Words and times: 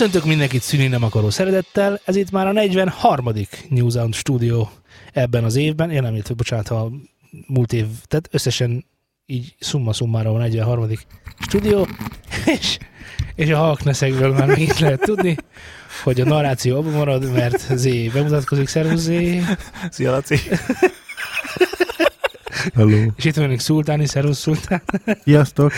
Köszöntök 0.00 0.24
mindenkit 0.24 0.62
szűni 0.62 0.86
nem 0.86 1.02
akaró 1.02 1.30
szeretettel, 1.30 2.00
ez 2.04 2.16
itt 2.16 2.30
már 2.30 2.46
a 2.46 2.52
43. 2.52 3.32
New 3.68 3.90
Sound 3.90 4.14
Studio 4.14 4.68
ebben 5.12 5.44
az 5.44 5.56
évben, 5.56 5.90
én 5.90 6.02
nem 6.02 6.14
illetve, 6.14 6.34
bocsánat, 6.34 6.68
a 6.68 6.90
múlt 7.46 7.72
év, 7.72 7.86
tehát 8.06 8.28
összesen 8.30 8.84
így 9.26 9.54
szumma 9.58 9.92
szummára 9.92 10.34
a 10.34 10.38
43. 10.38 10.88
stúdió, 11.38 11.88
és, 12.60 12.78
és 13.34 13.50
a 13.50 13.56
halkneszekből 13.56 14.32
már 14.32 14.46
megint 14.46 14.78
lehet 14.78 15.00
tudni, 15.00 15.36
hogy 16.02 16.20
a 16.20 16.24
narráció 16.24 16.76
abban 16.76 16.92
marad, 16.92 17.32
mert 17.32 17.76
Zé 17.76 18.08
bemutatkozik, 18.08 18.68
szervusz 18.68 19.00
Zé, 19.00 19.42
Szia, 19.90 20.10
Laci. 20.10 20.36
Hello. 22.74 23.06
és 23.16 23.24
itt 23.24 23.36
van 23.36 23.48
még 23.48 23.60
Szultáni, 23.60 24.06
szervusz 24.06 24.38
Szultán. 24.38 24.82
Sziasztok. 25.24 25.72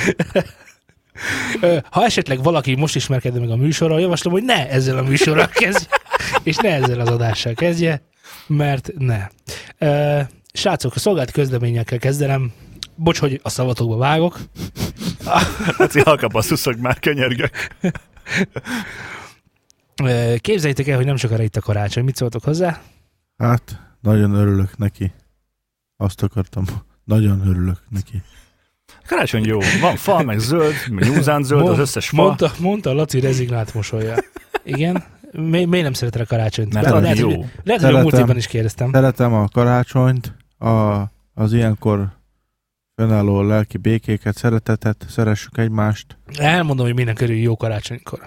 Ha 1.90 2.04
esetleg 2.04 2.42
valaki 2.42 2.74
most 2.74 2.96
ismerkedne 2.96 3.38
meg 3.38 3.50
a 3.50 3.56
műsorral, 3.56 4.00
javaslom, 4.00 4.32
hogy 4.32 4.42
ne 4.42 4.68
ezzel 4.68 4.98
a 4.98 5.02
műsorral 5.02 5.48
kezdje, 5.62 5.88
és 6.42 6.56
ne 6.56 6.74
ezzel 6.74 7.00
az 7.00 7.08
adással 7.08 7.54
kezdje, 7.54 8.02
mert 8.46 8.90
ne. 8.98 9.26
Srácok, 10.52 10.94
a 10.94 10.98
szolgált 10.98 11.30
közleményekkel 11.30 11.98
kezdenem. 11.98 12.52
Bocs, 12.96 13.18
hogy 13.18 13.40
a 13.42 13.48
szavatokba 13.48 13.96
vágok. 13.96 14.38
Laci, 15.78 16.00
halka 16.00 16.28
basszuszok 16.28 16.76
már, 16.76 16.98
könyörgök. 16.98 17.50
Képzeljétek 20.36 20.88
el, 20.88 20.96
hogy 20.96 21.06
nem 21.06 21.16
sokára 21.16 21.42
itt 21.42 21.56
a 21.56 21.60
karácsony. 21.60 22.04
Mit 22.04 22.16
szóltok 22.16 22.44
hozzá? 22.44 22.82
Hát, 23.36 23.80
nagyon 24.00 24.34
örülök 24.34 24.78
neki. 24.78 25.12
Azt 25.96 26.22
akartam. 26.22 26.64
Nagyon 27.04 27.48
örülök 27.48 27.78
neki. 27.88 28.22
Karácsony 29.12 29.44
jó. 29.44 29.58
Van 29.80 29.96
fa, 29.96 30.22
meg 30.22 30.38
zöld, 30.38 30.74
meg 30.90 31.10
nyúzán 31.10 31.42
zöld, 31.42 31.68
az 31.68 31.78
összes 31.78 32.08
fa. 32.08 32.22
Mondta, 32.22 32.52
mondta 32.58 32.90
a 32.90 32.94
Laci 32.94 33.20
rezignált 33.20 33.74
mosolya. 33.74 34.14
Igen? 34.64 35.04
Mi, 35.32 35.64
miért 35.64 35.84
nem 35.84 35.92
szereted 35.92 36.20
a 36.20 36.24
karácsonyt? 36.26 36.72
Mert 36.72 36.86
Lehet, 36.86 37.02
olyan 37.02 37.16
hogy- 37.16 37.20
jó. 37.20 37.28
Lehet, 37.38 37.50
hogy 37.64 37.74
a 37.74 37.78
Szeretem. 37.80 38.02
múlt 38.02 38.14
évben 38.18 38.36
is 38.36 38.46
kérdeztem. 38.46 38.90
Szeretem 38.92 39.32
a 39.32 39.48
karácsonyt, 39.48 40.32
a, 40.58 41.00
az 41.34 41.52
ilyenkor 41.52 42.06
fennálló 42.96 43.42
lelki 43.42 43.76
békéket, 43.78 44.36
szeretetet, 44.36 45.04
szeressük 45.08 45.58
egymást. 45.58 46.16
Elmondom, 46.38 46.86
hogy 46.86 46.94
minden 46.94 47.14
körül 47.14 47.36
jó 47.36 47.56
karácsonykor. 47.56 48.20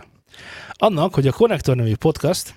Annak, 0.72 1.14
hogy 1.14 1.28
a 1.28 1.32
Connector 1.32 1.76
nevű 1.76 1.96
podcast 1.96 2.54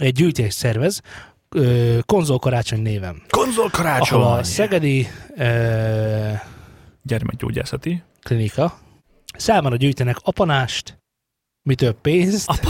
egy 0.00 0.12
gyűjtést 0.14 0.56
szervez, 0.56 1.00
ö, 1.48 1.98
konzol 2.06 2.38
karácsony 2.38 2.82
néven. 2.82 3.22
Konzol 3.30 3.68
karácsony. 3.70 4.20
Ahol 4.20 4.32
a 4.38 4.42
Szegedi 4.42 5.08
ö, 5.36 6.30
Gyermekgyógyászati. 7.02 8.02
klinika 8.22 8.78
számára 9.36 9.76
gyűjtenek 9.76 10.16
apanást, 10.22 10.98
mi 11.62 11.74
több 11.74 12.00
pénzt, 12.00 12.50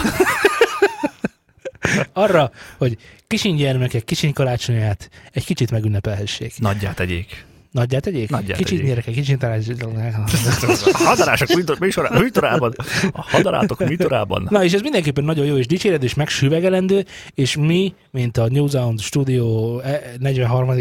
arra, 2.13 2.51
hogy 2.79 2.97
kisin 3.27 3.57
gyermekek 3.57 4.05
kisin 4.05 4.33
karácsonyát 4.33 5.11
egy 5.33 5.45
kicsit 5.45 5.71
megünnepelhessék. 5.71 6.59
Nagyját 6.59 6.95
tegyék. 6.95 7.45
Nagyját 7.71 8.03
tegyék? 8.03 8.31
Nagyját 8.31 8.57
kicsit 8.57 8.73
tegyék. 8.77 8.87
gyerekek, 8.87 9.15
kicsit 9.15 9.39
karácsonyát. 9.39 10.15
A 10.93 10.99
hadarások 11.05 11.49
műtor- 11.49 11.79
műsorá- 11.79 12.19
műtorában. 12.19 12.75
A 13.13 13.23
hadarátok 13.23 13.79
műtorában. 13.79 14.47
Na, 14.51 14.65
és 14.65 14.73
ez 14.73 14.81
mindenképpen 14.81 15.25
nagyon 15.25 15.47
jó 15.47 15.57
és 15.57 15.67
dicséred, 15.67 16.03
és 16.03 16.15
megsüvegelendő, 16.15 17.05
és 17.35 17.57
mi, 17.57 17.95
mint 18.11 18.37
a 18.37 18.49
New 18.49 18.69
Sound 18.69 19.01
Studio 19.01 19.79
eh, 19.79 20.01
43. 20.19 20.75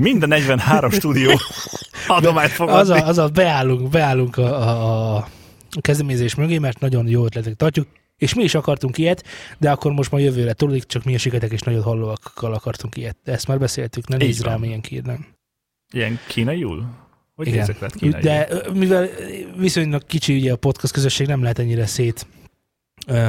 Minden 0.00 0.28
43 0.28 0.90
stúdió 0.90 1.30
adományt 2.06 2.50
az 2.50 2.56
fogadni. 2.56 3.00
a, 3.00 3.06
az 3.06 3.18
a 3.18 3.28
beállunk, 3.28 3.88
beállunk 3.90 4.36
a, 4.36 4.68
a, 4.68 5.16
a 5.70 5.80
kezdeményezés 5.80 6.34
mögé, 6.34 6.58
mert 6.58 6.80
nagyon 6.80 7.08
jó 7.08 7.24
ötletek 7.24 7.54
tartjuk, 7.54 7.86
és 8.16 8.34
mi 8.34 8.42
is 8.42 8.54
akartunk 8.54 8.98
ilyet, 8.98 9.24
de 9.58 9.70
akkor 9.70 9.92
most 9.92 10.10
majd 10.10 10.24
jövőre 10.24 10.52
tudjuk, 10.52 10.86
csak 10.86 11.04
mi 11.04 11.14
a 11.14 11.18
siketek 11.18 11.52
és 11.52 11.60
nagyon 11.60 11.82
hallóakkal 11.82 12.54
akartunk 12.54 12.96
ilyet. 12.96 13.16
Ezt 13.24 13.46
már 13.46 13.58
beszéltük, 13.58 14.08
ne 14.08 14.16
nézz 14.16 14.42
rám 14.42 14.64
ilyen 14.64 14.80
kírnem. 14.80 15.26
Ilyen 15.92 16.18
kínaiul? 16.26 16.86
Hogy 17.34 17.46
Igen. 17.46 17.76
rád 17.80 17.92
kínaiul? 17.92 18.20
De 18.20 18.48
mivel 18.72 19.08
viszonylag 19.56 20.06
kicsi 20.06 20.36
ugye 20.36 20.52
a 20.52 20.56
podcast 20.56 20.92
közösség, 20.92 21.26
nem 21.26 21.42
lehet 21.42 21.58
ennyire 21.58 21.86
szét 21.86 22.26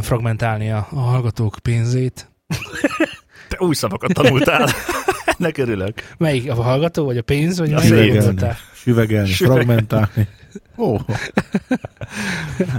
fragmentálni 0.01 0.71
a, 0.71 0.87
a 0.91 0.99
hallgatók 0.99 1.57
pénzét. 1.61 2.31
Te 3.47 3.57
új 3.59 3.75
szavakat 3.75 4.13
tanultál. 4.13 4.67
Ennek 5.43 5.57
örülök. 5.57 5.93
Melyik 6.17 6.49
a 6.49 6.53
hallgató, 6.53 7.05
vagy 7.05 7.17
a 7.17 7.21
pénz, 7.21 7.59
vagy 7.59 7.73
A 7.73 7.79
melyik 7.89 8.13
gondoltál? 8.13 8.57
Süvegelni, 8.73 9.27
Süvegelni. 9.29 9.63
fragmentálni. 9.65 10.27
Ó, 10.77 10.97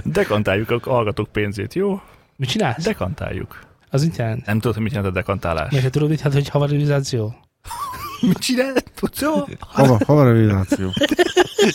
Dekantáljuk 0.03 0.69
a 0.71 0.79
hallgatók 0.83 1.27
pénzét, 1.31 1.73
jó? 1.73 2.01
Mit 2.35 2.49
csinálsz? 2.49 2.83
Dekantáljuk. 2.83 3.59
Az 3.89 4.03
mit 4.03 4.17
jelent? 4.17 4.45
Nem 4.45 4.59
tudod, 4.59 4.73
hogy 4.73 4.83
mit 4.83 4.93
jelent 4.93 5.11
a 5.11 5.13
dekantálás. 5.13 5.71
Mert 5.71 5.83
te 5.83 5.89
tudod, 5.89 6.09
mit 6.09 6.17
jelent, 6.17 6.35
hogy 6.35 6.49
havarizáció? 6.49 7.35
Mit 8.21 8.37
csinál? 8.37 8.73
Tudsz 8.95 9.21
jó? 9.21 9.31
hava, 9.59 9.99
havarizáció. 10.05 10.89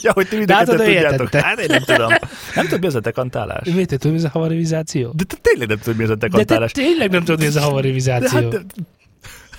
Ja, 0.03 0.13
hogy 0.13 0.29
ti 0.29 0.45
hát, 0.53 0.69
oda 0.69 0.85
tudjátok. 0.85 1.35
Hát 1.35 1.59
én 1.59 1.67
nem 1.69 1.83
tudom. 1.83 2.09
Nem 2.55 2.65
tudod, 2.65 2.81
mi 2.81 2.87
az 2.87 2.95
a 2.95 3.01
dekantálás? 3.01 3.69
Miért 3.69 3.89
te 3.89 3.97
tudod, 3.97 4.13
mi 4.13 4.19
ez 4.19 4.25
a 4.25 4.29
havarizáció? 4.29 5.13
De 5.17 5.25
te 5.25 5.37
tényleg 5.43 5.69
nem 5.69 5.79
tudod, 5.79 5.97
mi 5.97 6.05
az 6.05 6.11
a 6.11 6.15
De 6.15 6.21
te 6.21 6.29
dekantálás. 6.29 6.73
tényleg 6.73 7.11
nem 7.11 7.25
tudod, 7.25 7.41
mi 7.41 7.47
ez 7.47 7.57
a 7.57 7.61
havarizáció. 7.61 8.51
hát, 8.51 8.65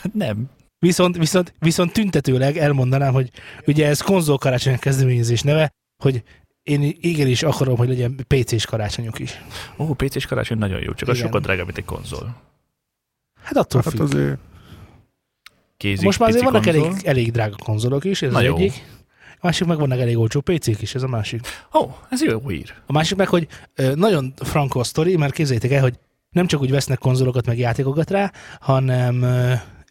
hát 0.01 0.13
nem. 0.13 0.49
Viszont, 0.85 1.17
viszont, 1.17 1.53
viszont 1.59 1.93
tüntetőleg 1.93 2.57
elmondanám, 2.57 3.13
hogy 3.13 3.29
ugye 3.67 3.87
ez 3.87 4.01
konzol 4.01 4.37
karácsony 4.37 4.79
kezdeményezés 4.79 5.41
neve, 5.41 5.71
hogy 6.03 6.23
én 6.63 6.81
igenis 6.99 7.43
akarom, 7.43 7.77
hogy 7.77 7.87
legyen 7.87 8.15
PC-s 8.27 8.65
karácsonyok 8.65 9.19
is. 9.19 9.41
Ó, 9.77 9.93
PC-s 9.93 10.25
karácsony 10.25 10.57
nagyon 10.57 10.81
jó, 10.81 10.93
csak 10.93 11.07
az 11.07 11.15
Igen. 11.15 11.25
sokkal 11.27 11.41
drágább, 11.41 11.65
mint 11.65 11.77
egy 11.77 11.85
konzol. 11.85 12.35
Hát 13.43 13.57
attól 13.57 13.81
Hát 13.83 13.93
függ. 13.93 14.01
azért 14.01 14.37
Kézik, 15.77 16.05
Most 16.05 16.19
már 16.19 16.29
azért 16.29 16.43
vannak 16.43 16.63
konzol. 16.63 16.85
elég, 16.85 17.05
elég 17.05 17.31
drága 17.31 17.55
konzolok 17.63 18.03
is, 18.03 18.21
ez 18.21 18.31
Na 18.31 18.37
az 18.37 18.43
jó. 18.43 18.55
egyik. 18.55 18.73
A 19.35 19.45
másik 19.45 19.67
meg 19.67 19.77
vannak 19.77 19.99
elég 19.99 20.17
olcsó 20.17 20.41
PC-k 20.41 20.81
is, 20.81 20.95
ez 20.95 21.03
a 21.03 21.07
másik. 21.07 21.41
Ó, 21.73 21.89
ez 22.09 22.21
jó 22.23 22.47
hír. 22.47 22.73
A 22.85 22.91
másik 22.91 23.17
meg, 23.17 23.27
hogy 23.27 23.47
nagyon 23.95 24.33
frankó 24.37 24.79
a 24.79 24.83
sztori, 24.83 25.15
mert 25.17 25.33
képzeljétek 25.33 25.71
el, 25.71 25.81
hogy 25.81 25.99
nem 26.29 26.47
csak 26.47 26.61
úgy 26.61 26.71
vesznek 26.71 26.97
konzolokat 26.99 27.45
meg 27.45 27.57
játékokat 27.57 28.09
rá, 28.09 28.31
hanem 28.59 29.23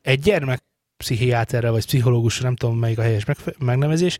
egy 0.02 0.20
gyermek 0.20 0.62
pszichiáterre 1.00 1.70
vagy 1.70 1.86
pszichológusra, 1.86 2.44
nem 2.44 2.56
tudom 2.56 2.78
melyik 2.78 2.98
a 2.98 3.02
helyes 3.02 3.24
megnevezés, 3.58 4.18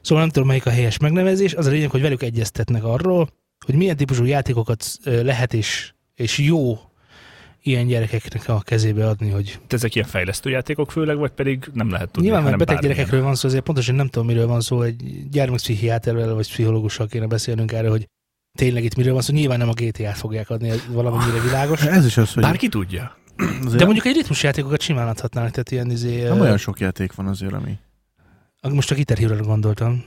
szóval 0.00 0.22
nem 0.22 0.32
tudom 0.32 0.48
melyik 0.48 0.66
a 0.66 0.70
helyes 0.70 0.98
megnevezés, 0.98 1.54
az 1.54 1.66
a 1.66 1.70
lényeg, 1.70 1.90
hogy 1.90 2.00
velük 2.00 2.22
egyeztetnek 2.22 2.84
arról, 2.84 3.28
hogy 3.66 3.74
milyen 3.74 3.96
típusú 3.96 4.24
játékokat 4.24 4.86
lehet 5.04 5.54
és, 5.54 5.92
és 6.14 6.38
jó 6.38 6.78
ilyen 7.62 7.86
gyerekeknek 7.86 8.48
a 8.48 8.60
kezébe 8.60 9.08
adni, 9.08 9.30
hogy 9.30 9.58
De 9.68 9.76
ezek 9.76 9.94
ilyen 9.94 10.08
fejlesztő 10.08 10.50
játékok 10.50 10.90
főleg, 10.90 11.16
vagy 11.16 11.30
pedig 11.30 11.70
nem 11.72 11.90
lehet 11.90 12.10
tudni? 12.10 12.28
Nyilván, 12.28 12.44
mert 12.44 12.56
beteg 12.56 12.74
bármilyen? 12.74 12.96
gyerekekről 12.96 13.22
van 13.24 13.34
szó, 13.34 13.48
azért 13.48 13.64
pontosan 13.64 13.94
nem 13.94 14.08
tudom, 14.08 14.26
miről 14.26 14.46
van 14.46 14.60
szó, 14.60 14.82
egy 14.82 15.28
gyermekpszichiáterrel 15.30 16.34
vagy 16.34 16.48
pszichológussal 16.48 17.06
kéne 17.06 17.26
beszélnünk 17.26 17.72
erről, 17.72 17.90
hogy 17.90 18.08
tényleg 18.58 18.84
itt 18.84 18.96
miről 18.96 19.12
van 19.12 19.22
szó. 19.22 19.34
Nyilván 19.34 19.58
nem 19.58 19.68
a 19.68 19.72
GTA-t 19.72 20.16
fogják 20.16 20.50
adni, 20.50 20.72
valamennyire 20.88 21.40
világos. 21.40 21.82
ez 21.98 22.06
is 22.06 22.16
az, 22.16 22.32
hogy 22.32 22.42
Bárki 22.42 22.68
tudja. 22.68 23.16
Azért 23.36 23.76
De 23.76 23.84
mondjuk 23.84 24.06
egy 24.06 24.14
ritmusjátékokat 24.14 24.80
simán 24.80 25.08
adhatnának, 25.08 25.50
tehát 25.50 25.70
ilyen 25.70 25.90
izé, 25.90 26.22
nem 26.22 26.40
olyan 26.40 26.56
sok 26.56 26.80
játék 26.80 27.14
van 27.14 27.26
azért, 27.26 27.52
ami... 27.52 27.78
most 28.72 28.90
a 28.90 28.94
Guitar 28.94 29.40
gondoltam. 29.40 30.04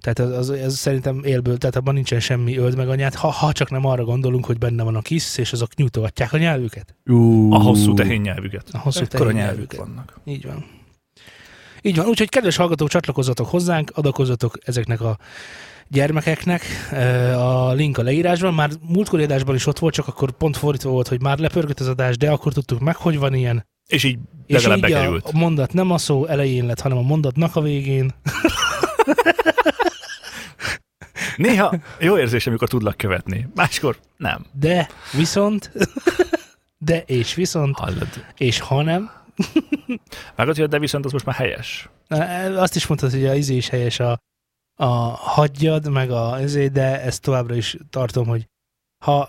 Tehát 0.00 0.18
az, 0.18 0.48
az, 0.48 0.50
ez 0.50 0.76
szerintem 0.78 1.20
élből, 1.24 1.58
tehát 1.58 1.76
abban 1.76 1.94
nincsen 1.94 2.20
semmi 2.20 2.56
öld 2.56 2.76
meg 2.76 2.88
anyát, 2.88 3.14
ha, 3.14 3.28
ha 3.28 3.52
csak 3.52 3.70
nem 3.70 3.84
arra 3.84 4.04
gondolunk, 4.04 4.44
hogy 4.44 4.58
benne 4.58 4.82
van 4.82 4.94
a 4.94 5.00
kis, 5.00 5.38
és 5.38 5.52
azok 5.52 5.74
nyújtogatják 5.74 6.32
a 6.32 6.38
nyelvüket. 6.38 6.94
Ú, 7.06 7.52
A 7.52 7.58
hosszú 7.58 7.94
tehén 7.94 8.20
nyelvüket. 8.20 8.68
A 8.72 8.78
hosszú 8.78 9.06
tehén 9.06 9.26
nyelvük 9.26 9.36
nyelvüket. 9.36 9.78
vannak. 9.78 10.20
Így 10.24 10.46
van. 10.46 10.64
Így 11.82 11.96
van. 11.96 12.06
Úgyhogy 12.06 12.28
kedves 12.28 12.56
hallgatók, 12.56 12.88
csatlakozzatok 12.88 13.48
hozzánk, 13.48 13.90
adakozzatok 13.94 14.58
ezeknek 14.64 15.00
a 15.00 15.18
gyermekeknek. 15.88 16.62
A 17.36 17.72
link 17.72 17.98
a 17.98 18.02
leírásban. 18.02 18.54
Már 18.54 18.70
múltkori 18.88 19.22
adásban 19.22 19.54
is 19.54 19.66
ott 19.66 19.78
volt, 19.78 19.94
csak 19.94 20.08
akkor 20.08 20.30
pont 20.30 20.56
fordítva 20.56 20.90
volt, 20.90 21.08
hogy 21.08 21.22
már 21.22 21.38
lepörgött 21.38 21.80
az 21.80 21.88
adás, 21.88 22.16
de 22.16 22.30
akkor 22.30 22.52
tudtuk 22.52 22.80
meg, 22.80 22.96
hogy 22.96 23.18
van 23.18 23.34
ilyen. 23.34 23.66
És 23.86 24.04
így 24.04 24.18
És 24.46 24.54
legalább 24.54 24.76
így 24.76 24.82
bekerült. 24.82 25.24
a 25.32 25.36
mondat 25.38 25.72
nem 25.72 25.90
a 25.90 25.98
szó 25.98 26.26
elején 26.26 26.66
lett, 26.66 26.80
hanem 26.80 26.98
a 26.98 27.02
mondatnak 27.02 27.56
a 27.56 27.60
végén. 27.60 28.10
Néha 31.36 31.74
jó 32.00 32.18
érzés, 32.18 32.46
amikor 32.46 32.68
tudlak 32.68 32.96
követni. 32.96 33.48
Máskor 33.54 33.96
nem. 34.16 34.46
De 34.52 34.88
viszont, 35.12 35.72
de 36.78 37.02
és 37.06 37.34
viszont, 37.34 37.78
Hallod. 37.78 38.08
és 38.36 38.60
ha 38.60 38.82
nem, 38.82 39.10
Vágod, 40.36 40.54
hogy 40.54 40.64
a 40.64 40.66
de 40.66 40.78
viszont 40.78 41.04
az 41.04 41.12
most 41.12 41.24
már 41.24 41.34
helyes. 41.34 41.88
azt 42.56 42.76
is 42.76 42.86
mondtad, 42.86 43.10
hogy 43.10 43.26
a 43.26 43.34
izé 43.34 43.54
is 43.56 43.68
helyes 43.68 44.00
a, 44.00 44.18
a 44.80 44.86
hagyjad, 45.16 45.90
meg 45.90 46.10
a 46.10 46.36
izé, 46.42 46.68
de 46.68 47.02
ezt 47.02 47.22
továbbra 47.22 47.54
is 47.54 47.76
tartom, 47.90 48.26
hogy 48.26 48.48
ha, 49.04 49.28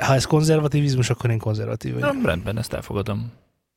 ha 0.00 0.14
ez 0.14 0.24
konzervativizmus, 0.24 1.10
akkor 1.10 1.30
én 1.30 1.38
konzervatív 1.38 1.92
vagyok. 1.92 2.12
Nem, 2.12 2.26
rendben, 2.26 2.58
ezt 2.58 2.72
elfogadom. 2.72 3.32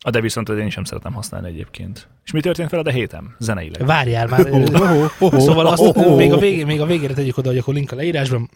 A 0.06 0.10
de 0.10 0.22
viszont 0.22 0.50
én 0.50 0.70
sem 0.70 0.84
szeretem 0.84 1.14
használni 1.14 1.48
egyébként. 1.48 2.08
És 2.24 2.32
mi 2.32 2.42
történt 2.42 2.70
veled 2.70 2.88
a 2.88 2.92
héten? 2.92 3.36
Zeneileg. 3.40 3.86
Várjál 3.86 4.28
már. 4.28 4.50
Szóval 5.20 5.68
azt 5.68 6.16
még 6.16 6.34
a 6.34 6.38
végén, 6.38 6.66
még 6.66 6.82
a 6.82 6.86
végére 6.86 7.14
tegyük 7.14 7.38
oda, 7.38 7.50
hogy 7.50 7.58
akkor 7.58 7.74
link 7.74 7.92
a 7.92 7.96
leírásban. 7.96 8.50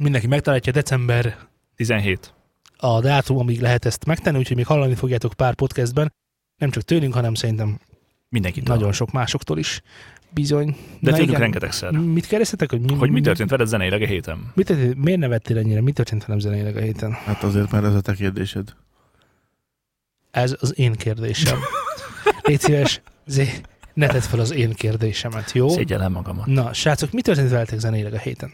Mindenki 0.00 0.26
megtalálja 0.26 0.72
december 0.72 1.36
17. 1.76 2.34
a 2.76 3.00
dátum, 3.00 3.38
amíg 3.38 3.60
lehet 3.60 3.84
ezt 3.84 4.04
megtenni, 4.04 4.38
úgyhogy 4.38 4.56
még 4.56 4.66
hallani 4.66 4.94
fogjátok 4.94 5.32
pár 5.32 5.54
podcastben, 5.54 6.12
nem 6.56 6.70
csak 6.70 6.82
tőlünk, 6.82 7.14
hanem 7.14 7.34
szerintem 7.34 7.80
Mindenkit. 8.28 8.68
nagyon 8.68 8.92
sok 8.92 9.12
másoktól 9.12 9.58
is 9.58 9.82
bizony. 10.30 10.76
De 11.00 11.10
Na 11.10 11.18
igen. 11.18 11.40
rengetegszer. 11.40 11.90
Mit 11.92 12.26
kereszetek, 12.26 12.70
hogy 12.70 12.80
mi, 12.80 12.94
Hogy 12.94 13.10
mi 13.10 13.20
történt 13.20 13.50
veled 13.50 13.66
zeneileg 13.66 14.02
a 14.02 14.06
héten? 14.06 14.52
Mit, 14.54 14.66
történt- 14.66 14.94
miért 14.96 15.18
nevettél 15.18 15.58
ennyire? 15.58 15.80
Mi 15.80 15.92
történt 15.92 16.24
velem 16.24 16.40
zeneileg 16.40 16.76
a 16.76 16.80
héten? 16.80 17.12
Hát 17.12 17.42
azért, 17.42 17.70
mert 17.70 17.84
ez 17.84 17.94
a 17.94 18.00
te 18.00 18.14
kérdésed. 18.14 18.74
Ez 20.30 20.56
az 20.60 20.78
én 20.78 20.92
kérdésem. 20.92 21.58
Légy 22.42 22.60
szíves, 22.60 23.00
zé, 23.26 23.48
ne 23.94 24.06
tedd 24.06 24.20
fel 24.20 24.40
az 24.40 24.50
én 24.50 24.72
kérdésemet, 24.72 25.52
jó? 25.52 25.68
Szégyellem 25.68 26.12
magamat. 26.12 26.46
Na, 26.46 26.72
srácok, 26.72 27.12
mi 27.12 27.22
történt 27.22 27.50
veletek 27.50 27.78
zeneileg 27.78 28.12
a 28.14 28.18
héten? 28.18 28.52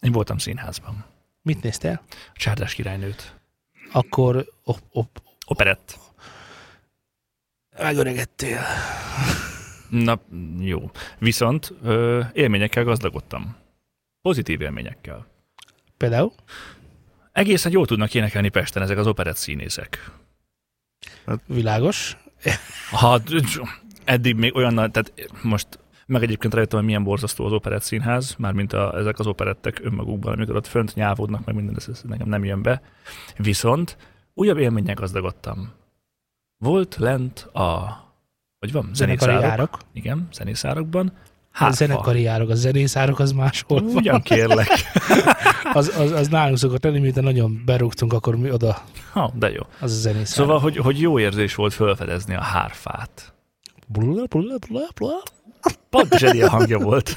Én 0.00 0.12
voltam 0.12 0.38
színházban. 0.38 1.04
Mit 1.42 1.62
néztél? 1.62 2.02
A 2.10 2.36
Csárdás 2.36 2.74
királynőt. 2.74 3.34
Akkor 3.92 4.46
op, 4.64 4.78
op, 4.92 5.22
Operett. 5.46 5.98
megöregedtél. 7.78 8.60
Na, 9.90 10.20
jó. 10.58 10.90
Viszont 11.18 11.72
ö, 11.82 12.20
élményekkel 12.32 12.84
gazdagodtam. 12.84 13.56
Pozitív 14.22 14.60
élményekkel. 14.60 15.26
Például? 15.96 16.32
Egészen 17.32 17.72
jól 17.72 17.86
tudnak 17.86 18.14
énekelni 18.14 18.48
Pesten 18.48 18.82
ezek 18.82 18.98
az 18.98 19.06
operett 19.06 19.36
színészek. 19.36 20.10
Világos. 21.46 22.16
Ha 22.90 23.20
eddig 24.04 24.36
még 24.36 24.54
olyan, 24.54 24.74
tehát 24.74 25.12
most 25.42 25.78
meg 26.06 26.22
egyébként 26.22 26.54
rájöttem, 26.54 26.78
hogy 26.78 26.86
milyen 26.86 27.04
borzasztó 27.04 27.44
az 27.44 27.52
operett 27.52 27.82
színház, 27.82 28.34
mármint 28.38 28.72
a, 28.72 28.98
ezek 28.98 29.18
az 29.18 29.26
operettek 29.26 29.80
önmagukban, 29.82 30.32
amikor 30.32 30.56
ott 30.56 30.66
fönt 30.66 30.94
nyávodnak, 30.94 31.44
meg 31.44 31.54
minden, 31.54 31.76
ez, 31.76 31.88
ez 31.88 32.02
nekem 32.02 32.28
nem 32.28 32.44
jön 32.44 32.62
be. 32.62 32.82
Viszont 33.36 33.96
újabb 34.34 34.58
élmények 34.58 34.98
gazdagodtam. 34.98 35.72
Volt 36.58 36.96
lent 36.96 37.40
a, 37.40 37.98
hogy 38.60 38.72
van, 38.72 38.90
Zenekari 38.94 39.30
zenészárok. 39.30 39.50
árok. 39.58 39.78
Igen, 39.92 40.28
zenészárokban. 40.32 41.12
A 41.16 41.56
Hárfa. 41.58 41.76
zenekari 41.76 42.26
árok, 42.26 42.48
a 42.50 42.54
zenészárok 42.54 43.18
az 43.18 43.32
máshol 43.32 43.82
van. 43.82 43.94
Ugyan 43.94 44.22
kérlek. 44.22 44.68
Az, 45.72 45.92
az, 45.98 46.10
az 46.10 46.28
nálunk 46.28 46.58
szokott 46.58 46.84
lenni, 46.84 46.98
miután 46.98 47.24
nagyon 47.24 47.62
berúgtunk, 47.64 48.12
akkor 48.12 48.36
mi 48.36 48.50
oda, 48.50 48.82
Ha, 49.12 49.32
de 49.34 49.50
jó. 49.50 49.62
az 49.80 49.92
a 49.92 49.94
zenészár. 49.94 50.26
Szóval, 50.26 50.58
hogy, 50.58 50.76
hogy 50.76 51.00
jó 51.00 51.18
érzés 51.18 51.54
volt 51.54 51.72
felfedezni 51.74 52.34
a 52.34 52.40
hárfát. 52.42 53.34
Blula, 53.88 54.24
blula, 54.26 54.56
blula, 54.58 54.86
blula. 54.94 55.22
Pontosan 55.90 56.28
egy 56.28 56.34
ilyen 56.34 56.48
hangja 56.48 56.78
volt. 56.78 57.16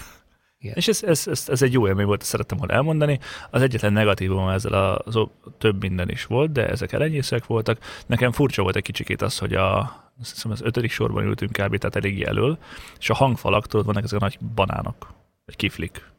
Igen. 0.63 0.75
És 0.75 0.87
ez, 0.87 1.03
ez, 1.03 1.27
ez, 1.27 1.49
ez, 1.49 1.61
egy 1.61 1.73
jó 1.73 1.87
élmény 1.87 2.05
volt, 2.05 2.21
ezt 2.21 2.29
szerettem 2.29 2.57
volna 2.57 2.73
elmondani. 2.73 3.19
Az 3.49 3.61
egyetlen 3.61 3.93
negatívum 3.93 4.47
ezzel 4.47 4.73
az 4.95 5.15
o- 5.15 5.31
több 5.57 5.81
minden 5.81 6.09
is 6.09 6.25
volt, 6.25 6.51
de 6.51 6.67
ezek 6.67 6.91
elenyészek 6.91 7.45
voltak. 7.45 7.79
Nekem 8.05 8.31
furcsa 8.31 8.61
volt 8.61 8.75
egy 8.75 8.83
kicsikét 8.83 9.21
az, 9.21 9.37
hogy 9.37 9.53
a, 9.53 9.79
azt 10.19 10.31
hiszem 10.33 10.51
az 10.51 10.61
ötödik 10.61 10.91
sorban 10.91 11.23
ültünk 11.23 11.51
kb. 11.51 11.77
tehát 11.77 11.95
eléggé 11.95 12.25
elől, 12.25 12.57
és 12.99 13.09
a 13.09 13.13
hangfalaktól 13.13 13.83
vannak 13.83 14.03
ezek 14.03 14.19
a 14.19 14.23
nagy 14.23 14.39
banánok, 14.55 15.13
vagy 15.45 15.55
kiflik, 15.55 16.11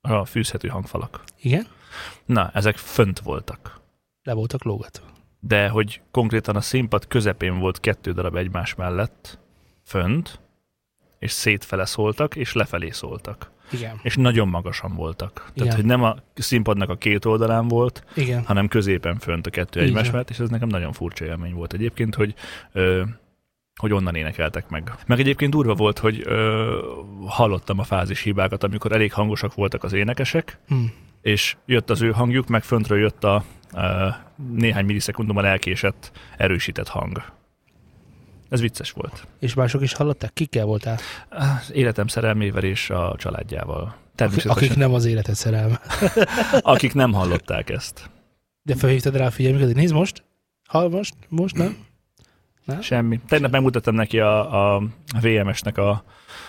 a 0.00 0.24
fűzhető 0.24 0.68
hangfalak. 0.68 1.22
Igen? 1.40 1.66
Na, 2.24 2.50
ezek 2.54 2.76
fönt 2.76 3.18
voltak. 3.18 3.80
Le 4.22 4.32
voltak 4.32 4.62
lógatva. 4.64 5.06
de 5.40 5.68
hogy 5.68 6.00
konkrétan 6.10 6.56
a 6.56 6.60
színpad 6.60 7.06
közepén 7.06 7.58
volt 7.58 7.80
kettő 7.80 8.12
darab 8.12 8.36
egymás 8.36 8.74
mellett, 8.74 9.38
fönt, 9.84 10.40
és 11.18 11.30
szétfele 11.30 11.84
szóltak, 11.84 12.36
és 12.36 12.52
lefelé 12.52 12.90
szóltak. 12.90 13.50
Igen. 13.72 14.00
És 14.02 14.16
nagyon 14.16 14.48
magasan 14.48 14.94
voltak. 14.94 15.32
Tehát, 15.34 15.52
Igen. 15.54 15.74
hogy 15.74 15.84
nem 15.84 16.02
a 16.02 16.16
színpadnak 16.34 16.88
a 16.88 16.96
két 16.96 17.24
oldalán 17.24 17.68
volt, 17.68 18.04
Igen. 18.14 18.44
hanem 18.44 18.68
középen 18.68 19.18
fönt 19.18 19.46
a 19.46 19.50
kettő 19.50 19.80
Így 19.80 19.86
egymás 19.86 20.10
mellett, 20.10 20.30
és 20.30 20.38
ez 20.38 20.48
nekem 20.48 20.68
nagyon 20.68 20.92
furcsa 20.92 21.24
élmény 21.24 21.54
volt 21.54 21.72
egyébként, 21.72 22.14
hogy 22.14 22.34
ö, 22.72 23.02
hogy 23.80 23.92
onnan 23.92 24.14
énekeltek 24.14 24.68
meg. 24.68 24.92
Meg 25.06 25.20
egyébként 25.20 25.50
durva 25.52 25.74
volt, 25.74 25.98
hogy 25.98 26.22
ö, 26.24 26.78
hallottam 27.26 27.78
a 27.78 27.82
fázis 27.84 28.22
hibákat, 28.22 28.64
amikor 28.64 28.92
elég 28.92 29.12
hangosak 29.12 29.54
voltak 29.54 29.84
az 29.84 29.92
énekesek, 29.92 30.58
Hm. 30.68 30.74
és 31.22 31.56
jött 31.66 31.90
az 31.90 32.02
ő 32.02 32.10
hangjuk, 32.10 32.46
meg 32.48 32.62
föntről 32.62 32.98
jött 32.98 33.24
a 33.24 33.44
uh, 33.74 33.82
néhány 34.54 34.84
millisekundummal 34.84 35.46
elkésett, 35.46 36.12
erősített 36.36 36.88
hang. 36.88 37.22
Ez 38.48 38.60
vicces 38.60 38.90
volt. 38.90 39.26
És 39.38 39.54
mások 39.54 39.82
is 39.82 39.92
hallották? 39.92 40.32
Kikkel 40.32 40.64
voltál? 40.64 40.98
Az 41.28 41.72
életem 41.72 42.06
szerelmével 42.06 42.64
és 42.64 42.90
a 42.90 43.14
családjával. 43.18 43.96
Akik, 44.44 44.76
nem 44.76 44.94
az 44.94 45.04
életed 45.04 45.34
szerelme. 45.34 45.80
akik 46.60 46.94
nem 46.94 47.12
hallották 47.12 47.70
ezt. 47.70 48.10
De 48.62 48.74
felhívtad 48.74 49.16
rá 49.16 49.26
a 49.26 49.30
figyelmüket, 49.30 49.66
hogy 49.66 49.76
nézd 49.76 49.94
most, 49.94 50.22
hall 50.68 50.88
most, 50.88 51.14
most 51.28 51.56
nem? 51.56 51.86
Semmi. 52.80 53.20
Tegnap 53.28 53.50
megmutattam 53.50 53.94
neki 53.94 54.18
a, 54.18 54.74
a 54.74 54.82
VMS-nek 55.20 55.78
a, 55.78 56.04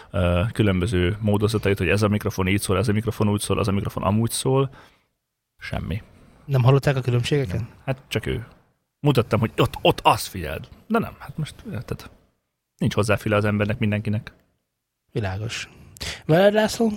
a 0.10 0.52
különböző 0.52 1.18
módozatait, 1.20 1.78
hogy 1.78 1.90
ez 1.90 2.02
a 2.02 2.08
mikrofon 2.08 2.48
így 2.48 2.62
szól, 2.62 2.78
ez 2.78 2.88
a 2.88 2.92
mikrofon 2.92 3.30
úgy 3.30 3.42
szól, 3.42 3.60
az 3.60 3.68
a 3.68 3.72
mikrofon 3.72 4.04
amúgy 4.04 4.32
szól. 4.32 4.70
Semmi. 5.58 6.02
Nem 6.46 6.64
hallották 6.64 6.96
a 6.96 7.02
különbségeket? 7.02 7.62
Hát 7.86 8.02
csak 8.08 8.26
ő. 8.26 8.46
Mutattam, 9.00 9.40
hogy 9.40 9.52
ott, 9.58 9.74
ott 9.82 10.00
azt 10.04 10.28
figyeld. 10.28 10.68
De 10.90 11.00
nem, 11.00 11.16
hát 11.20 11.38
most 11.38 11.56
érted. 11.72 12.10
Nincs 12.78 12.94
hozzáfüle 12.94 13.36
az 13.36 13.46
embernek, 13.46 13.80
mindenkinek. 13.80 14.34
Világos. 15.12 15.70
Veled 16.26 16.54
László? 16.54 16.92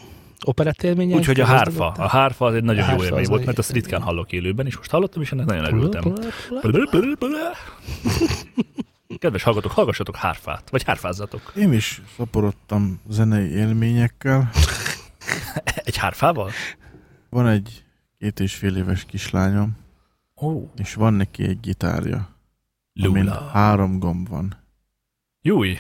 Operett 0.45 0.83
élménye? 0.83 1.17
Úgyhogy 1.17 1.41
a 1.41 1.45
hárfa. 1.45 1.87
A 1.87 2.07
hárfa 2.07 2.47
az 2.47 2.55
egy 2.55 2.65
nagyon 2.65 2.91
jó 2.91 3.05
élmény 3.05 3.27
volt, 3.27 3.45
mert 3.45 3.59
azt 3.59 3.73
ritkán 3.73 4.03
hallok 4.03 4.33
élőben, 4.33 4.67
és 4.67 4.77
most 4.77 4.91
hallottam, 4.91 5.23
és 5.23 5.33
ennek 5.33 5.47
nagyon 5.47 5.65
örültem. 5.65 6.13
Kedves 9.19 9.43
hallgatók, 9.43 9.73
hallgassatok 9.73 10.17
hárfát, 10.17 10.71
vagy 10.71 10.83
hárfázzatok. 10.83 11.53
Én 11.57 11.73
is 11.73 12.03
szaporodtam 12.17 13.01
zenei 13.09 13.51
élményekkel. 13.51 14.51
Egy 15.85 15.97
hárfával? 15.97 16.51
Van 17.31 17.49
egy 17.49 17.85
két 18.19 18.41
és 18.41 18.55
fél 18.55 18.77
éves 18.77 19.05
kislányom, 19.05 19.81
Ó, 20.41 20.71
és 20.77 20.95
van 20.95 21.15
neki 21.15 21.45
egy 21.45 21.61
gitárja, 21.61 22.32
Lula. 22.93 23.49
három 23.53 23.99
gomb 23.99 24.29
van. 24.29 24.57
Júj, 25.43 25.79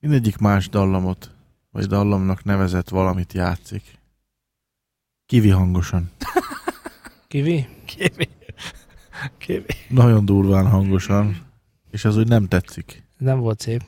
Mindegyik 0.00 0.38
más 0.38 0.68
dallamot, 0.68 1.34
vagy 1.70 1.86
dallamnak 1.86 2.44
nevezett 2.44 2.88
valamit 2.88 3.32
játszik. 3.32 3.98
Kivi 5.26 5.50
hangosan. 5.50 6.10
Kivi? 7.28 7.68
kévi. 7.84 8.28
Kévi. 9.38 9.74
Nagyon 9.88 10.24
durván 10.24 10.68
hangosan. 10.68 11.46
És 11.90 12.04
az 12.04 12.16
úgy 12.16 12.28
nem 12.28 12.48
tetszik. 12.48 13.02
Nem 13.18 13.38
volt 13.38 13.60
szép. 13.60 13.82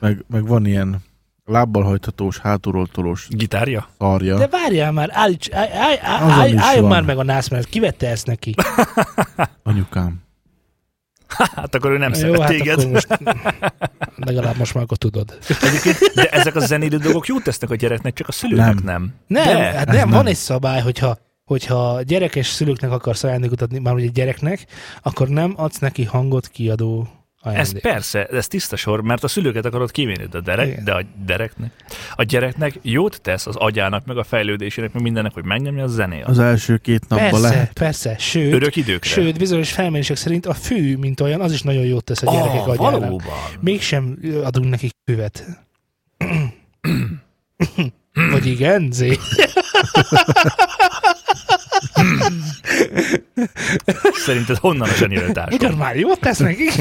Meg, 0.00 0.24
meg 0.28 0.46
van 0.46 0.66
ilyen 0.66 1.02
lábbal 1.48 1.82
hajthatós, 1.82 2.38
hátulról 2.38 2.86
tolós 2.86 3.26
Gitárja? 3.30 3.88
szarja. 3.98 4.36
De 4.38 4.46
várjál 4.46 4.92
már, 4.92 5.08
állíts, 5.12 5.50
állj, 5.50 5.68
állj, 5.72 5.98
állj, 6.02 6.54
állj 6.56 6.80
van. 6.80 6.88
már 6.90 7.02
meg 7.02 7.18
a 7.18 7.22
nász 7.22 7.48
mellett. 7.48 7.68
Ki 7.68 7.80
vette 7.80 8.08
ezt 8.08 8.26
neki? 8.26 8.54
Anyukám. 9.62 10.22
Hát 11.56 11.74
akkor 11.74 11.90
ő 11.90 11.98
nem 11.98 12.12
Jó, 12.12 12.18
szeret 12.18 12.40
hát 12.40 12.48
téged. 12.50 12.78
akkor 12.78 12.90
most 12.90 13.08
legalább 14.28 14.56
most 14.56 14.74
már 14.74 14.82
akkor 14.84 14.96
tudod. 14.96 15.38
Egyébként, 15.62 15.98
de 16.14 16.28
ezek 16.28 16.54
a 16.56 16.60
zenélő 16.60 16.96
dolgok 16.96 17.26
jót 17.26 17.42
tesznek 17.42 17.70
a 17.70 17.74
gyereknek, 17.74 18.14
csak 18.14 18.28
a 18.28 18.32
szülőnek 18.32 18.82
nem. 18.82 19.14
Nem, 19.26 19.44
De, 19.44 19.62
hát 19.62 19.86
nem, 19.86 19.96
nem. 19.96 20.10
van 20.10 20.26
egy 20.26 20.36
szabály, 20.36 20.80
hogyha 20.80 21.18
hogyha 21.44 22.02
gyerekes 22.02 22.46
szülőknek 22.46 22.90
akarsz 22.90 23.24
ajándékot 23.24 23.62
adni, 23.62 23.78
már 23.78 23.96
egy 23.96 24.12
gyereknek, 24.12 24.66
akkor 25.02 25.28
nem 25.28 25.52
adsz 25.56 25.78
neki 25.78 26.04
hangot 26.04 26.48
kiadó 26.48 27.08
Ez 27.54 27.80
persze, 27.80 28.26
ez 28.26 28.46
tiszta 28.46 28.76
sor, 28.76 29.02
mert 29.02 29.24
a 29.24 29.28
szülőket 29.28 29.64
akarod 29.64 29.90
kivinni, 29.90 30.26
de 30.30 30.38
a, 30.38 30.40
derek, 30.40 30.66
Igen. 30.66 30.84
de 30.84 30.92
a 30.92 31.02
gyereknek, 31.26 31.70
a 32.16 32.22
gyereknek 32.22 32.78
jót 32.82 33.20
tesz 33.20 33.46
az 33.46 33.56
agyának, 33.56 34.04
meg 34.06 34.16
a 34.16 34.24
fejlődésének, 34.24 34.92
meg 34.92 35.02
mindennek, 35.02 35.32
hogy 35.32 35.44
megnyomja 35.44 35.84
a 35.84 35.86
zenét. 35.86 36.24
Az 36.24 36.38
első 36.38 36.76
két 36.76 37.08
napban 37.08 37.30
Persze, 37.30 37.48
lehet. 37.48 37.72
persze, 37.72 38.16
sőt, 38.18 38.52
Örök 38.52 38.76
időkre. 38.76 39.10
sőt, 39.10 39.38
bizonyos 39.38 39.72
felmérések 39.72 40.16
szerint 40.16 40.46
a 40.46 40.54
fű, 40.54 40.96
mint 40.96 41.20
olyan, 41.20 41.40
az 41.40 41.52
is 41.52 41.62
nagyon 41.62 41.84
jót 41.84 42.04
tesz 42.04 42.22
a 42.22 42.32
gyerekek 42.32 42.60
ah, 42.60 42.68
agyának. 42.68 43.00
valóban. 43.00 43.34
Mégsem 43.60 44.18
adunk 44.44 44.70
nekik 44.70 44.92
füvet. 45.04 45.44
Vagy 48.30 48.46
igen, 48.46 48.88
Zé? 48.92 49.18
Szerinted 54.12 54.56
honnan 54.56 54.88
a 54.88 54.92
zseniöltás? 54.92 55.54
Ugyan 55.54 55.74
már 55.74 55.96
jót 55.96 56.20
tesz 56.20 56.38
nekik? 56.38 56.72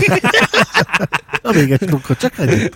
Na 1.42 1.52
még 1.52 1.72
egy 1.72 1.80
trukka, 1.80 2.16
csak 2.16 2.38
egy. 2.38 2.72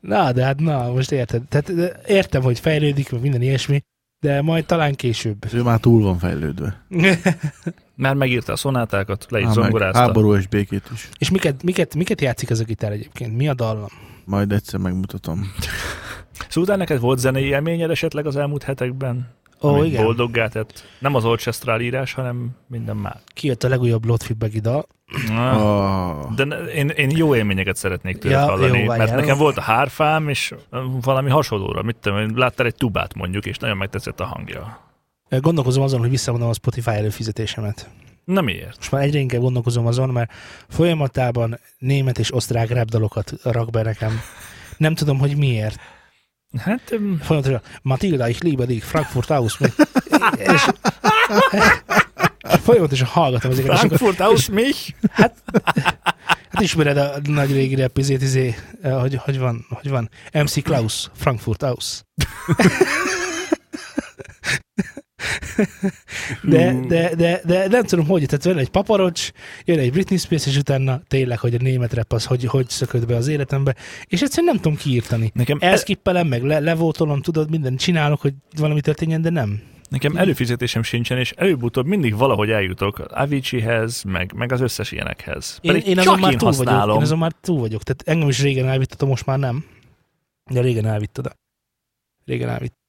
Na, 0.00 0.32
de 0.32 0.44
hát 0.44 0.60
na, 0.60 0.92
most 0.92 1.12
érted. 1.12 1.42
Tehát 1.42 1.98
értem, 2.06 2.42
hogy 2.42 2.60
fejlődik, 2.60 3.10
meg 3.10 3.20
minden 3.20 3.42
ilyesmi, 3.42 3.82
de 4.20 4.42
majd 4.42 4.66
talán 4.66 4.94
később. 4.94 5.52
Ő 5.52 5.62
már 5.62 5.80
túl 5.80 6.02
van 6.02 6.18
fejlődve. 6.18 6.86
Már 7.94 8.14
megírta 8.14 8.52
a 8.52 8.56
szonátákat, 8.56 9.26
le 9.28 9.40
is 9.40 9.48
zongorázta. 9.48 9.98
háború 9.98 10.34
és 10.34 10.46
békét 10.46 10.90
is. 10.94 11.08
És 11.18 11.30
miket, 11.30 11.62
miket, 11.62 11.94
miket 11.94 12.20
játszik 12.20 12.50
ez 12.50 12.60
a 12.60 12.64
gitár 12.64 12.92
egyébként? 12.92 13.36
Mi 13.36 13.48
a 13.48 13.54
dallam? 13.54 13.88
Majd 14.24 14.52
egyszer 14.52 14.80
megmutatom. 14.80 15.52
Szóval 16.48 16.76
neked 16.76 17.00
volt 17.00 17.18
zenei 17.18 17.44
élményed 17.44 17.90
esetleg 17.90 18.26
az 18.26 18.36
elmúlt 18.36 18.62
hetekben? 18.62 19.28
Ó, 19.62 19.68
amit 19.68 19.84
igen. 19.84 20.04
boldoggá 20.04 20.48
tett. 20.48 20.84
Nem 20.98 21.14
az 21.14 21.24
Orchestral 21.24 21.80
írás, 21.80 22.12
hanem 22.12 22.50
minden 22.66 22.96
más. 22.96 23.16
Kijött 23.26 23.64
a 23.64 23.68
legújabb 23.68 24.04
Lotfi 24.04 24.32
Begida. 24.32 24.86
Ah. 25.30 25.62
Oh. 25.62 26.34
De 26.34 26.44
én, 26.54 26.88
én 26.88 27.10
jó 27.16 27.34
élményeket 27.36 27.76
szeretnék 27.76 28.18
tőle 28.18 28.38
Ja, 28.38 28.44
hallani, 28.44 28.78
jó, 28.78 28.86
mert 28.86 29.14
nekem 29.14 29.38
volt 29.38 29.56
a 29.56 29.60
hárfám, 29.60 30.28
és 30.28 30.54
valami 31.02 31.30
hasonlóra, 31.30 31.82
mit 31.82 31.96
tudom, 31.96 32.38
láttál 32.38 32.66
egy 32.66 32.74
tubát 32.74 33.14
mondjuk, 33.14 33.46
és 33.46 33.58
nagyon 33.58 33.76
megtetszett 33.76 34.20
a 34.20 34.24
hangja. 34.24 34.90
Gondolkozom 35.40 35.82
azon, 35.82 36.00
hogy 36.00 36.10
visszavonom 36.10 36.48
a 36.48 36.52
Spotify 36.52 36.90
előfizetésemet. 36.90 37.90
Na 38.24 38.40
miért? 38.40 38.76
Most 38.76 38.90
már 38.90 39.02
egyre 39.02 39.18
inkább 39.18 39.40
gondolkozom 39.40 39.86
azon, 39.86 40.08
mert 40.08 40.32
folyamatában 40.68 41.58
német 41.78 42.18
és 42.18 42.34
osztrák 42.34 42.70
rap 42.70 42.88
dalokat 42.88 43.32
rak 43.42 43.70
be 43.70 43.82
nekem. 43.82 44.20
Nem 44.76 44.94
tudom, 44.94 45.18
hogy 45.18 45.36
miért. 45.36 45.80
Hát 46.58 46.94
Folyamatosan 47.20 47.60
Matilda, 47.82 48.28
ich 48.28 48.42
liebe 48.42 48.66
dich, 48.66 48.84
Frankfurt 48.84 49.30
aus. 49.30 49.58
és 50.36 50.68
folyamatosan 52.62 53.06
hallgatom 53.06 53.50
ezeket. 53.50 53.72
és 53.72 53.78
Frankfurt 53.78 54.20
aus 54.20 54.48
mich? 54.48 54.94
Hát 55.12 55.34
ismered 56.60 56.96
a 56.96 57.18
nagy 57.22 57.52
régi 57.52 57.74
rap 57.74 57.98
izét, 57.98 58.22
izé, 58.22 58.54
eh, 58.82 59.00
hogy, 59.00 59.14
hogy, 59.14 59.38
van, 59.38 59.66
hogy 59.68 59.90
van. 59.90 60.10
MC 60.32 60.62
Klaus, 60.62 61.10
Frankfurt 61.14 61.62
aus. 61.62 62.04
De, 66.42 66.80
de, 66.88 67.14
de, 67.14 67.40
de, 67.44 67.68
nem 67.68 67.84
tudom, 67.84 68.06
hogy, 68.06 68.26
tehát 68.26 68.44
jön 68.44 68.56
egy 68.56 68.68
paparocs, 68.68 69.30
jön 69.64 69.78
egy 69.78 69.92
Britney 69.92 70.18
Spears, 70.18 70.46
és 70.46 70.56
utána 70.56 71.00
tényleg, 71.08 71.38
hogy 71.38 71.54
a 71.54 71.58
német 71.60 71.92
rap 71.92 72.12
az 72.12 72.24
hogy, 72.24 72.44
hogy 72.44 72.68
szökött 72.68 73.06
be 73.06 73.16
az 73.16 73.28
életembe, 73.28 73.74
és 74.06 74.22
egyszerűen 74.22 74.52
nem 74.52 74.62
tudom 74.62 74.78
kiírtani. 74.78 75.30
Nekem, 75.34 75.58
Elskippelem, 75.60 76.26
meg 76.26 76.42
le, 76.42 76.58
levótolom, 76.58 77.20
tudod, 77.20 77.50
mindent 77.50 77.80
csinálok, 77.80 78.20
hogy 78.20 78.34
valami 78.56 78.80
történjen, 78.80 79.22
de 79.22 79.30
nem. 79.30 79.60
nekem 79.88 80.16
előfizetésem 80.16 80.82
sincsen, 80.82 81.18
és 81.18 81.30
előbb-utóbb 81.30 81.86
mindig 81.86 82.16
valahogy 82.16 82.50
eljutok 82.50 82.98
Aviciihez, 82.98 84.02
meg, 84.02 84.32
meg 84.36 84.52
az 84.52 84.60
összes 84.60 84.92
ilyenekhez. 84.92 85.58
Én, 85.60 85.72
Pedig 85.72 85.86
én 85.86 85.96
csak 85.96 86.06
azon 86.06 86.20
már 86.20 86.32
én 86.32 86.38
túl 86.38 86.52
vagyok, 86.52 86.94
én 86.94 87.02
azon 87.02 87.18
már 87.18 87.32
túl 87.40 87.60
vagyok. 87.60 87.82
Tehát 87.82 88.02
engem 88.06 88.28
is 88.28 88.42
régen 88.42 88.68
elvitt, 88.68 89.04
most 89.04 89.26
már 89.26 89.38
nem. 89.38 89.64
De 90.50 90.60
régen 90.60 90.86
elvitt 90.86 91.18
oda. 91.18 91.32
Régen 92.24 92.48
elvitt. 92.48 92.81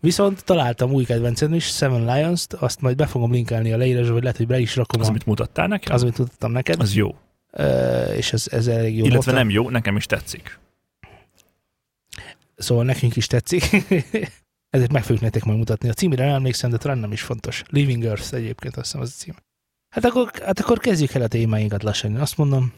Viszont 0.00 0.44
találtam 0.44 0.92
új 0.92 1.04
kedvencem 1.04 1.54
is, 1.54 1.64
Seven 1.64 2.04
Lions-t, 2.14 2.52
azt 2.52 2.80
majd 2.80 2.96
be 2.96 3.06
fogom 3.06 3.32
linkelni 3.32 3.72
a 3.72 3.76
leírásba, 3.76 4.12
vagy 4.12 4.22
lehet, 4.22 4.36
hogy 4.36 4.46
be 4.46 4.58
is 4.58 4.76
rakom 4.76 5.00
Az, 5.00 5.06
az, 5.06 5.10
amit 5.10 5.26
mutattál 5.26 5.66
nekem? 5.66 5.94
az 5.94 6.02
amit 6.02 6.14
tudtam 6.14 6.52
neked, 6.52 6.80
az 6.80 6.94
jó. 6.94 7.14
uh, 7.52 8.16
és 8.16 8.32
ez, 8.32 8.46
ez 8.50 8.66
elég 8.66 8.96
jó. 8.96 9.04
Illetve 9.04 9.32
volt. 9.32 9.44
nem 9.44 9.50
jó, 9.50 9.70
nekem 9.70 9.96
is 9.96 10.06
tetszik. 10.06 10.58
Szóval 12.56 12.84
nekünk 12.84 13.16
is 13.16 13.26
tetszik. 13.26 13.62
Ezért 14.70 14.92
meg 14.92 15.02
fogjuk 15.02 15.20
nektek 15.20 15.44
majd 15.44 15.58
mutatni. 15.58 15.88
A 15.88 15.92
címére 15.92 16.24
nem 16.24 16.34
emlékszem, 16.34 16.70
de 16.70 16.76
talán 16.76 16.98
nem 16.98 17.12
is 17.12 17.22
fontos. 17.22 17.62
Living 17.68 18.04
Earth 18.04 18.34
egyébként 18.34 18.76
azt 18.76 18.84
hiszem 18.86 19.00
az 19.00 19.14
a 19.16 19.22
cím. 19.22 19.34
Hát 19.88 20.04
akkor, 20.04 20.30
hát 20.44 20.60
akkor 20.60 20.78
kezdjük 20.78 21.14
el 21.14 21.22
a 21.22 21.26
témáinkat 21.26 21.82
lassan. 21.82 22.16
Azt 22.16 22.36
mondom, 22.36 22.72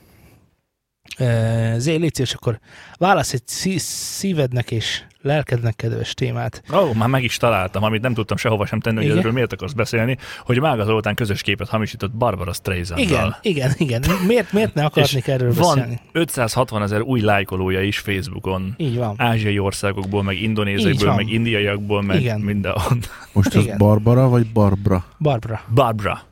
Zé, 1.77 1.95
légy 1.95 2.15
szíves, 2.15 2.35
akkor 2.35 2.59
válasz 2.99 3.33
egy 3.33 3.43
szí- 3.47 3.81
szívednek 3.81 4.71
és 4.71 5.03
lelkednek 5.23 5.77
kedves 5.77 6.15
témát. 6.15 6.63
Ó, 6.73 6.77
oh, 6.77 6.95
már 6.95 7.09
meg 7.09 7.23
is 7.23 7.37
találtam, 7.37 7.83
amit 7.83 8.03
nem 8.03 8.15
tudtam 8.15 8.37
sehova 8.37 8.67
sem 8.67 8.81
tenni, 8.81 8.97
hogy 8.97 9.05
Igen? 9.05 9.19
erről 9.19 9.33
miért 9.33 9.53
akarsz 9.53 9.73
beszélni, 9.73 10.17
hogy 10.45 10.61
Mága 10.61 10.85
Zoltán 10.85 11.15
közös 11.15 11.43
képet 11.43 11.69
hamisított 11.69 12.11
Barbara 12.13 12.53
streisand 12.53 13.01
Igen, 13.01 13.37
igen, 13.43 13.73
igen. 13.77 14.03
Miért, 14.27 14.53
miért 14.53 14.75
ne 14.75 14.85
akarnék 14.85 15.27
erről 15.27 15.55
Van 15.55 15.75
beszélni? 15.75 16.01
560 16.13 16.83
ezer 16.83 17.01
új 17.01 17.21
lájkolója 17.21 17.83
is 17.83 17.99
Facebookon. 17.99 18.75
Így 18.77 18.97
van. 18.97 19.15
Ázsiai 19.19 19.59
országokból, 19.59 20.23
meg 20.23 20.43
indonézekből, 20.43 21.07
van. 21.07 21.17
meg 21.17 21.29
indiaiakból, 21.29 22.03
meg 22.03 22.21
Igen. 22.21 22.41
mindenhol. 22.41 22.97
Most 23.33 23.55
az 23.55 23.63
Igen. 23.63 23.79
Barbara 23.79 24.29
vagy 24.29 24.47
Barbara? 24.53 25.05
Barbara. 25.19 25.61
Barbara. 25.75 26.23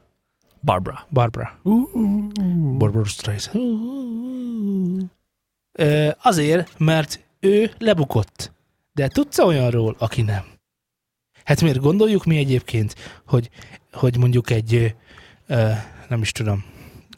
Barbara. 0.65 1.07
Barbara. 1.11 1.59
Barbara 2.79 3.05
Streisand. 3.05 3.61
Ö, 5.73 6.09
Azért, 6.23 6.79
mert 6.79 7.25
ő 7.41 7.71
lebukott. 7.79 8.53
De 8.93 9.09
tudsz 9.09 9.39
olyanról, 9.39 9.95
aki 9.99 10.23
nem? 10.23 10.45
Hát 11.45 11.61
miért 11.63 11.79
gondoljuk 11.81 12.25
mi 12.25 12.37
egyébként, 12.37 12.95
hogy, 13.27 13.51
hogy 13.93 14.17
mondjuk 14.19 14.51
egy, 14.51 14.95
ö, 15.47 15.71
nem 16.09 16.21
is 16.21 16.33
tudom, 16.33 16.65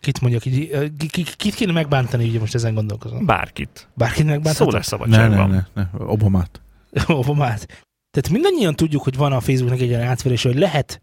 kit 0.01 0.21
mondjak, 0.21 0.45
így, 0.45 0.69
ö, 0.73 0.87
ki- 0.99 1.07
ki- 1.09 1.37
kit 1.37 1.55
kéne 1.55 1.73
megbántani, 1.73 2.29
ugye 2.29 2.39
most 2.39 2.55
ezen 2.55 2.75
gondolkozom. 2.75 3.27
Bárkit. 3.27 3.89
Bárkit 3.95 4.25
megbánthatok? 4.25 4.71
Szólásszabadság 4.71 5.21
Ne, 5.29 5.29
ne, 5.29 5.37
van. 5.37 5.51
ne, 5.51 5.63
ne, 5.83 6.05
Obamát. 6.07 6.61
Obamát. 7.07 7.85
Tehát 8.15 8.31
mindannyian 8.31 8.75
tudjuk, 8.75 9.03
hogy 9.03 9.17
van 9.17 9.33
a 9.33 9.41
Facebooknak 9.41 9.81
egy 9.81 9.89
olyan 9.89 10.03
átverés, 10.03 10.43
hogy 10.43 10.55
lehet 10.55 11.01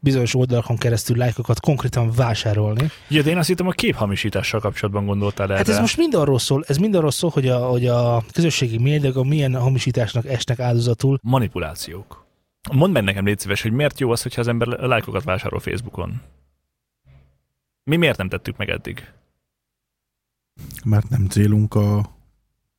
bizonyos 0.00 0.34
oldalakon 0.34 0.76
keresztül 0.76 1.16
lájkokat 1.16 1.60
konkrétan 1.60 2.10
vásárolni. 2.10 2.90
Ja, 3.08 3.22
de 3.22 3.30
én 3.30 3.36
azt 3.36 3.48
hittem 3.48 3.66
a 3.66 3.70
képhamisítással 3.70 4.60
kapcsolatban 4.60 5.06
gondoltál 5.06 5.46
erre. 5.46 5.56
Hát 5.56 5.68
ez 5.68 5.78
most 5.78 5.96
mind 5.96 6.14
arról 6.14 6.38
szól, 6.38 6.64
ez 6.66 6.76
mind 6.76 6.94
arról 6.94 7.10
szól, 7.10 7.30
hogy 7.30 7.48
a, 7.48 7.66
hogy 7.66 7.86
a 7.86 8.24
közösségi 8.32 8.78
médiák 8.78 9.16
a 9.16 9.22
milyen 9.22 9.54
hamisításnak 9.54 10.26
esnek 10.26 10.58
áldozatul. 10.58 11.18
Manipulációk. 11.22 12.26
Mondd 12.72 12.92
meg 12.92 13.04
nekem, 13.04 13.24
légy 13.24 13.38
szíves, 13.38 13.62
hogy 13.62 13.72
miért 13.72 14.00
jó 14.00 14.10
az, 14.10 14.22
hogyha 14.22 14.40
az 14.40 14.48
ember 14.48 14.68
lájkokat 14.68 15.24
vásárol 15.24 15.60
Facebookon? 15.60 16.20
Mi 17.82 17.96
miért 17.96 18.18
nem 18.18 18.28
tettük 18.28 18.56
meg 18.56 18.68
eddig? 18.68 19.12
Mert 20.84 21.08
nem 21.08 21.26
célunk 21.26 21.74
a 21.74 22.10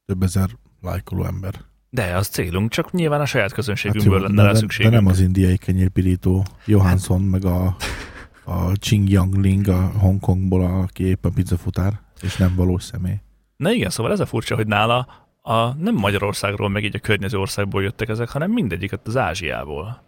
több 0.06 0.24
ezer 0.24 0.50
lájkoló 0.82 1.24
ember. 1.26 1.74
De 1.96 2.16
az 2.16 2.28
célunk, 2.28 2.72
csak 2.72 2.92
nyilván 2.92 3.22
a 3.22 3.26
saját 3.26 3.48
Hát 3.48 3.56
közönségünkből 3.56 4.18
jó, 4.18 4.22
lenne 4.22 4.36
de, 4.36 4.42
rá 4.42 4.48
de, 4.48 4.54
de 4.54 4.60
szükségünk. 4.60 4.94
nem 4.94 5.06
az 5.06 5.20
indiai 5.20 5.58
kenyérpirító 5.58 6.46
Johansson, 6.66 7.22
meg 7.22 7.46
a, 7.46 7.76
a 8.56 8.72
Ching 8.72 9.10
Yang 9.10 9.68
a 9.68 9.92
Hongkongból, 9.98 10.66
aki 10.66 11.04
éppen 11.04 11.34
pizzafutár, 11.34 12.00
és 12.22 12.36
nem 12.36 12.56
valós 12.56 12.84
személy. 12.84 13.20
Na 13.58 13.72
igen, 13.72 13.90
szóval 13.90 14.12
ez 14.12 14.20
a 14.20 14.26
furcsa, 14.26 14.56
hogy 14.56 14.68
nála 14.68 15.08
a, 15.42 15.74
nem 15.74 15.96
Magyarországról, 15.96 16.70
meg 16.70 16.84
így 16.84 16.96
a 16.96 17.00
környező 17.00 17.38
országból 17.38 17.84
jöttek 17.84 18.10
ezek, 18.10 18.30
hanem 18.30 18.52
mindegyiket 18.52 19.08
az 19.08 19.18
Ázsiából. 19.18 20.04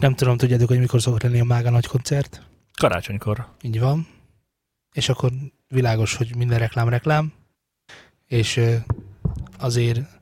Nem 0.00 0.14
tudom, 0.14 0.36
tudjátok, 0.36 0.68
hogy 0.68 0.78
mikor 0.78 1.00
szokott 1.00 1.22
lenni 1.22 1.40
a 1.40 1.44
Mága 1.44 1.70
nagy 1.70 1.86
koncert. 1.86 2.42
Karácsonykor. 2.78 3.46
Így 3.62 3.80
van. 3.80 4.06
És 4.92 5.08
akkor 5.08 5.30
világos, 5.68 6.14
hogy 6.16 6.36
minden 6.36 6.58
reklám 6.58 6.88
reklám. 6.88 7.32
És 8.26 8.60
azért 9.58 10.13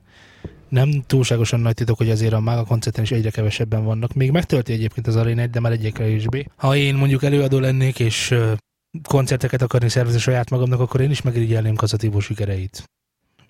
nem 0.73 1.03
túlságosan 1.07 1.59
nagy 1.59 1.73
titok, 1.73 1.97
hogy 1.97 2.09
azért 2.09 2.33
a 2.33 2.39
Mága 2.39 2.63
koncerten 2.63 3.03
is 3.03 3.11
egyre 3.11 3.29
kevesebben 3.29 3.83
vannak. 3.83 4.13
Még 4.13 4.31
megtölti 4.31 4.73
egyébként 4.73 5.07
az 5.07 5.15
arénát, 5.15 5.49
de 5.49 5.59
már 5.59 5.71
egyre 5.71 5.89
kevésbé. 5.89 6.47
Ha 6.55 6.75
én 6.75 6.95
mondjuk 6.95 7.23
előadó 7.23 7.59
lennék, 7.59 7.99
és 7.99 8.35
koncerteket 9.03 9.61
akarni 9.61 9.89
szervezni 9.89 10.19
saját 10.19 10.49
magamnak, 10.49 10.79
akkor 10.79 11.01
én 11.01 11.09
is 11.09 11.21
megirigyelném 11.21 11.75
Kazatívó 11.75 12.19
sikereit. 12.19 12.83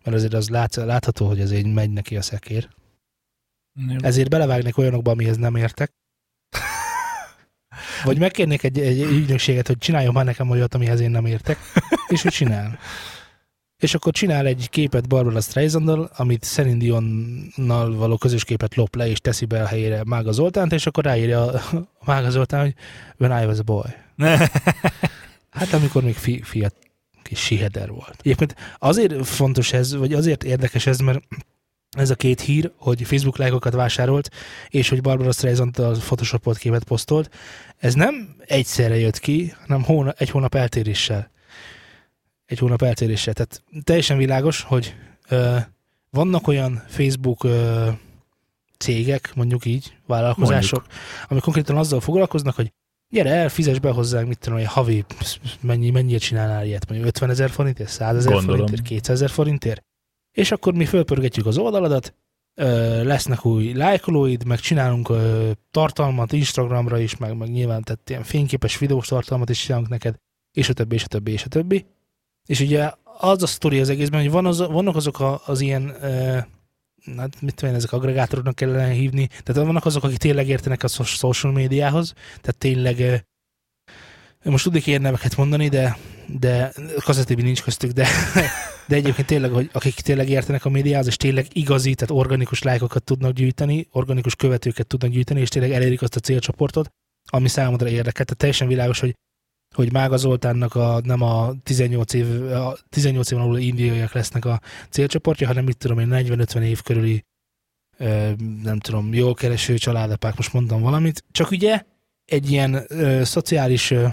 Mert 0.04 0.18
azért 0.18 0.34
az 0.34 0.50
lát, 0.50 0.76
látható, 0.76 1.28
hogy 1.28 1.42
azért 1.42 1.74
megy 1.74 1.90
neki 1.90 2.18
a 2.18 2.22
szekér. 2.22 2.70
Ezért 3.98 4.30
belevágnék 4.30 4.78
olyanokba, 4.78 5.12
amihez 5.12 5.38
nem 5.38 5.56
értek. 5.56 5.92
Vagy 8.04 8.18
megkérnék 8.20 8.64
egy, 8.64 8.80
egy 8.80 9.02
ügynökséget, 9.02 9.68
hogy 9.68 9.78
csináljon 9.78 10.14
már 10.14 10.26
nekem 10.26 10.50
olyat, 10.50 10.74
amihez 10.74 11.00
én 11.00 11.12
nem 11.12 11.26
értek, 11.26 11.58
és 12.08 12.26
ő 12.26 12.30
csinál. 12.30 12.80
És 13.84 13.94
akkor 13.94 14.14
csinál 14.14 14.46
egy 14.46 14.70
képet 14.70 15.08
Barbara 15.08 15.42
streisand 15.42 16.10
amit 16.16 16.44
Celine 16.44 16.78
Dionnal 16.78 17.96
való 17.96 18.18
közös 18.18 18.44
képet 18.44 18.76
lop 18.76 18.96
le, 18.96 19.08
és 19.08 19.20
teszi 19.20 19.46
be 19.46 19.62
a 19.62 19.66
helyére 19.66 20.02
Mága 20.06 20.32
Zoltánt, 20.32 20.74
és 20.74 20.86
akkor 20.86 21.04
ráírja 21.04 21.46
a 21.46 21.62
Mága 22.06 22.30
Zoltán, 22.30 22.62
hogy 22.62 22.74
when 23.18 23.44
I 23.44 23.46
was 23.46 23.60
a 23.60 23.64
boy. 23.64 23.90
Hát 25.50 25.74
amikor 25.74 26.04
még 26.04 26.16
fi, 26.16 26.42
fiat 26.42 26.76
kis 27.24 27.40
siheder 27.40 27.90
volt. 27.90 28.16
Egyébként 28.20 28.56
azért 28.78 29.26
fontos 29.26 29.74
ez, 29.74 29.96
vagy 29.96 30.14
azért 30.14 30.44
érdekes 30.44 30.86
ez, 30.86 31.00
mert 31.00 31.24
ez 31.98 32.10
a 32.10 32.16
két 32.16 32.42
hír, 32.42 32.72
hogy 32.78 33.02
Facebook 33.04 33.38
lájkokat 33.38 33.74
vásárolt, 33.74 34.30
és 34.68 34.90
hogy 34.90 35.02
Barbara 35.02 35.32
Streisand 35.32 35.80
a 35.80 35.92
photoshopolt 35.92 36.58
képet 36.58 36.84
posztolt, 36.84 37.36
ez 37.78 37.94
nem 37.94 38.36
egyszerre 38.46 38.98
jött 38.98 39.20
ki, 39.20 39.54
hanem 39.62 39.84
hóna, 39.84 40.14
egy 40.18 40.30
hónap 40.30 40.56
eltéréssel. 40.56 41.32
Egy 42.46 42.60
hónap 42.60 42.82
eltéréssel. 42.82 43.34
Tehát 43.34 43.64
teljesen 43.84 44.18
világos, 44.18 44.62
hogy 44.62 44.96
ö, 45.30 45.58
vannak 46.10 46.48
olyan 46.48 46.84
Facebook 46.88 47.44
ö, 47.44 47.90
cégek, 48.78 49.32
mondjuk 49.36 49.66
így, 49.66 49.98
vállalkozások, 50.08 50.80
mondjuk. 50.80 51.02
amik 51.28 51.44
konkrétan 51.44 51.78
azzal 51.78 52.00
foglalkoznak, 52.00 52.56
hogy 52.56 52.72
gyere 53.10 53.30
el, 53.30 53.50
fizes 53.50 53.80
be 53.80 53.90
hozzánk, 53.90 54.28
mit 54.28 54.40
tudom, 54.40 54.58
hogy 54.58 54.68
havi, 54.68 55.06
mennyi, 55.62 55.90
mennyit 55.90 56.22
csinálnál 56.22 56.66
ilyet, 56.66 56.88
mondjuk 56.88 57.10
50 57.10 57.30
ezer 57.30 57.50
forintért, 57.50 57.90
100 57.90 58.16
ezer 58.16 58.42
forintért, 58.42 58.82
200 58.82 59.10
ezer 59.16 59.30
forintért, 59.30 59.84
és 60.32 60.52
akkor 60.52 60.74
mi 60.74 60.86
fölpörgetjük 60.86 61.46
az 61.46 61.58
oldaladat, 61.58 62.14
ö, 62.56 63.04
lesznek 63.04 63.46
új 63.46 63.74
lájkolóid, 63.74 64.46
meg 64.46 64.60
csinálunk 64.60 65.10
ö, 65.10 65.52
tartalmat 65.72 66.32
Instagramra 66.32 67.00
is, 67.00 67.18
meg, 67.18 67.38
meg 67.38 67.50
nyilván 67.50 67.82
tehát 67.82 68.10
ilyen 68.10 68.24
fényképes 68.24 68.78
videós 68.78 69.08
tartalmat 69.08 69.50
is 69.50 69.64
csinálunk 69.64 69.90
neked, 69.90 70.16
és 70.52 70.70
a 70.70 70.74
többi, 70.74 70.96
és 70.96 71.04
a 71.04 71.08
többi, 71.08 71.32
és 71.32 71.44
a 71.44 71.48
többi. 71.48 71.86
És 72.46 72.60
ugye 72.60 72.92
az 73.18 73.44
a 73.44 73.48
sztori 73.48 73.80
az 73.80 73.90
egészben, 73.90 74.22
hogy 74.22 74.32
van 74.32 74.46
az, 74.46 74.58
vannak 74.58 74.96
azok 74.96 75.20
a, 75.20 75.42
az 75.46 75.62
ilyen 75.62 75.96
ö, 76.02 76.38
hát 77.18 77.42
mit 77.42 77.56
tudom 77.56 77.70
én, 77.70 77.76
ezek 77.76 77.92
agregátoroknak 77.92 78.56
kellene 78.56 78.88
hívni. 78.88 79.28
Tehát 79.28 79.66
vannak 79.66 79.86
azok, 79.86 80.04
akik 80.04 80.18
tényleg 80.18 80.48
értenek 80.48 80.84
a 80.84 80.88
social 80.88 81.54
médiához, 81.54 82.14
tehát 82.14 82.58
tényleg 82.58 83.00
ö, 83.00 83.16
most 84.44 84.64
tudnék 84.64 84.88
ilyen 84.88 85.02
neveket 85.02 85.38
mondani, 85.38 85.70
de, 85.70 85.98
de 86.28 86.74
Kazetébi 87.04 87.42
nincs 87.42 87.64
köztük, 87.64 87.92
de, 87.92 88.08
de 88.88 88.96
egyébként 88.96 89.28
tényleg, 89.28 89.52
hogy 89.52 89.70
akik 89.74 89.94
tényleg 89.94 90.30
értenek 90.30 90.66
a 90.66 90.70
médiához, 90.70 91.08
és 91.08 91.18
tényleg 91.18 91.46
igazi, 91.54 91.94
tehát 91.94 92.24
organikus 92.24 92.62
lájkokat 92.62 93.04
tudnak 93.04 93.34
gyűjteni, 93.34 93.88
organikus 93.92 94.36
követőket 94.36 94.88
tudnak 94.88 95.10
gyűjteni, 95.10 95.40
és 95.40 95.50
tényleg 95.50 95.72
elérik 95.72 96.02
azt 96.02 96.16
a 96.16 96.20
célcsoportot, 96.20 96.90
ami 97.30 97.48
számodra 97.48 97.88
érdekel. 97.88 98.26
Tehát 98.26 98.38
teljesen 98.38 98.68
világos, 98.68 99.00
hogy 99.00 99.16
hogy 99.74 99.92
Mága 99.92 100.18
Zoltánnak 100.18 100.76
a, 100.76 101.02
nem 101.04 101.22
a 101.22 101.54
18 101.64 102.14
év, 102.14 102.52
a 102.52 102.78
18 102.90 103.32
éven 103.32 103.44
alul 103.44 103.58
indiaiak 103.58 104.14
lesznek 104.14 104.46
a 104.46 104.62
célcsoportja, 104.90 105.48
hanem 105.48 105.64
mit 105.64 105.78
tudom 105.78 106.00
én, 106.00 106.10
40-50 106.12 106.62
év 106.62 106.82
körüli 106.82 107.26
nem 108.64 108.80
tudom, 108.80 109.14
jól 109.14 109.34
kereső 109.34 109.78
családapák, 109.78 110.36
most 110.36 110.54
mondtam 110.54 110.82
valamit. 110.82 111.24
Csak 111.32 111.52
ugye 111.52 111.82
egy 112.26 112.52
ilyen 112.52 112.84
ö, 112.88 113.24
szociális 113.24 113.92
ö, 113.92 114.08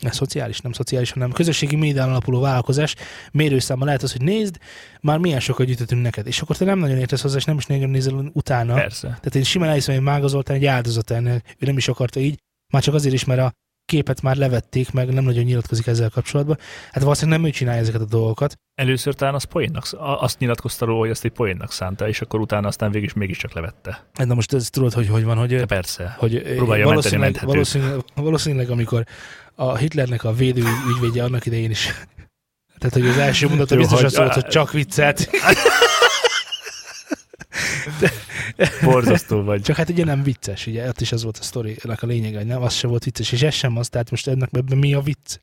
ne, 0.00 0.12
szociális, 0.12 0.60
nem 0.60 0.72
szociális, 0.72 1.10
hanem 1.10 1.32
közösségi 1.32 1.76
médián 1.76 2.08
alapuló 2.08 2.40
vállalkozás 2.40 2.94
mérőszáma 3.32 3.84
lehet 3.84 4.02
az, 4.02 4.12
hogy 4.12 4.22
nézd, 4.22 4.58
már 5.00 5.18
milyen 5.18 5.40
sokat 5.40 5.66
gyűjtöttünk 5.66 6.02
neked. 6.02 6.26
És 6.26 6.40
akkor 6.40 6.56
te 6.56 6.64
nem 6.64 6.78
nagyon 6.78 6.98
értesz 6.98 7.22
hozzá, 7.22 7.36
és 7.36 7.44
nem 7.44 7.56
is 7.56 7.66
nagyon 7.66 7.90
nézel 7.90 8.30
utána. 8.32 8.74
Persze. 8.74 9.06
Tehát 9.06 9.34
én 9.34 9.42
simán 9.42 9.68
elhiszem, 9.68 9.94
hogy 9.94 10.04
Mága 10.04 10.26
Zoltán 10.26 10.56
egy 10.56 10.66
áldozat 10.66 11.10
ennek, 11.10 11.56
ő 11.58 11.66
nem 11.66 11.76
is 11.76 11.88
akarta 11.88 12.20
így, 12.20 12.38
már 12.72 12.82
csak 12.82 12.94
azért 12.94 13.14
is, 13.14 13.24
mert 13.24 13.40
a 13.40 13.52
képet 13.90 14.22
már 14.22 14.36
levették, 14.36 14.92
meg 14.92 15.12
nem 15.12 15.24
nagyon 15.24 15.44
nyilatkozik 15.44 15.86
ezzel 15.86 16.08
kapcsolatban. 16.08 16.58
Hát 16.92 17.02
valószínűleg 17.02 17.40
nem 17.40 17.48
ő 17.48 17.52
csinálja 17.52 17.80
ezeket 17.80 18.00
a 18.00 18.04
dolgokat. 18.04 18.58
Először 18.74 19.14
talán 19.14 19.34
az 19.34 19.44
poénnak, 19.44 19.86
azt 19.98 20.38
nyilatkozta 20.38 20.84
róla, 20.84 20.98
hogy 20.98 21.10
ezt 21.10 21.24
egy 21.24 21.30
poénnak 21.30 21.72
szánta, 21.72 22.08
és 22.08 22.20
akkor 22.20 22.40
utána 22.40 22.68
aztán 22.68 22.90
végig 22.90 23.08
is 23.08 23.14
mégiscsak 23.14 23.52
levette. 23.52 24.04
Hát 24.14 24.26
na 24.26 24.34
most 24.34 24.52
ez 24.52 24.70
tudod, 24.70 24.92
hogy 24.92 25.08
hogy 25.08 25.24
van, 25.24 25.36
hogy, 25.36 25.56
De 25.56 25.66
persze. 25.66 26.14
hogy 26.18 26.42
Próbálja 26.42 26.84
valószínűleg, 26.84 27.30
menteni 27.30 27.52
valószínűleg, 27.52 28.00
valószínűleg, 28.14 28.70
amikor 28.70 29.04
a 29.54 29.76
Hitlernek 29.76 30.24
a 30.24 30.32
védő 30.32 30.62
ügyvédje 30.88 31.24
annak 31.24 31.46
idején 31.46 31.70
is 31.70 31.88
tehát, 32.78 32.94
hogy 32.94 33.06
az 33.06 33.18
első 33.18 33.48
mondata 33.48 33.76
biztos 33.76 34.02
az 34.02 34.16
volt, 34.16 34.32
hogy 34.32 34.46
csak 34.46 34.72
viccet. 34.72 35.30
Borzasztó 38.82 39.42
vagy. 39.42 39.62
Csak 39.62 39.76
hát 39.76 39.88
ugye 39.88 40.04
nem 40.04 40.22
vicces, 40.22 40.66
ugye 40.66 40.88
ott 40.88 41.00
is 41.00 41.12
az 41.12 41.22
volt 41.22 41.38
a 41.38 41.42
sztorinak 41.42 42.02
a 42.02 42.06
lényege, 42.06 42.36
hogy 42.36 42.46
nem, 42.46 42.62
az 42.62 42.74
se 42.74 42.86
volt 42.86 43.04
vicces, 43.04 43.32
és 43.32 43.42
ez 43.42 43.54
sem 43.54 43.76
az, 43.76 43.88
tehát 43.88 44.10
most 44.10 44.28
ennek 44.28 44.48
ebben 44.52 44.78
mi 44.78 44.94
a 44.94 45.00
vicc? 45.00 45.38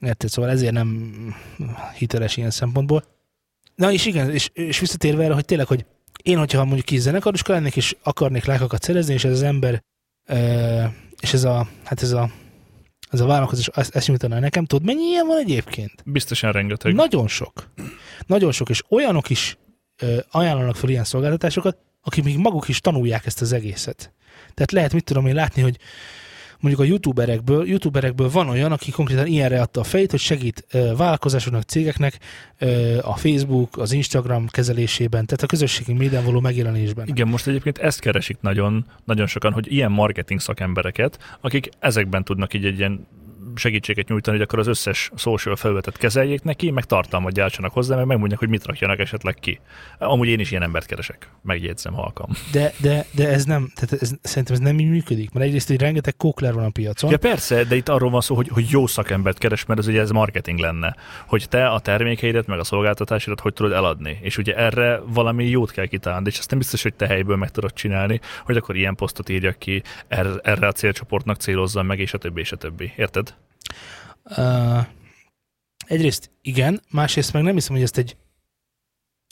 Érted? 0.00 0.30
Szóval 0.30 0.50
ezért 0.50 0.72
nem 0.72 1.12
hiteles 1.96 2.36
ilyen 2.36 2.50
szempontból. 2.50 3.04
Na 3.74 3.92
és 3.92 4.06
igen, 4.06 4.30
és, 4.30 4.50
és 4.52 4.78
visszatérve 4.78 5.24
erre, 5.24 5.34
hogy 5.34 5.44
tényleg, 5.44 5.66
hogy 5.66 5.84
én, 6.22 6.38
hogyha 6.38 6.64
mondjuk 6.64 6.86
kis 6.86 7.00
zenekaroska 7.00 7.52
lennék, 7.52 7.76
és 7.76 7.96
akarnék 8.02 8.44
lájkokat 8.44 8.82
szerezni, 8.82 9.14
és 9.14 9.24
ez 9.24 9.32
az 9.32 9.42
ember, 9.42 9.82
ö, 10.28 10.82
és 11.20 11.32
ez 11.32 11.44
a, 11.44 11.68
hát 11.84 12.02
ez 12.02 12.12
a, 12.12 12.30
ez 13.10 13.20
a 13.20 13.26
vállalkozás 13.26 13.68
ezt, 13.68 13.94
ezt 13.94 14.08
nyújtaná 14.08 14.38
nekem, 14.38 14.64
tudod, 14.64 14.86
mennyi 14.86 15.02
ilyen 15.02 15.26
van 15.26 15.38
egyébként? 15.38 15.92
Biztosan 16.04 16.52
rengeteg. 16.52 16.94
Nagyon 16.94 17.28
sok. 17.28 17.70
Nagyon 18.26 18.52
sok, 18.52 18.68
és 18.68 18.82
olyanok 18.88 19.30
is 19.30 19.56
ajánlanak 20.30 20.76
fel 20.76 20.90
ilyen 20.90 21.04
szolgáltatásokat, 21.04 21.76
akik 22.02 22.24
még 22.24 22.38
maguk 22.38 22.68
is 22.68 22.80
tanulják 22.80 23.26
ezt 23.26 23.40
az 23.40 23.52
egészet. 23.52 24.12
Tehát 24.54 24.72
lehet, 24.72 24.92
mit 24.92 25.04
tudom 25.04 25.26
én 25.26 25.34
látni, 25.34 25.62
hogy 25.62 25.76
mondjuk 26.60 26.84
a 26.84 26.88
youtuberekből, 26.88 27.66
youtuberekből 27.66 28.30
van 28.30 28.48
olyan, 28.48 28.72
aki 28.72 28.90
konkrétan 28.90 29.26
ilyenre 29.26 29.60
adta 29.60 29.80
a 29.80 29.84
fejét, 29.84 30.10
hogy 30.10 30.20
segít 30.20 30.66
vállalkozásoknak, 30.96 31.62
cégeknek 31.62 32.18
a 33.00 33.16
Facebook, 33.16 33.76
az 33.78 33.92
Instagram 33.92 34.46
kezelésében, 34.46 35.26
tehát 35.26 35.42
a 35.42 35.46
közösségi 35.46 35.92
médián 35.92 36.24
való 36.24 36.40
megjelenésben. 36.40 37.06
Igen, 37.06 37.28
most 37.28 37.46
egyébként 37.46 37.78
ezt 37.78 38.00
keresik 38.00 38.36
nagyon, 38.40 38.86
nagyon 39.04 39.26
sokan, 39.26 39.52
hogy 39.52 39.72
ilyen 39.72 39.90
marketing 39.90 40.40
szakembereket, 40.40 41.36
akik 41.40 41.68
ezekben 41.78 42.24
tudnak 42.24 42.54
így 42.54 42.64
egy 42.64 42.78
ilyen 42.78 43.06
segítséget 43.58 44.08
nyújtani, 44.08 44.36
hogy 44.36 44.46
akkor 44.46 44.58
az 44.58 44.66
összes 44.66 45.10
social 45.16 45.56
felületet 45.56 45.96
kezeljék 45.96 46.42
neki, 46.42 46.70
meg 46.70 46.84
tartalmat 46.84 47.32
gyártsanak 47.32 47.72
hozzá, 47.72 47.96
meg 47.96 48.06
megmondják, 48.06 48.38
hogy 48.38 48.48
mit 48.48 48.66
rakjanak 48.66 48.98
esetleg 48.98 49.34
ki. 49.34 49.60
Amúgy 49.98 50.28
én 50.28 50.40
is 50.40 50.50
ilyen 50.50 50.62
embert 50.62 50.86
keresek, 50.86 51.30
megjegyzem 51.42 51.92
halkam. 51.92 52.30
De, 52.52 52.72
de, 52.80 53.06
de 53.10 53.28
ez 53.28 53.44
nem, 53.44 53.70
tehát 53.74 54.02
ez, 54.02 54.12
szerintem 54.22 54.54
ez 54.54 54.60
nem 54.60 54.78
így 54.78 54.90
működik, 54.90 55.30
mert 55.30 55.46
egyrészt 55.46 55.70
egy 55.70 55.80
rengeteg 55.80 56.16
kókler 56.16 56.52
van 56.52 56.64
a 56.64 56.70
piacon, 56.70 57.10
Ja 57.10 57.18
persze, 57.18 57.64
de 57.64 57.76
itt 57.76 57.88
arról 57.88 58.10
van 58.10 58.20
szó, 58.20 58.34
hogy, 58.34 58.48
hogy 58.48 58.70
jó 58.70 58.86
szakembert 58.86 59.38
keres, 59.38 59.64
mert 59.64 59.80
ez 59.80 59.86
ugye 59.86 60.00
ez 60.00 60.10
marketing 60.10 60.58
lenne. 60.58 60.96
Hogy 61.26 61.48
te 61.48 61.68
a 61.68 61.80
termékeidet, 61.80 62.46
meg 62.46 62.58
a 62.58 62.64
szolgáltatásodat 62.64 63.40
hogy 63.40 63.52
tudod 63.52 63.72
eladni. 63.72 64.18
És 64.20 64.38
ugye 64.38 64.54
erre 64.56 65.00
valami 65.06 65.48
jót 65.48 65.70
kell 65.70 65.86
kitalálni, 65.86 66.28
és 66.28 66.38
azt 66.38 66.50
nem 66.50 66.58
biztos, 66.58 66.82
hogy 66.82 66.94
te 66.94 67.06
helyből 67.06 67.36
meg 67.36 67.50
tudod 67.50 67.72
csinálni, 67.72 68.20
hogy 68.44 68.56
akkor 68.56 68.76
ilyen 68.76 68.94
posztot 68.94 69.28
írjak 69.28 69.58
ki, 69.58 69.82
erre, 70.08 70.30
erre 70.42 70.66
a 70.66 70.72
célcsoportnak 70.72 71.36
célozzam 71.36 71.86
meg, 71.86 71.98
és 71.98 72.14
a 72.14 72.18
többi, 72.18 72.40
és 72.40 72.52
a 72.52 72.56
többi. 72.56 72.92
Érted? 72.96 73.34
Uh, 74.24 74.86
egyrészt 75.86 76.30
igen, 76.42 76.80
másrészt 76.90 77.32
meg 77.32 77.42
nem 77.42 77.54
hiszem, 77.54 77.74
hogy 77.74 77.84
ezt 77.84 77.98
egy 77.98 78.16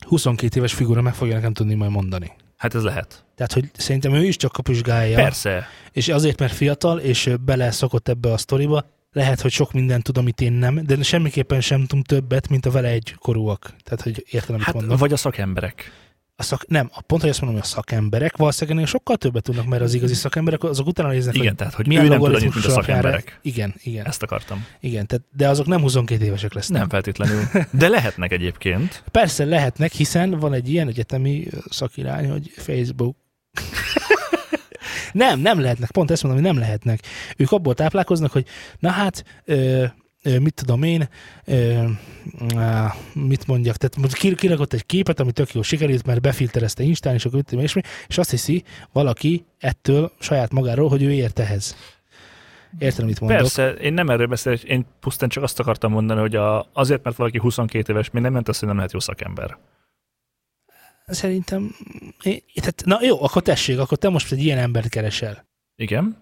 22 0.06 0.58
éves 0.58 0.72
figura 0.74 1.02
meg 1.02 1.14
fogja 1.14 1.34
nekem 1.34 1.52
tudni 1.52 1.74
majd 1.74 1.90
mondani. 1.90 2.32
Hát 2.56 2.74
ez 2.74 2.82
lehet. 2.82 3.24
Tehát, 3.34 3.52
hogy 3.52 3.70
szerintem 3.76 4.14
ő 4.14 4.24
is 4.24 4.36
csak 4.36 4.52
kapusgálja, 4.52 5.16
Persze. 5.16 5.66
és 5.92 6.08
azért, 6.08 6.38
mert 6.38 6.52
fiatal, 6.52 6.98
és 6.98 7.30
bele 7.44 7.70
szokott 7.70 8.08
ebbe 8.08 8.32
a 8.32 8.36
sztoriba, 8.36 8.84
lehet, 9.12 9.40
hogy 9.40 9.50
sok 9.50 9.72
mindent 9.72 10.02
tud, 10.02 10.18
amit 10.18 10.40
én 10.40 10.52
nem, 10.52 10.80
de 10.86 11.02
semmiképpen 11.02 11.60
sem 11.60 11.86
tudom 11.86 12.04
többet, 12.04 12.48
mint 12.48 12.66
a 12.66 12.70
vele 12.70 12.88
egy 12.88 13.14
korúak. 13.18 13.74
Tehát, 13.82 14.00
hogy 14.00 14.24
értem, 14.30 14.54
amit 14.54 14.66
Hát, 14.66 14.74
mondok. 14.74 14.98
vagy 14.98 15.12
a 15.12 15.16
szakemberek. 15.16 15.90
A 16.36 16.42
szak, 16.42 16.66
nem, 16.68 16.90
a 16.94 17.00
pont, 17.00 17.20
hogy 17.20 17.30
azt 17.30 17.40
mondom, 17.40 17.60
hogy 17.60 17.68
a 17.70 17.74
szakemberek 17.74 18.36
valószínűleg 18.36 18.86
sokkal 18.86 19.16
többet 19.16 19.42
tudnak, 19.42 19.66
mert 19.66 19.82
az 19.82 19.94
igazi 19.94 20.14
szakemberek 20.14 20.62
azok 20.62 20.86
utána 20.86 21.08
néznek, 21.08 21.34
Igen, 21.34 21.46
hogy 21.46 21.56
tehát, 21.56 21.74
hogy 21.74 21.86
milyen 21.86 22.04
ő 22.04 22.08
nem 22.08 22.18
tud 22.18 22.34
annyit, 22.34 22.54
mint 22.54 22.66
a 22.66 22.70
szakemberek. 22.70 23.38
Igen, 23.42 23.74
igen, 23.82 24.06
Ezt 24.06 24.22
akartam. 24.22 24.66
igen. 24.80 25.06
Tehát, 25.06 25.24
de 25.36 25.48
azok 25.48 25.66
nem 25.66 25.80
22 25.80 26.24
évesek 26.24 26.52
lesznek. 26.52 26.78
Nem 26.78 26.88
feltétlenül. 26.88 27.42
De 27.70 27.88
lehetnek 27.88 28.32
egyébként. 28.32 29.02
Persze 29.10 29.44
lehetnek, 29.44 29.92
hiszen 29.92 30.30
van 30.30 30.52
egy 30.52 30.70
ilyen 30.70 30.88
egyetemi 30.88 31.46
szakirány, 31.70 32.30
hogy 32.30 32.50
Facebook. 32.56 33.16
nem, 35.12 35.40
nem 35.40 35.60
lehetnek, 35.60 35.90
pont 35.90 36.10
ezt 36.10 36.22
mondom, 36.22 36.42
hogy 36.42 36.52
nem 36.52 36.60
lehetnek. 36.60 37.00
Ők 37.36 37.52
abból 37.52 37.74
táplálkoznak, 37.74 38.32
hogy 38.32 38.46
na 38.78 38.90
hát, 38.90 39.24
ö, 39.44 39.84
mit 40.40 40.54
tudom 40.54 40.82
én, 40.82 41.08
mit 43.12 43.46
mondjak, 43.46 43.76
tehát 43.76 44.12
ki- 44.14 44.34
kirakott 44.34 44.72
egy 44.72 44.87
képet, 44.87 45.20
ami 45.20 45.32
tök 45.32 45.52
jó 45.54 45.62
sikerült, 45.62 46.06
mert 46.06 46.20
befilterezte 46.20 46.82
Instán, 46.82 47.14
és 47.14 47.24
akkor 47.24 47.42
mit 47.50 47.62
és, 47.62 47.72
mi- 47.72 47.82
és 48.08 48.18
azt 48.18 48.30
hiszi 48.30 48.64
valaki 48.92 49.44
ettől 49.58 50.12
saját 50.18 50.52
magáról, 50.52 50.88
hogy 50.88 51.02
ő 51.02 51.12
ért 51.12 51.38
ehhez. 51.38 51.76
Érted, 52.78 53.04
mit 53.04 53.20
mondok? 53.20 53.38
Persze, 53.38 53.70
én 53.70 53.92
nem 53.92 54.08
erről 54.10 54.26
beszélek, 54.26 54.62
én 54.62 54.87
pusztán 55.00 55.28
csak 55.28 55.42
azt 55.42 55.60
akartam 55.60 55.92
mondani, 55.92 56.20
hogy 56.20 56.37
a, 56.37 56.68
azért, 56.72 57.04
mert 57.04 57.16
valaki 57.16 57.38
22 57.38 57.92
éves, 57.92 58.10
még 58.10 58.22
nem 58.22 58.32
ment 58.32 58.48
azt, 58.48 58.58
hogy 58.58 58.68
nem 58.68 58.76
lehet 58.76 58.92
jó 58.92 58.98
szakember. 58.98 59.58
Szerintem, 61.06 61.74
én, 62.22 62.40
tehát, 62.54 62.82
na 62.84 62.98
jó, 63.02 63.22
akkor 63.22 63.42
tessék, 63.42 63.78
akkor 63.78 63.98
te 63.98 64.08
most 64.08 64.32
egy 64.32 64.44
ilyen 64.44 64.58
embert 64.58 64.88
keresel. 64.88 65.46
Igen? 65.76 66.16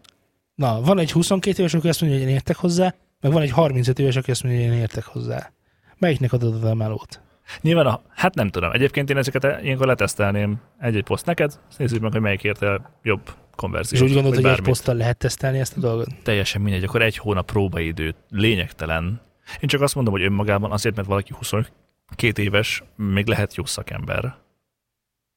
Na, 0.55 0.81
van 0.81 0.99
egy 0.99 1.13
22 1.13 1.59
éves, 1.59 1.75
aki 1.75 1.89
azt 1.89 2.01
mondja, 2.01 2.19
hogy 2.19 2.29
én 2.29 2.35
értek 2.35 2.57
hozzá, 2.57 2.95
meg 3.23 3.33
van 3.33 3.43
egy 3.43 3.51
35 3.51 3.99
éves, 3.99 4.17
aki 4.17 4.31
azt 4.31 4.43
mondja, 4.43 4.63
hogy 4.63 4.73
én 4.73 4.79
értek 4.79 5.05
hozzá. 5.05 5.53
Melyiknek 5.99 6.33
adod 6.33 6.65
a 6.65 6.75
melót? 6.75 7.21
Nyilván, 7.61 7.87
a, 7.87 8.01
hát 8.09 8.35
nem 8.35 8.49
tudom. 8.49 8.71
Egyébként 8.71 9.11
én 9.11 9.17
ezeket 9.17 9.63
ilyenkor 9.63 9.87
letesztelném 9.87 10.61
egy-egy 10.79 11.03
poszt 11.03 11.27
neked, 11.27 11.59
nézzük 11.77 12.01
meg, 12.01 12.13
hogy 12.13 12.21
melyik 12.21 12.45
érte 12.45 12.91
jobb 13.03 13.21
konverziót. 13.57 14.03
És 14.03 14.09
úgy 14.09 14.15
gondolod, 14.15 14.45
hogy 14.45 14.53
egy 14.53 14.61
poszttal 14.61 14.95
lehet 14.95 15.17
tesztelni 15.17 15.59
ezt 15.59 15.77
a 15.77 15.81
dolgot? 15.81 16.09
Teljesen 16.23 16.61
mindegy, 16.61 16.85
akkor 16.85 17.03
egy 17.03 17.17
hónap 17.17 17.47
próbaidő 17.47 18.15
lényegtelen. 18.31 19.21
Én 19.61 19.69
csak 19.69 19.81
azt 19.81 19.95
mondom, 19.95 20.13
hogy 20.13 20.23
önmagában 20.23 20.73
azért, 20.73 20.97
mert 20.97 21.09
valaki 21.09 21.33
22 21.37 22.43
éves, 22.43 22.83
még 22.97 23.27
lehet 23.27 23.55
jó 23.55 23.65
szakember. 23.65 24.35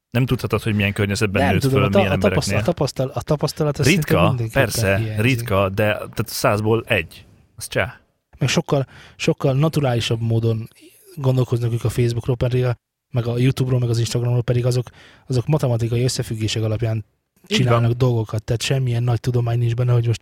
Nem 0.09 0.25
tudhatod, 0.25 0.61
hogy 0.61 0.75
milyen 0.75 0.93
környezetben 0.93 1.41
nem 1.41 1.51
nőtt 1.51 1.61
tudom, 1.61 1.77
föl, 1.77 1.93
a, 1.93 1.97
milyen 1.97 2.11
a, 2.11 2.17
tapasztal, 2.17 2.57
a, 2.57 2.61
tapasztal, 2.61 3.11
a 3.13 3.21
tapasztalat 3.21 3.79
Ritka, 3.79 4.35
persze, 4.53 4.97
hiányzik. 4.97 5.21
ritka, 5.21 5.69
de 5.69 5.83
tehát 5.93 6.25
százból 6.25 6.83
egy. 6.87 7.25
Az 7.55 7.67
cseh. 7.67 7.91
Meg 8.37 8.49
sokkal, 8.49 8.87
sokkal 9.15 9.53
naturálisabb 9.53 10.21
módon 10.21 10.69
gondolkoznak 11.15 11.73
ők 11.73 11.83
a 11.83 11.89
Facebookról, 11.89 12.35
pedig 12.35 12.63
a, 12.63 12.75
meg 13.13 13.25
a 13.27 13.37
YouTube-ról, 13.37 13.79
meg 13.79 13.89
az 13.89 13.99
Instagramról, 13.99 14.43
pedig 14.43 14.65
azok, 14.65 14.87
azok 15.27 15.47
matematikai 15.47 16.03
összefüggések 16.03 16.63
alapján 16.63 17.05
csinálnak 17.47 17.91
dolgokat, 17.91 18.43
tehát 18.43 18.61
semmilyen 18.61 19.03
nagy 19.03 19.19
tudomány 19.19 19.57
nincs 19.57 19.75
benne, 19.75 19.91
hogy 19.91 20.07
most 20.07 20.21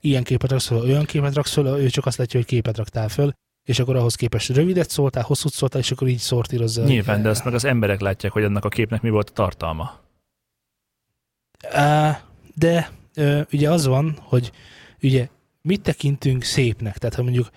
ilyen 0.00 0.22
képet 0.22 0.50
raksz 0.50 0.66
föl, 0.66 0.78
olyan 0.78 1.04
képet 1.04 1.34
raksz 1.34 1.52
föl, 1.52 1.66
ő 1.66 1.88
csak 1.88 2.06
azt 2.06 2.18
látja, 2.18 2.38
hogy 2.38 2.48
képet 2.48 2.76
raktál 2.76 3.08
föl, 3.08 3.32
és 3.68 3.78
akkor 3.78 3.96
ahhoz 3.96 4.14
képest 4.14 4.48
rövidet 4.48 4.90
szóltál, 4.90 5.22
hosszút 5.22 5.52
szóltál, 5.52 5.80
és 5.80 5.90
akkor 5.90 6.08
így 6.08 6.18
szortírozza. 6.18 6.84
Nyilván, 6.84 7.22
de 7.22 7.28
azt 7.28 7.44
meg 7.44 7.54
az 7.54 7.64
emberek 7.64 8.00
látják, 8.00 8.32
hogy 8.32 8.44
annak 8.44 8.64
a 8.64 8.68
képnek 8.68 9.02
mi 9.02 9.10
volt 9.10 9.30
a 9.30 9.32
tartalma. 9.32 10.00
De 12.54 12.90
ugye 13.52 13.70
az 13.70 13.86
van, 13.86 14.18
hogy 14.20 14.52
ugye 15.02 15.28
mit 15.62 15.80
tekintünk 15.80 16.42
szépnek, 16.42 16.98
tehát 16.98 17.14
ha 17.14 17.22
mondjuk 17.22 17.50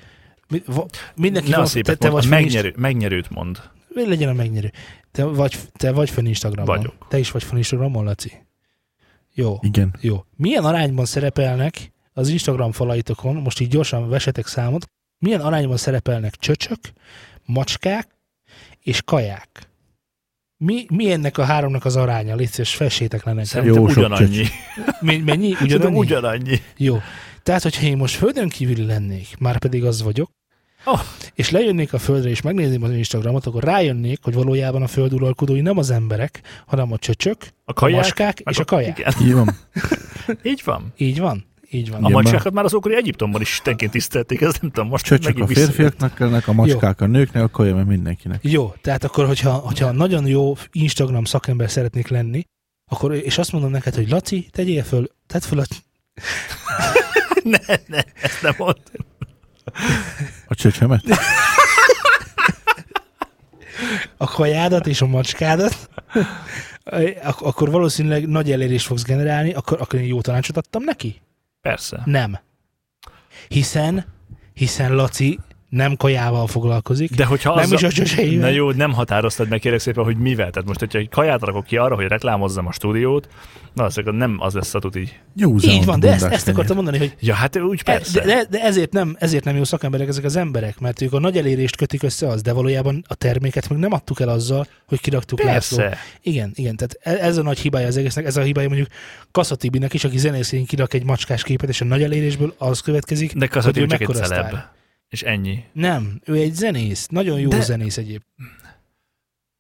mi- 0.47 0.63
va- 0.65 1.13
mindenki 1.15 1.49
Ne 1.49 1.55
a 1.55 1.57
van, 1.59 1.67
szépet 1.67 1.97
te, 1.97 2.05
te 2.05 2.13
vagy 2.13 2.25
a 2.25 2.29
megnyerő, 2.29 2.73
megnyerőt 2.77 3.29
mond. 3.29 3.61
legyen 3.93 4.29
a 4.29 4.33
megnyerő. 4.33 4.71
Te 5.11 5.23
vagy, 5.23 5.55
te 5.73 5.91
vagy 5.91 6.09
fönn 6.09 6.25
Instagramon. 6.25 6.75
Vagyok. 6.77 7.05
Te 7.09 7.17
is 7.19 7.31
vagy 7.31 7.43
fönn 7.43 7.57
Instagramon, 7.57 8.03
Laci? 8.03 8.31
Jó, 9.33 9.57
Igen. 9.61 9.95
jó. 10.01 10.25
Milyen 10.35 10.65
arányban 10.65 11.05
szerepelnek 11.05 11.91
az 12.13 12.29
Instagram 12.29 12.71
falaitokon, 12.71 13.35
most 13.35 13.59
így 13.59 13.67
gyorsan 13.67 14.09
vesetek 14.09 14.47
számot, 14.47 14.89
milyen 15.17 15.41
arányban 15.41 15.77
szerepelnek 15.77 16.35
csöcsök, 16.35 16.79
macskák 17.45 18.07
és 18.79 19.01
kaják? 19.01 19.69
Mi, 20.57 20.85
mi 20.89 21.11
ennek 21.11 21.37
a 21.37 21.43
háromnak 21.43 21.85
az 21.85 21.95
aránya? 21.95 22.35
Légy 22.35 22.47
szíves, 22.49 22.75
fessétek 22.75 23.23
le 23.23 23.31
nekem. 23.31 23.45
Szerintem 23.45 23.81
Jó 23.81 23.87
ugyanannyi. 23.89 24.45
Mi- 24.99 25.17
Mennyi? 25.17 25.55
Ugyanannyi? 25.61 25.97
ugyanannyi. 25.97 26.61
Jó. 26.77 26.97
Tehát, 27.45 27.63
hogyha 27.63 27.85
én 27.85 27.97
most 27.97 28.15
földön 28.15 28.49
kívüli 28.49 28.85
lennék, 28.85 29.27
már 29.39 29.57
pedig 29.57 29.85
az 29.85 30.01
vagyok, 30.01 30.29
Oh. 30.85 30.99
és 31.33 31.49
lejönnék 31.49 31.93
a 31.93 31.97
földre, 31.97 32.29
és 32.29 32.41
megnézném 32.41 32.83
az 32.83 32.91
Instagramot, 32.91 33.45
akkor 33.45 33.63
rájönnék, 33.63 34.19
hogy 34.21 34.33
valójában 34.33 34.81
a 34.81 34.87
föld 34.87 35.13
uralkodói 35.13 35.61
nem 35.61 35.77
az 35.77 35.89
emberek, 35.89 36.41
hanem 36.65 36.91
a 36.91 36.97
csöcsök, 36.97 37.37
A 37.41 37.47
a 37.65 37.73
kaják, 37.73 37.97
maskák 38.01 38.43
meg 38.43 38.53
és 38.53 38.59
a 38.59 38.65
kaják. 38.65 38.99
Igen, 38.99 39.13
Így 39.21 39.33
van. 39.33 39.49
így 40.51 40.61
van. 40.65 40.93
Így 40.97 41.19
van? 41.19 41.45
Így 41.69 41.89
van. 41.89 42.03
A 42.03 42.07
Igen, 42.07 42.21
macskákat 42.21 42.53
már 42.53 42.63
az 42.63 42.73
ókori 42.73 42.95
Egyiptomban 42.95 43.41
is 43.41 43.49
istenként 43.49 43.91
tisztelték, 43.91 44.41
ez 44.41 44.53
nem 44.61 44.71
tudom, 44.71 44.89
most 44.89 45.05
Csöcsök 45.05 45.39
a 45.39 45.47
férfiaknak 45.47 46.13
kellnek, 46.13 46.47
a 46.47 46.53
macskák 46.53 47.01
a 47.01 47.05
nőknek, 47.05 47.43
a 47.43 47.49
kaja 47.49 47.75
meg 47.75 47.85
mindenkinek. 47.85 48.39
Jó, 48.43 48.73
tehát 48.81 49.03
akkor, 49.03 49.25
hogyha, 49.25 49.51
hogyha 49.51 49.91
nagyon 49.91 50.27
jó 50.27 50.55
Instagram 50.71 51.25
szakember 51.25 51.69
szeretnék 51.69 52.07
lenni, 52.07 52.43
akkor, 52.91 53.13
és 53.13 53.37
azt 53.37 53.51
mondom 53.51 53.71
neked, 53.71 53.95
hogy 53.95 54.09
Laci, 54.09 54.47
tegyél 54.51 54.83
föl, 54.83 55.07
tedd 55.27 55.41
föl 55.41 55.59
a, 55.59 55.65
ne, 57.53 57.75
ne, 57.87 58.03
ezt 58.21 58.41
nem 58.41 58.53
mond. 58.57 58.77
A 60.47 60.55
csöcsömet? 60.55 61.03
a 64.17 64.25
kajádat 64.27 64.87
és 64.87 65.01
a 65.01 65.05
macskádat, 65.05 65.89
ak- 67.23 67.41
akkor 67.41 67.71
valószínűleg 67.71 68.27
nagy 68.27 68.51
elérést 68.51 68.85
fogsz 68.85 69.03
generálni, 69.03 69.53
akkor, 69.53 69.81
akkor 69.81 69.99
én 69.99 70.05
jó 70.05 70.21
tanácsot 70.21 70.57
adtam 70.57 70.83
neki? 70.83 71.21
Persze. 71.61 72.01
Nem. 72.05 72.39
Hiszen, 73.47 74.05
hiszen 74.53 74.95
Laci 74.95 75.39
nem 75.75 75.95
kajával 75.95 76.47
foglalkozik, 76.47 77.15
De 77.15 77.25
hogyha 77.25 77.55
nem 77.55 77.63
azzal... 77.63 77.77
is 77.77 77.83
a 77.83 77.89
csöcseivel. 77.91 78.49
Na 78.49 78.55
jó, 78.55 78.71
nem 78.71 78.93
határoztad 78.93 79.49
meg 79.49 79.59
kérek 79.59 79.79
szépen, 79.79 80.03
hogy 80.03 80.17
mivel. 80.17 80.49
Tehát 80.49 80.67
most, 80.67 80.79
hogyha 80.79 80.99
egy 80.99 81.09
kaját 81.09 81.41
rakok 81.41 81.65
ki 81.65 81.77
arra, 81.77 81.95
hogy 81.95 82.05
reklámozzam 82.07 82.67
a 82.67 82.71
stúdiót, 82.71 83.27
na 83.73 83.83
az 83.83 83.99
nem 84.05 84.37
az 84.39 84.53
lesz 84.53 84.73
a 84.73 84.79
tuti. 84.79 85.09
Józan 85.35 85.69
Így 85.69 85.85
van, 85.85 85.99
de 85.99 86.11
ezt, 86.13 86.25
ezt 86.25 86.47
akartam 86.47 86.75
mondani, 86.75 86.97
hogy 86.97 87.15
Ja, 87.19 87.33
hát 87.33 87.57
úgy 87.57 87.81
E- 87.83 87.91
persze. 87.91 88.19
De, 88.19 88.25
de, 88.25 88.45
de 88.49 88.61
ezért, 88.61 88.91
nem, 88.93 89.15
ezért 89.19 89.43
nem 89.43 89.55
jó 89.55 89.63
szakemberek 89.63 90.07
ezek 90.07 90.23
az 90.23 90.35
emberek, 90.35 90.79
mert 90.79 91.01
ők 91.01 91.13
a 91.13 91.19
nagy 91.19 91.37
elérést 91.37 91.75
kötik 91.75 92.03
össze 92.03 92.27
az, 92.27 92.41
de 92.41 92.53
valójában 92.53 93.03
a 93.07 93.15
terméket 93.15 93.69
meg 93.69 93.79
nem 93.79 93.91
adtuk 93.93 94.19
el 94.19 94.29
azzal, 94.29 94.67
hogy 94.87 95.01
kiraktuk 95.01 95.43
László. 95.43 95.77
Persze. 95.77 95.97
Igen, 96.21 96.51
igen, 96.55 96.75
tehát 96.75 96.97
e- 97.19 97.25
ez 97.25 97.37
a 97.37 97.41
nagy 97.41 97.59
hibája 97.59 97.87
az 97.87 97.97
egésznek, 97.97 98.25
ez 98.25 98.37
a 98.37 98.41
hibája 98.41 98.67
mondjuk 98.67 98.89
Kasszatibinek 99.31 99.93
is, 99.93 100.03
aki 100.03 100.17
zenészén 100.17 100.65
kirak 100.65 100.93
egy 100.93 101.03
macskás 101.03 101.43
képet, 101.43 101.69
és 101.69 101.81
a 101.81 101.85
nagy 101.85 102.03
elérésből 102.03 102.53
az 102.57 102.79
következik, 102.79 103.33
De 103.33 103.47
hogy 103.51 103.77
ő 103.77 103.85
csak 103.85 104.01
egy 104.01 104.07
mekkora 104.07 104.19
celeb. 104.19 104.47
sztár. 104.47 104.73
És 105.15 105.23
ennyi. 105.23 105.63
Nem, 105.73 106.21
ő 106.25 106.33
egy 106.35 106.53
zenész, 106.53 107.07
nagyon 107.07 107.39
jó 107.39 107.49
De- 107.49 107.61
zenész 107.61 107.97
egyéb. 107.97 108.21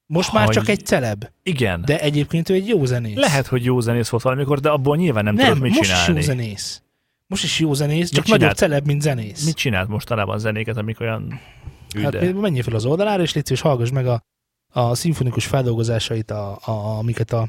Most 0.05 0.33
már 0.33 0.45
Hogy- 0.45 0.53
csak 0.55 0.67
egy 0.69 0.85
celeb, 0.85 1.29
Igen. 1.43 1.81
De 1.85 1.99
egyébként 1.99 2.49
ő 2.49 2.53
egy 2.53 2.67
jó 2.67 2.85
zenész. 2.85 3.15
Lehet, 3.15 3.47
hogy 3.47 3.63
jó 3.65 3.79
zenész 3.79 4.09
volt 4.09 4.23
valamikor, 4.23 4.59
de 4.59 4.69
abból 4.69 4.97
nyilván 4.97 5.23
nem, 5.23 5.35
nem, 5.35 5.45
tudod 5.45 5.61
mit 5.61 5.75
most 5.75 5.89
csinálni. 5.89 6.19
is 6.19 6.25
jó 6.27 6.33
zenész. 6.33 6.81
Most 7.27 7.43
is 7.43 7.59
jó 7.59 7.73
zenész, 7.73 8.09
csak 8.09 8.27
nagyobb 8.27 8.51
celeb, 8.51 8.85
mint 8.85 9.01
zenész. 9.01 9.45
Mit 9.45 9.55
csinált 9.55 9.87
mostanában 9.87 10.39
zenéket, 10.39 10.77
amik 10.77 10.99
olyan 10.99 11.29
Hát 11.93 11.95
üde? 11.95 12.19
például 12.19 12.41
menjél 12.41 12.63
fel 12.63 12.75
az 12.75 12.85
oldalára, 12.85 13.21
és 13.21 13.33
légy 13.33 13.45
szíves, 13.45 13.61
hallgass 13.61 13.89
meg 13.89 14.07
a, 14.07 14.23
a 14.69 14.95
szimfonikus 14.95 15.45
feldolgozásait, 15.45 16.31
a, 16.31 16.59
a, 16.65 16.97
amiket, 16.97 17.31
a, 17.33 17.47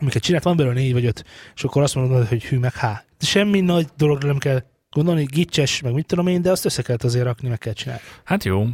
amiket 0.00 0.22
csinált, 0.22 0.42
van 0.44 0.56
belőle 0.56 0.74
négy 0.74 0.92
vagy 0.92 1.04
öt, 1.04 1.24
és 1.54 1.64
akkor 1.64 1.82
azt 1.82 1.94
mondod, 1.94 2.26
hogy 2.28 2.44
hű, 2.44 2.58
meg 2.58 2.74
há. 2.74 3.04
Semmi 3.18 3.60
nagy 3.60 3.86
dologra 3.96 4.26
nem 4.26 4.38
kell 4.38 4.62
gondolni, 4.92 5.24
gicses, 5.24 5.80
meg 5.80 5.92
mit 5.92 6.06
tudom 6.06 6.26
én, 6.26 6.42
de 6.42 6.50
azt 6.50 6.64
össze 6.64 6.82
kell 6.82 6.96
azért 7.02 7.24
rakni, 7.24 7.48
meg 7.48 7.58
kell 7.58 7.72
csinálni. 7.72 8.02
Hát 8.24 8.44
jó. 8.44 8.66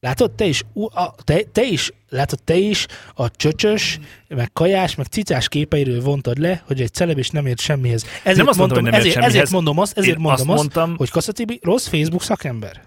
Látod, 0.00 0.30
te 0.32 0.44
is, 0.44 0.62
a, 0.94 1.14
te, 1.24 1.42
te 1.52 1.62
is, 1.64 1.92
látod, 2.08 2.42
te 2.44 2.56
is 2.56 2.86
a 3.14 3.30
csöcsös, 3.30 3.98
meg 4.28 4.52
kajás, 4.52 4.94
meg 4.94 5.06
cicás 5.06 5.48
képeiről 5.48 6.00
vontad 6.02 6.38
le, 6.38 6.62
hogy 6.66 6.80
egy 6.80 6.92
celeb 6.92 7.18
és 7.18 7.30
nem 7.30 7.46
ért 7.46 7.60
semmihez. 7.60 8.04
Ezért 8.22 8.36
Nem 8.36 8.46
azt 8.46 8.58
mondtam, 8.58 8.58
mondom, 8.58 8.82
hogy 8.82 8.82
nem 8.82 8.92
ért 8.92 9.00
ezért, 9.00 9.12
semmihez. 9.14 9.34
ezért 9.34 9.50
mondom 9.50 9.78
azt, 9.78 9.98
ezért 9.98 10.16
Én 10.16 10.22
mondom 10.22 10.50
azt 10.50 10.58
azt, 10.60 10.74
mondtam, 10.74 10.96
hogy 10.96 11.10
Kasszatibi 11.10 11.58
rossz 11.62 11.86
Facebook 11.86 12.22
szakember. 12.22 12.82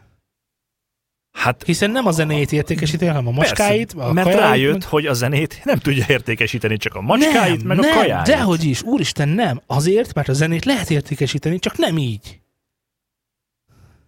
hát 1.38 1.63
Hiszen 1.65 1.91
nem 1.91 2.06
a 2.08 2.12
zenét 2.12 2.52
értékesíti, 2.52 3.06
hanem 3.06 3.28
a 3.28 3.32
maskáit, 3.32 3.94
persze, 3.94 4.10
a 4.10 4.13
mert 4.13 4.28
kajáit, 4.28 4.44
rájött, 4.50 4.72
meg- 4.74 4.84
hogy 4.84 5.06
a 5.06 5.13
zenét 5.13 5.62
nem 5.63 5.78
tudja 5.78 6.06
értékesíteni, 6.08 6.78
csak 6.78 6.96
a 6.96 7.02
macskáit, 7.02 7.58
nem, 7.58 7.67
meg 7.67 7.78
nem, 7.78 7.89
a 7.91 7.94
kajáit. 7.94 8.26
Dehogy 8.26 8.63
is, 8.63 8.82
úristen, 8.84 9.30
nem. 9.30 9.62
Azért, 9.67 10.13
mert 10.13 10.30
a 10.30 10.34
zenét 10.34 10.65
lehet 10.65 10.89
értékesíteni, 10.89 11.60
csak 11.60 11.78
nem 11.78 11.98
így. 11.98 12.40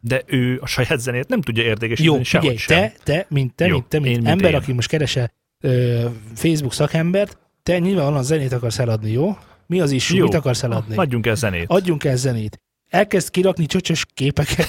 De 0.05 0.21
ő 0.25 0.59
a 0.61 0.65
saját 0.67 0.99
zenét 0.99 1.27
nem 1.27 1.41
tudja 1.41 1.63
értékesíteni 1.63 2.17
Jó, 2.17 2.23
sehogy 2.23 2.61
figyelj, 2.61 2.87
sem. 2.87 2.97
te, 3.03 3.13
te, 3.13 3.25
mint 3.29 3.53
te, 3.55 3.65
Jó, 3.65 3.73
mint 3.73 3.85
te, 3.87 3.99
mint 3.99 4.15
mint 4.15 4.27
ember, 4.27 4.51
én. 4.51 4.55
aki 4.57 4.73
most 4.73 4.87
keresel 4.89 5.31
ö, 5.59 6.05
Facebook 6.35 6.73
szakembert, 6.73 7.37
te 7.63 7.79
nyilvánvalóan 7.79 8.23
zenét 8.23 8.51
akarsz 8.51 8.79
eladni, 8.79 9.11
jó? 9.11 9.37
Mi 9.67 9.79
az 9.81 9.91
is, 9.91 10.09
Jó. 10.11 10.23
mit 10.23 10.33
akarsz 10.33 10.63
eladni? 10.63 10.95
Adjunk 10.95 11.25
el 11.27 11.35
zenét. 11.35 11.65
Adjunk 11.67 12.03
el 12.03 12.15
zenét. 12.15 12.59
Elkezd 12.89 13.29
kirakni 13.29 13.65
csöcsös 13.65 14.05
képeket. 14.13 14.67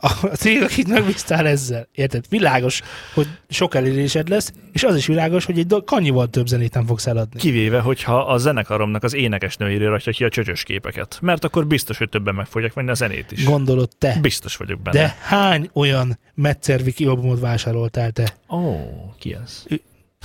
A 0.00 0.08
cég, 0.26 0.62
akit 0.62 0.88
megbíztál 0.88 1.46
ezzel. 1.46 1.88
Érted? 1.92 2.24
Világos, 2.28 2.82
hogy 3.14 3.26
sok 3.48 3.74
elérésed 3.74 4.28
lesz, 4.28 4.52
és 4.72 4.82
az 4.82 4.96
is 4.96 5.06
világos, 5.06 5.44
hogy 5.44 5.58
egy 5.58 5.74
kannyival 5.84 6.28
több 6.30 6.46
zenét 6.46 6.74
nem 6.74 6.86
fogsz 6.86 7.06
eladni. 7.06 7.40
Kivéve, 7.40 7.80
hogyha 7.80 8.18
a 8.18 8.38
zenekaromnak 8.38 9.02
az 9.02 9.14
énekes 9.14 9.56
nőjére 9.56 9.88
rakja 9.88 10.12
ki 10.12 10.24
a 10.24 10.28
csöcsös 10.28 10.62
képeket. 10.62 11.18
Mert 11.20 11.44
akkor 11.44 11.66
biztos, 11.66 11.98
hogy 11.98 12.08
többen 12.08 12.34
meg 12.34 12.46
fogják 12.46 12.72
venni 12.72 12.90
a 12.90 12.94
zenét 12.94 13.32
is. 13.32 13.44
Gondolod 13.44 13.88
te. 13.98 14.18
Biztos 14.20 14.56
vagyok 14.56 14.80
benne. 14.80 14.98
De 14.98 15.16
hány 15.22 15.70
olyan 15.72 16.18
Metszerviki 16.34 17.04
albumot 17.04 17.40
vásároltál 17.40 18.10
te? 18.10 18.36
Ó, 18.48 18.74
ki 19.18 19.36
ez? 19.42 19.64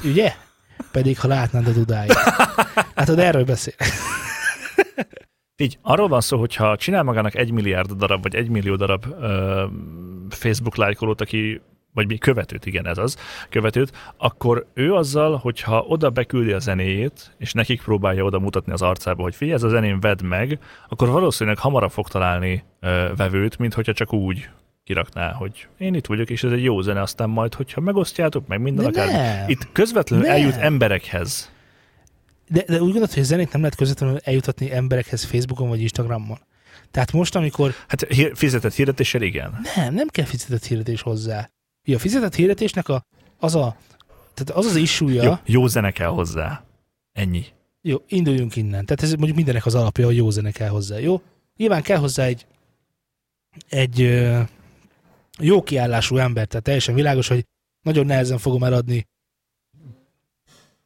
Ugye? 0.04 0.34
Pedig, 0.92 1.20
ha 1.20 1.28
látnád 1.28 1.68
a 1.68 1.72
dudáit. 1.72 2.14
Hát, 2.96 3.10
erről 3.10 3.44
beszél. 3.44 3.74
Így, 5.62 5.78
arról 5.82 6.08
van 6.08 6.21
szó, 6.21 6.38
hogyha 6.39 6.76
csinál 6.78 7.04
magának 7.04 7.36
egy 7.36 7.52
milliárd 7.52 7.91
darab, 7.91 8.21
vagy 8.21 8.36
egy 8.36 8.50
millió 8.50 8.76
darab 8.76 9.06
ö, 9.21 9.63
Facebook 10.30 10.76
lájkolót, 10.76 11.21
aki 11.21 11.62
vagy 11.93 12.08
mi 12.08 12.17
követőt, 12.17 12.65
igen, 12.65 12.88
ez 12.88 12.97
az, 12.97 13.17
követőt, 13.50 13.91
akkor 14.17 14.65
ő 14.74 14.93
azzal, 14.93 15.36
hogyha 15.38 15.82
oda 15.88 16.10
beküldi 16.10 16.52
a 16.52 16.60
zenéjét, 16.60 17.36
és 17.38 17.54
nekik 17.54 17.82
próbálja 17.82 18.24
oda 18.24 18.39
mutatni 18.39 18.71
az 18.71 18.82
arcába, 18.82 19.21
hogy 19.21 19.36
figyelj, 19.36 19.56
ez 19.56 19.63
a 19.63 19.69
zenén 19.69 20.00
vedd 20.00 20.24
meg, 20.24 20.60
akkor 20.89 21.10
valószínűleg 21.10 21.60
hamarabb 21.60 21.91
fog 21.91 22.08
találni 22.08 22.63
ö, 22.80 23.06
vevőt, 23.15 23.58
mint 23.58 23.74
hogyha 23.74 23.93
csak 23.93 24.13
úgy 24.13 24.50
kirakná, 24.84 25.32
hogy 25.32 25.67
én 25.78 25.93
itt 25.93 26.06
vagyok, 26.06 26.30
és 26.30 26.43
ez 26.43 26.52
egy 26.52 26.63
jó 26.63 26.82
zene, 26.82 27.02
aztán 27.02 27.30
majd, 27.30 27.54
hogyha 27.54 27.82
megosztjátok, 27.82 28.47
meg 28.47 28.62
minden 28.62 28.91
De 28.91 29.02
akár. 29.02 29.12
nem. 29.12 29.50
Itt 29.50 29.67
közvetlenül 29.71 30.26
Nem. 30.26 30.36
eljut 30.36 30.56
emberekhez. 30.56 31.52
De, 32.52 32.64
de 32.68 32.74
úgy 32.74 32.80
gondolod, 32.80 33.14
hogy 33.14 33.24
a 33.24 33.26
zenét 33.26 33.52
nem 33.52 33.62
lehet 33.62 33.76
közvetlenül 33.76 34.18
eljutatni 34.24 34.72
emberekhez 34.72 35.24
Facebookon 35.24 35.70
vagy 35.70 35.82
Instagramon. 35.82 36.40
Tehát 36.92 37.12
most, 37.12 37.36
amikor 37.36 37.74
Hát 37.88 38.06
hír, 38.08 38.32
fizetett 38.36 38.74
hirdetéssel 38.74 39.22
igen. 39.22 39.60
nem, 39.76 39.94
nem 39.94 40.08
kell 40.08 40.26
fizetett 40.26 40.66
hirdetés 40.66 41.02
hozzá. 41.02 41.50
Ugye 41.88 41.96
a 41.96 42.00
fizetett 42.00 42.36
hirdetésnek 42.36 42.90
a, 42.90 43.06
az 43.40 43.56
a, 43.56 43.78
tehát 44.34 44.60
az 44.60 44.66
az 44.66 44.76
issue 44.76 45.24
Jó, 45.24 45.34
jó 45.46 45.68
zene 45.68 45.92
kell 45.92 46.08
hozzá. 46.08 46.64
Ennyi. 47.12 47.46
Jó, 47.82 47.98
induljunk 48.08 48.56
innen. 48.56 48.86
Tehát 48.86 49.04
ez 49.04 49.14
mondjuk 49.14 49.36
mindenek 49.36 49.66
az 49.66 49.76
alapja, 49.76 50.06
hogy 50.06 50.16
jó 50.16 50.30
zene 50.30 50.52
kell 50.52 50.70
hozzá, 50.70 50.98
jó? 50.98 51.22
Nyilván 51.58 51.82
kell 51.82 51.98
hozzá 51.98 52.26
egy, 52.26 52.46
egy 53.70 54.02
ö, 54.02 54.42
jó 55.40 55.64
kiállású 55.64 56.18
ember, 56.18 56.48
tehát 56.48 56.66
teljesen 56.66 56.96
világos, 56.96 57.28
hogy 57.28 57.46
nagyon 57.82 58.06
nehezen 58.06 58.38
fogom 58.38 58.64
eladni 58.64 59.08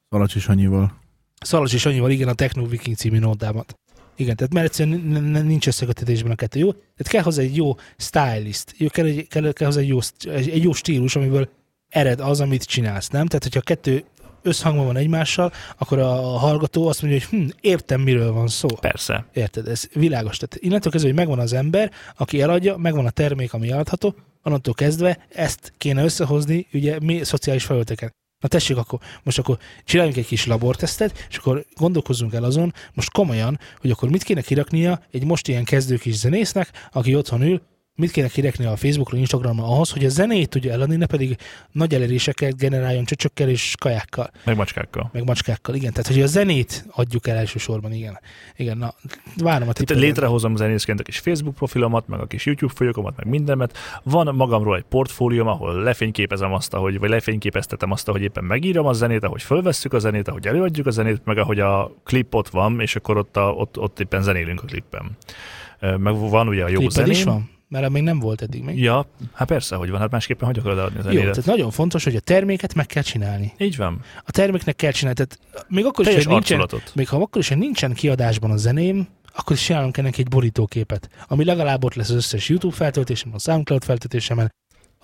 Szalacsi 0.09 0.39
Sanyival. 0.39 1.03
Szalas 1.41 1.73
és 1.73 1.85
annyival, 1.85 2.11
igen, 2.11 2.27
a 2.27 2.33
Techno 2.33 2.65
Viking 2.65 2.95
című 2.95 3.19
nótámat. 3.19 3.75
Igen, 4.15 4.35
tehát 4.35 4.53
mert 4.53 4.65
egyszerűen 4.65 4.99
nincs 5.45 5.67
összekötetésben 5.67 6.31
a 6.31 6.35
kettő, 6.35 6.59
jó? 6.59 6.71
Tehát 6.71 7.07
kell 7.07 7.21
hozzá 7.21 7.41
egy 7.41 7.55
jó 7.55 7.75
stylist, 7.97 8.73
jó, 8.77 8.87
kell, 8.87 9.05
egy, 9.05 9.27
kell, 9.27 9.51
kell 9.51 9.67
hozzá 9.67 9.79
egy 9.79 9.87
jó, 9.87 9.99
egy 10.29 10.63
jó 10.63 10.73
stílus, 10.73 11.15
amiből 11.15 11.49
ered 11.89 12.19
az, 12.19 12.39
amit 12.41 12.63
csinálsz, 12.63 13.07
nem? 13.07 13.25
Tehát, 13.25 13.43
hogyha 13.43 13.59
a 13.59 13.63
kettő 13.63 14.03
összhangban 14.41 14.85
van 14.85 14.97
egymással, 14.97 15.51
akkor 15.77 15.99
a 15.99 16.13
hallgató 16.15 16.87
azt 16.87 17.01
mondja, 17.01 17.19
hogy 17.29 17.39
hm, 17.39 17.47
értem, 17.61 18.01
miről 18.01 18.31
van 18.31 18.47
szó. 18.47 18.67
Persze. 18.67 19.25
Érted? 19.33 19.67
Ez 19.67 19.87
világos. 19.93 20.37
Tehát 20.37 20.65
innentől 20.65 20.91
kezdve, 20.91 21.09
hogy 21.09 21.19
megvan 21.19 21.39
az 21.39 21.53
ember, 21.53 21.91
aki 22.17 22.41
eladja, 22.41 22.77
megvan 22.77 23.05
a 23.05 23.09
termék, 23.09 23.53
ami 23.53 23.71
eladható, 23.71 24.15
onnantól 24.43 24.73
kezdve 24.73 25.25
ezt 25.29 25.73
kéne 25.77 26.03
összehozni 26.03 26.67
ugye 26.73 26.99
mi 26.99 27.23
szociális 27.23 27.65
felületeken. 27.65 28.13
Na 28.45 28.51
tessék, 28.51 28.77
akkor 28.77 28.99
most 29.23 29.39
akkor 29.39 29.57
csináljunk 29.83 30.17
egy 30.17 30.25
kis 30.25 30.45
labortesztet, 30.45 31.25
és 31.29 31.37
akkor 31.37 31.65
gondolkozzunk 31.75 32.33
el 32.33 32.43
azon, 32.43 32.73
most 32.93 33.11
komolyan, 33.11 33.59
hogy 33.79 33.91
akkor 33.91 34.09
mit 34.09 34.23
kéne 34.23 34.41
kiraknia 34.41 35.01
egy 35.11 35.25
most 35.25 35.47
ilyen 35.47 35.63
kezdő 35.63 35.97
kis 35.97 36.15
zenésznek, 36.15 36.71
aki 36.91 37.15
otthon 37.15 37.41
ül, 37.41 37.61
mit 37.97 38.11
kéne 38.11 38.27
kirekni 38.27 38.65
a 38.65 38.75
Facebookra, 38.75 39.17
Instagramra 39.17 39.63
ahhoz, 39.63 39.91
hogy 39.91 40.05
a 40.05 40.09
zenét 40.09 40.49
tudja 40.49 40.71
eladni, 40.73 40.95
ne 40.95 41.05
pedig 41.05 41.35
nagy 41.71 41.93
eléréseket 41.93 42.57
generáljon 42.57 43.05
csöcsökkel 43.05 43.49
és 43.49 43.75
kajákkal, 43.79 44.29
Meg 44.45 44.55
macskákkal. 44.55 45.09
meg 45.13 45.23
macskákkal. 45.25 45.75
Igen, 45.75 45.91
tehát 45.93 46.07
hogy 46.07 46.21
a 46.21 46.25
zenét 46.25 46.85
adjuk 46.91 47.27
el 47.27 47.37
elsősorban, 47.37 47.93
igen. 47.93 48.19
Igen, 48.55 48.77
na, 48.77 48.93
várom 49.37 49.67
a 49.69 49.73
tippeket. 49.73 50.01
létrehozom 50.03 50.55
zenészként 50.55 50.99
a 50.99 51.03
kis 51.03 51.19
Facebook 51.19 51.55
profilomat, 51.55 52.07
meg 52.07 52.19
a 52.19 52.25
kis 52.25 52.45
YouTube 52.45 52.73
folyamomat, 52.75 53.15
meg 53.15 53.25
mindenet. 53.27 53.77
Van 54.03 54.35
magamról 54.35 54.75
egy 54.75 54.83
portfólióm, 54.89 55.47
ahol 55.47 55.73
lefényképezem 55.83 56.53
azt, 56.53 56.73
ahogy, 56.73 56.99
vagy 56.99 57.09
lefényképeztetem 57.09 57.91
azt, 57.91 58.07
ahogy 58.07 58.21
éppen 58.21 58.43
megírom 58.43 58.85
a 58.85 58.93
zenét, 58.93 59.23
ahogy 59.23 59.41
fölvesszük 59.41 59.93
a 59.93 59.99
zenét, 59.99 60.27
ahogy 60.27 60.47
előadjuk 60.47 60.85
a 60.87 60.91
zenét, 60.91 61.21
meg 61.25 61.37
ahogy 61.37 61.59
a 61.59 61.91
klip 62.03 62.35
ott 62.35 62.49
van, 62.49 62.79
és 62.81 62.95
akkor 62.95 63.17
ott, 63.17 63.37
a, 63.37 63.51
ott, 63.51 63.79
ott 63.79 63.99
éppen 63.99 64.21
zenélünk 64.21 64.61
a 64.63 64.65
klippen. 64.65 65.17
Ö, 65.79 65.97
Meg 65.97 66.15
van 66.15 66.47
ugye 66.47 66.63
a 66.63 66.67
jó 66.67 66.75
Kliped 66.77 66.91
zeném. 66.95 67.11
is 67.11 67.23
van? 67.23 67.49
Mert 67.67 67.89
még 67.89 68.03
nem 68.03 68.19
volt 68.19 68.41
eddig 68.41 68.63
még. 68.63 68.79
Ja, 68.79 69.05
hát 69.33 69.47
persze, 69.47 69.75
hogy 69.75 69.89
van, 69.89 69.99
hát 69.99 70.11
másképpen 70.11 70.47
hogy 70.47 70.57
akarod 70.57 70.77
adni 70.77 70.99
a 70.99 71.11
Jó, 71.11 71.19
tehát 71.19 71.45
nagyon 71.45 71.71
fontos, 71.71 72.03
hogy 72.03 72.15
a 72.15 72.19
terméket 72.19 72.73
meg 72.73 72.85
kell 72.85 73.03
csinálni. 73.03 73.53
Így 73.57 73.77
van. 73.77 74.01
A 74.25 74.31
terméknek 74.31 74.75
kell 74.75 74.91
csinálni, 74.91 75.17
tehát 75.17 75.65
még 75.67 75.85
akkor 75.85 75.99
is, 75.99 76.05
Teljes 76.05 76.25
hogy 76.25 76.33
nincsen, 76.33 76.69
még 76.93 77.07
ha 77.07 77.17
akkor 77.17 77.41
is, 77.41 77.47
hogy 77.47 77.57
nincsen 77.57 77.93
kiadásban 77.93 78.51
a 78.51 78.57
zeném, 78.57 79.07
akkor 79.35 79.55
is 79.55 79.63
csinálunk 79.63 79.97
ennek 79.97 80.17
egy 80.17 80.27
borítóképet, 80.27 81.09
ami 81.27 81.43
legalább 81.43 81.83
ott 81.83 81.93
lesz 81.93 82.09
az 82.09 82.15
összes 82.15 82.49
YouTube 82.49 82.75
feltöltésemen, 82.75 83.35
a 83.35 83.39
SoundCloud 83.39 83.83
feltöltésemen, 83.83 84.53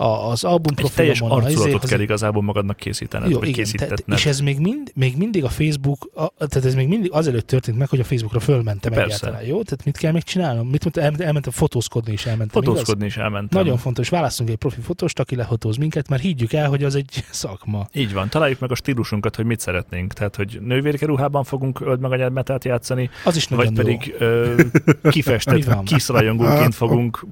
az 0.01 0.43
album 0.43 0.73
Egy 0.75 0.91
teljes 0.95 1.17
profilomon, 1.17 1.43
a 1.43 1.47
arculatot 1.47 1.89
kell 1.89 1.99
igazából 1.99 2.41
magadnak 2.41 2.77
készítened, 2.77 3.29
Jó, 3.29 3.39
vagy 3.39 3.47
igen, 3.47 3.65
és 4.05 4.25
ez 4.25 4.39
még, 4.39 4.59
mind, 4.59 4.91
még 4.95 5.17
mindig 5.17 5.43
a 5.43 5.49
Facebook, 5.49 6.09
a, 6.13 6.47
tehát 6.47 6.65
ez 6.65 6.75
még 6.75 6.87
mindig 6.87 7.11
azelőtt 7.11 7.47
történt 7.47 7.77
meg, 7.77 7.89
hogy 7.89 7.99
a 7.99 8.03
Facebookra 8.03 8.39
fölmentem 8.39 8.91
Persze. 8.91 9.05
egyáltalán, 9.05 9.41
jó? 9.41 9.63
Tehát 9.63 9.85
mit 9.85 9.97
kell 9.97 10.11
még 10.11 10.23
csinálnom? 10.23 10.67
Mit 10.67 10.83
mondta, 10.83 11.01
elmentem, 11.01 11.27
elmentem 11.27 11.51
fotózkodni 11.51 12.11
is 12.11 12.25
elmentem, 12.25 12.61
igaz? 12.61 12.73
Fotózkodni 12.73 13.05
is 13.05 13.17
elmentem. 13.17 13.61
Nagyon 13.61 13.77
fontos, 13.77 14.09
választunk 14.09 14.49
egy 14.49 14.55
profi 14.55 14.81
fotóst, 14.81 15.19
aki 15.19 15.35
lefotóz 15.35 15.77
minket, 15.77 16.09
mert 16.09 16.21
higgyük 16.21 16.53
el, 16.53 16.69
hogy 16.69 16.83
az 16.83 16.95
egy 16.95 17.23
szakma. 17.29 17.87
Így 17.93 18.13
van, 18.13 18.29
találjuk 18.29 18.59
meg 18.59 18.71
a 18.71 18.75
stílusunkat, 18.75 19.35
hogy 19.35 19.45
mit 19.45 19.59
szeretnénk. 19.59 20.13
Tehát, 20.13 20.35
hogy 20.35 20.59
nővérke 20.61 21.05
ruhában 21.05 21.43
fogunk 21.43 21.79
öld 21.81 21.99
meg 21.99 22.11
a 22.11 22.57
játszani, 22.63 23.09
Az 23.25 23.35
is 23.35 23.45
vagy 23.45 23.65
jó. 23.65 23.71
pedig 23.71 24.15
ö, 24.17 24.61
kifestett 25.09 25.83
kiszrajongóként 25.83 26.75
fogunk 26.83 27.25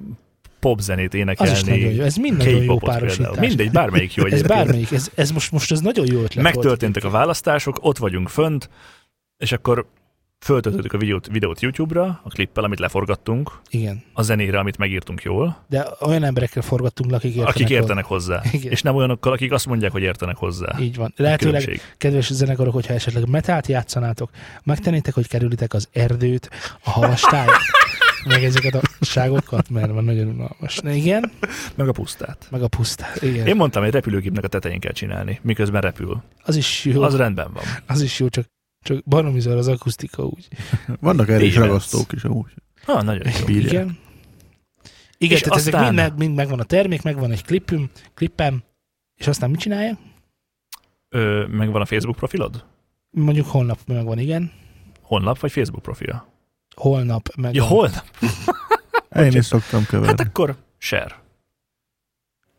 popzenét 0.60 1.12
Az 1.12 1.18
énekelni. 1.18 1.52
is 1.52 1.62
nagyon 1.62 1.92
jó. 1.92 2.02
Ez 2.02 2.16
mind 2.16 2.36
nagyon 2.36 2.62
jó 2.62 2.78
párosítás. 2.78 3.38
Mindegy, 3.38 3.70
bármelyik 3.70 4.14
jó 4.14 4.24
Ez 4.26 4.32
egyébként. 4.32 4.58
bármelyik, 4.58 4.90
ez, 4.92 5.10
ez 5.14 5.30
most, 5.30 5.52
most 5.52 5.72
ez 5.72 5.80
nagyon 5.80 6.06
jó 6.12 6.20
ötlet 6.22 6.44
Megtörténtek 6.44 7.04
a 7.04 7.08
volt. 7.08 7.18
választások, 7.20 7.76
ott 7.80 7.98
vagyunk 7.98 8.28
fönt, 8.28 8.70
és 9.36 9.52
akkor 9.52 9.86
föltöltöttük 10.44 10.92
a 10.92 10.98
videót, 10.98 11.26
videót 11.26 11.60
YouTube-ra, 11.60 12.20
a 12.24 12.28
klippel, 12.28 12.64
amit 12.64 12.78
leforgattunk, 12.78 13.50
Igen, 13.70 14.02
a 14.12 14.22
zenére, 14.22 14.58
amit 14.58 14.76
megírtunk 14.78 15.22
jól, 15.22 15.64
de 15.68 15.86
olyan 16.00 16.24
emberekkel 16.24 16.62
forgattunk 16.62 17.12
akik 17.12 17.30
értenek. 17.30 17.48
akik 17.54 17.68
értenek 17.70 18.04
hozzá. 18.04 18.42
Igen. 18.52 18.70
És 18.72 18.82
nem 18.82 18.94
olyanokkal, 18.94 19.32
akik 19.32 19.52
azt 19.52 19.66
mondják, 19.66 19.92
hogy 19.92 20.02
értenek 20.02 20.36
hozzá. 20.36 20.76
Így 20.80 20.96
van. 20.96 21.12
Lehetőleg, 21.16 21.62
Különbség. 21.62 21.94
kedves 21.98 22.32
zenekarok, 22.32 22.72
hogyha 22.72 22.94
esetleg 22.94 23.28
metált 23.28 23.66
játszanátok, 23.66 24.30
megtennétek, 24.62 25.14
hogy 25.14 25.28
kerülitek 25.28 25.74
az 25.74 25.88
erdőt, 25.92 26.50
a 26.84 26.90
havastályt, 26.90 27.50
meg 28.26 28.44
ezeket 28.44 28.74
a 28.74 28.80
ságokat, 29.00 29.68
mert 29.70 29.90
van 29.90 30.04
nagyon 30.04 30.26
unalmas. 30.28 30.80
Igen, 30.84 31.32
Meg 31.74 31.88
a 31.88 31.92
pusztát. 31.92 32.46
meg 32.50 32.62
a 32.62 32.68
pusztát. 32.68 33.22
Igen. 33.22 33.46
Én 33.46 33.56
mondtam, 33.56 33.82
hogy 33.82 33.92
repülőgépnek 33.92 34.44
a 34.44 34.48
tetején 34.48 34.80
kell 34.80 34.92
csinálni, 34.92 35.38
miközben 35.42 35.80
repül. 35.80 36.22
Az 36.42 36.56
is 36.56 36.84
jó, 36.84 37.02
Az 37.02 37.16
rendben 37.16 37.52
van. 37.52 37.62
az 37.86 38.00
is 38.02 38.18
jó, 38.18 38.28
csak, 38.28 38.46
csak 38.84 39.04
baromi 39.04 39.44
az 39.44 39.68
akusztika 39.68 40.24
úgy. 40.24 40.48
Vannak 41.00 41.28
erre 41.28 41.44
is 41.44 41.56
ragasztók 41.56 42.12
is 42.12 42.24
amúgy. 42.24 42.50
Ah, 42.86 43.02
nagyon 43.02 43.26
jó. 43.38 43.44
Bírják. 43.46 43.72
Igen. 43.72 43.98
Igen, 45.18 45.36
És 45.36 45.42
tehát 45.42 45.58
ezek 45.58 45.74
aztán- 45.74 45.94
mind, 45.94 46.18
mind 46.18 46.34
megvan 46.34 46.60
a 46.60 46.64
termék, 46.64 47.02
megvan 47.02 47.30
egy 47.30 47.44
klipüm, 47.44 47.90
klippem, 48.14 48.62
és 49.20 49.26
aztán 49.26 49.50
mit 49.50 49.60
csinálja? 49.60 49.98
Ö, 51.08 51.46
megvan 51.46 51.80
a 51.80 51.84
Facebook 51.84 52.16
profilod? 52.16 52.64
Mondjuk 53.10 53.46
holnap 53.46 53.78
megvan, 53.86 54.18
igen. 54.18 54.52
Honlap 55.02 55.38
vagy 55.38 55.52
Facebook 55.52 55.82
profil? 55.82 56.28
Holnap 56.76 57.28
megvan. 57.36 57.54
Ja, 57.54 57.64
holnap? 57.64 58.04
Én 59.16 59.32
is 59.32 59.44
szoktam 59.46 59.84
keverni. 59.84 60.06
Hát 60.06 60.20
akkor 60.20 60.56
share. 60.78 61.18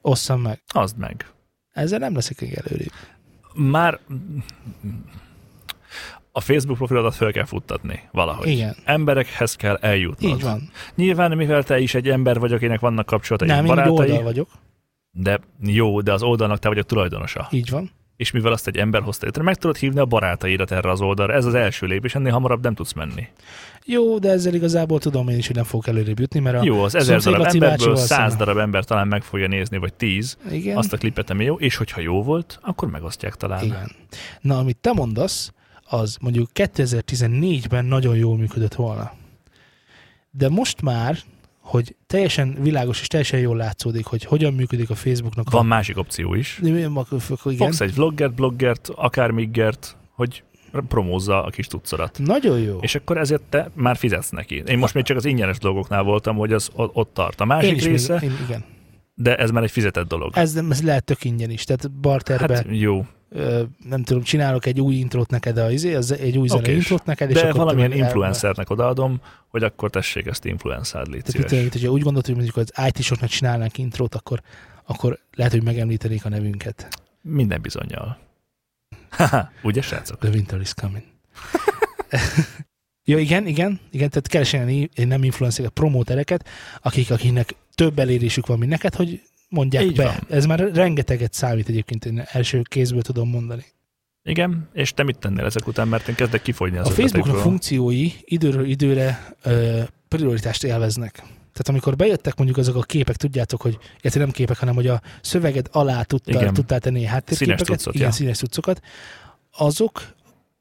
Osszam 0.01 0.41
meg. 0.41 0.61
Azd 0.67 0.97
meg. 0.97 1.25
Ezzel 1.71 1.99
nem 1.99 2.13
leszek 2.15 2.41
egy 2.41 2.53
előrébb. 2.53 2.91
Már 3.53 3.99
a 6.31 6.39
Facebook 6.41 6.77
profilodat 6.77 7.15
fel 7.15 7.31
kell 7.31 7.45
futtatni 7.45 7.99
valahogy. 8.11 8.47
Igen. 8.47 8.75
Emberekhez 8.85 9.55
kell 9.55 9.75
eljutnod. 9.75 10.31
Így 10.31 10.41
van. 10.41 10.69
Nyilván, 10.95 11.37
mivel 11.37 11.63
te 11.63 11.79
is 11.79 11.93
egy 11.93 12.09
ember 12.09 12.39
vagy, 12.39 12.53
akinek 12.53 12.79
vannak 12.79 13.05
kapcsolatai, 13.05 13.47
Nem, 13.47 13.65
barátai, 13.65 13.91
oldal 13.91 14.23
vagyok. 14.23 14.49
de 15.11 15.39
jó, 15.59 16.01
de 16.01 16.13
az 16.13 16.23
oldalnak 16.23 16.59
te 16.59 16.67
vagy 16.67 16.77
a 16.77 16.83
tulajdonosa. 16.83 17.47
Így 17.51 17.69
van. 17.69 17.91
És 18.21 18.31
mivel 18.31 18.51
azt 18.51 18.67
egy 18.67 18.77
ember 18.77 19.01
hozta 19.01 19.25
létre, 19.25 19.43
meg 19.43 19.55
tudod 19.55 19.77
hívni 19.77 19.99
a 19.99 20.05
barátaidat 20.05 20.71
erre 20.71 20.91
az 20.91 21.01
oldalra. 21.01 21.33
Ez 21.33 21.45
az 21.45 21.53
első 21.53 21.85
lépés, 21.85 22.15
ennél 22.15 22.31
hamarabb 22.31 22.63
nem 22.63 22.73
tudsz 22.73 22.93
menni. 22.93 23.27
Jó, 23.85 24.19
de 24.19 24.29
ezzel 24.29 24.53
igazából 24.53 24.99
tudom 24.99 25.29
én 25.29 25.37
is, 25.37 25.47
hogy 25.47 25.55
nem 25.55 25.65
fogok 25.65 25.87
előrébb 25.87 26.19
jutni, 26.19 26.39
mert 26.39 26.57
a... 26.57 26.63
Jó, 26.63 26.83
az 26.83 26.95
ezer 26.95 27.19
darab 27.19 27.45
emberből 27.45 27.95
száz 27.95 28.35
darab 28.35 28.57
ember 28.57 28.83
talán 28.83 29.07
meg 29.07 29.23
fogja 29.23 29.47
nézni, 29.47 29.77
vagy 29.77 29.93
tíz, 29.93 30.37
Igen. 30.51 30.77
azt 30.77 30.93
a 30.93 30.97
klipet, 30.97 31.29
ami 31.29 31.43
jó, 31.43 31.55
és 31.55 31.75
hogyha 31.75 32.01
jó 32.01 32.23
volt, 32.23 32.59
akkor 32.61 32.89
megosztják 32.89 33.35
talán. 33.35 33.63
Igen. 33.63 33.91
Na, 34.41 34.57
amit 34.57 34.77
te 34.77 34.93
mondasz, 34.93 35.53
az 35.83 36.17
mondjuk 36.21 36.49
2014-ben 36.53 37.85
nagyon 37.85 38.15
jól 38.15 38.37
működött 38.37 38.75
volna. 38.75 39.11
De 40.31 40.49
most 40.49 40.81
már, 40.81 41.17
hogy 41.61 41.95
teljesen 42.07 42.57
világos 42.61 43.01
és 43.01 43.07
teljesen 43.07 43.39
jól 43.39 43.55
látszódik, 43.55 44.05
hogy 44.05 44.23
hogyan 44.23 44.53
működik 44.53 44.89
a 44.89 44.95
Facebooknak 44.95 45.49
Van 45.49 45.61
a... 45.61 45.67
más 45.67 45.91
opció 45.95 46.33
is. 46.33 46.59
Igen. 46.63 47.05
Fogsz 47.57 47.81
egy 47.81 47.95
vloggert, 47.95 48.33
bloggert, 48.33 48.89
akár 48.95 49.31
miggert, 49.31 49.97
hogy 50.11 50.43
promózza 50.87 51.43
a 51.43 51.49
kis 51.49 51.67
tudszodat. 51.67 52.19
Nagyon 52.23 52.59
jó. 52.59 52.77
És 52.81 52.95
akkor 52.95 53.17
ezért 53.17 53.41
te 53.49 53.69
már 53.73 53.97
fizetsz 53.97 54.29
neki. 54.29 54.63
Én 54.65 54.77
most 54.77 54.93
még 54.93 55.03
csak 55.03 55.17
az 55.17 55.25
ingyenes 55.25 55.57
dolgoknál 55.57 56.03
voltam, 56.03 56.35
hogy 56.35 56.53
az 56.53 56.69
ott 56.73 57.13
tart. 57.13 57.41
A 57.41 57.45
másik 57.45 57.83
része, 57.83 58.17
még, 58.21 58.29
én, 58.29 58.37
igen. 58.45 58.63
De 59.21 59.35
ez 59.35 59.51
már 59.51 59.63
egy 59.63 59.71
fizetett 59.71 60.07
dolog. 60.07 60.31
Ez, 60.37 60.55
ez 60.69 60.83
lehet 60.83 61.03
tök 61.03 61.23
ingyen 61.23 61.49
is. 61.49 61.63
Tehát 61.63 61.91
barterbe, 61.91 62.55
Hát 62.55 62.65
jó, 62.69 63.05
ö, 63.29 63.63
nem 63.89 64.03
tudom, 64.03 64.23
csinálok 64.23 64.65
egy 64.65 64.81
új 64.81 64.95
intrót 64.95 65.29
neked, 65.29 65.57
a, 65.57 65.71
izé, 65.71 65.93
az 65.95 66.11
egy 66.11 66.37
új 66.37 66.47
zene 66.47 66.59
Okés. 66.61 66.75
intrót 66.75 67.05
neked, 67.05 67.29
és 67.29 67.35
de 67.35 67.41
akkor 67.47 67.55
valamilyen 67.59 67.89
meg 67.89 67.99
el- 67.99 68.05
influencernek 68.05 68.69
odaadom, 68.69 69.21
hogy 69.47 69.63
akkor 69.63 69.89
tessék 69.89 70.25
ezt 70.25 70.45
influenzád, 70.45 71.07
légy 71.07 71.21
Tehát 71.23 71.25
mit 71.25 71.33
szíves. 71.33 71.49
tudom, 71.49 71.69
hogyha 71.71 71.89
úgy 71.91 72.01
gondolod, 72.01 72.25
hogy 72.25 72.35
mondjuk 72.35 72.57
az 72.57 72.71
IT-soknak 72.87 73.29
csinálnánk 73.29 73.77
intrót, 73.77 74.15
akkor, 74.15 74.41
akkor 74.85 75.19
lehet, 75.35 75.51
hogy 75.51 75.63
megemlítenék 75.63 76.25
a 76.25 76.29
nevünket. 76.29 76.87
Minden 77.21 77.61
bizonyal. 77.61 78.17
Ugye 79.63 79.81
srácok? 79.81 80.19
The 80.19 80.29
winter 80.29 80.59
is 80.61 80.73
coming. 80.73 81.03
Jó, 83.05 83.17
igen, 83.17 83.47
igen, 83.47 83.79
igen, 83.91 84.09
tehát 84.09 84.27
keresel 84.27 84.69
ilyen 84.69 84.89
i- 84.95 85.03
nem 85.03 85.23
influencereket, 85.23 85.73
promótereket, 85.77 86.47
akik, 86.81 87.11
akiknek 87.11 87.55
több 87.81 87.99
elérésük 87.99 88.47
van, 88.47 88.57
mint 88.57 88.71
neked, 88.71 88.95
hogy 88.95 89.21
mondják 89.49 89.83
Így 89.83 89.95
be. 89.95 90.03
van. 90.03 90.15
Ez 90.29 90.45
már 90.45 90.59
rengeteget 90.73 91.33
számít 91.33 91.69
egyébként, 91.69 92.05
én 92.05 92.23
első 92.31 92.61
kézből 92.61 93.01
tudom 93.01 93.29
mondani. 93.29 93.65
Igen, 94.23 94.69
és 94.73 94.93
te 94.93 95.03
mit 95.03 95.17
tennél 95.17 95.45
ezek 95.45 95.67
után, 95.67 95.87
mert 95.87 96.07
én 96.07 96.15
kezdek 96.15 96.41
kifogyni 96.41 96.77
az 96.77 96.87
A 96.87 96.91
Facebooknak 96.91 97.37
funkciói 97.37 98.11
időről 98.23 98.65
időre 98.65 99.35
ö, 99.43 99.81
prioritást 100.07 100.63
élveznek. 100.63 101.13
Tehát 101.13 101.67
amikor 101.67 101.95
bejöttek 101.95 102.35
mondjuk 102.35 102.57
azok 102.57 102.75
a 102.75 102.81
képek, 102.81 103.15
tudjátok, 103.15 103.61
hogy 103.61 103.77
illetve 104.01 104.19
nem 104.19 104.31
képek, 104.31 104.57
hanem 104.57 104.75
hogy 104.75 104.87
a 104.87 105.01
szöveged 105.21 105.67
alá 105.71 106.03
tudtál, 106.03 106.41
Igen. 106.41 106.53
tudtál 106.53 106.79
tenni 106.79 107.03
háttérképeket, 107.03 107.79
Színes 107.79 107.95
igen, 107.95 108.07
ja. 108.07 108.13
színes 108.13 108.37
cuccokat, 108.37 108.81
azok, 109.51 109.93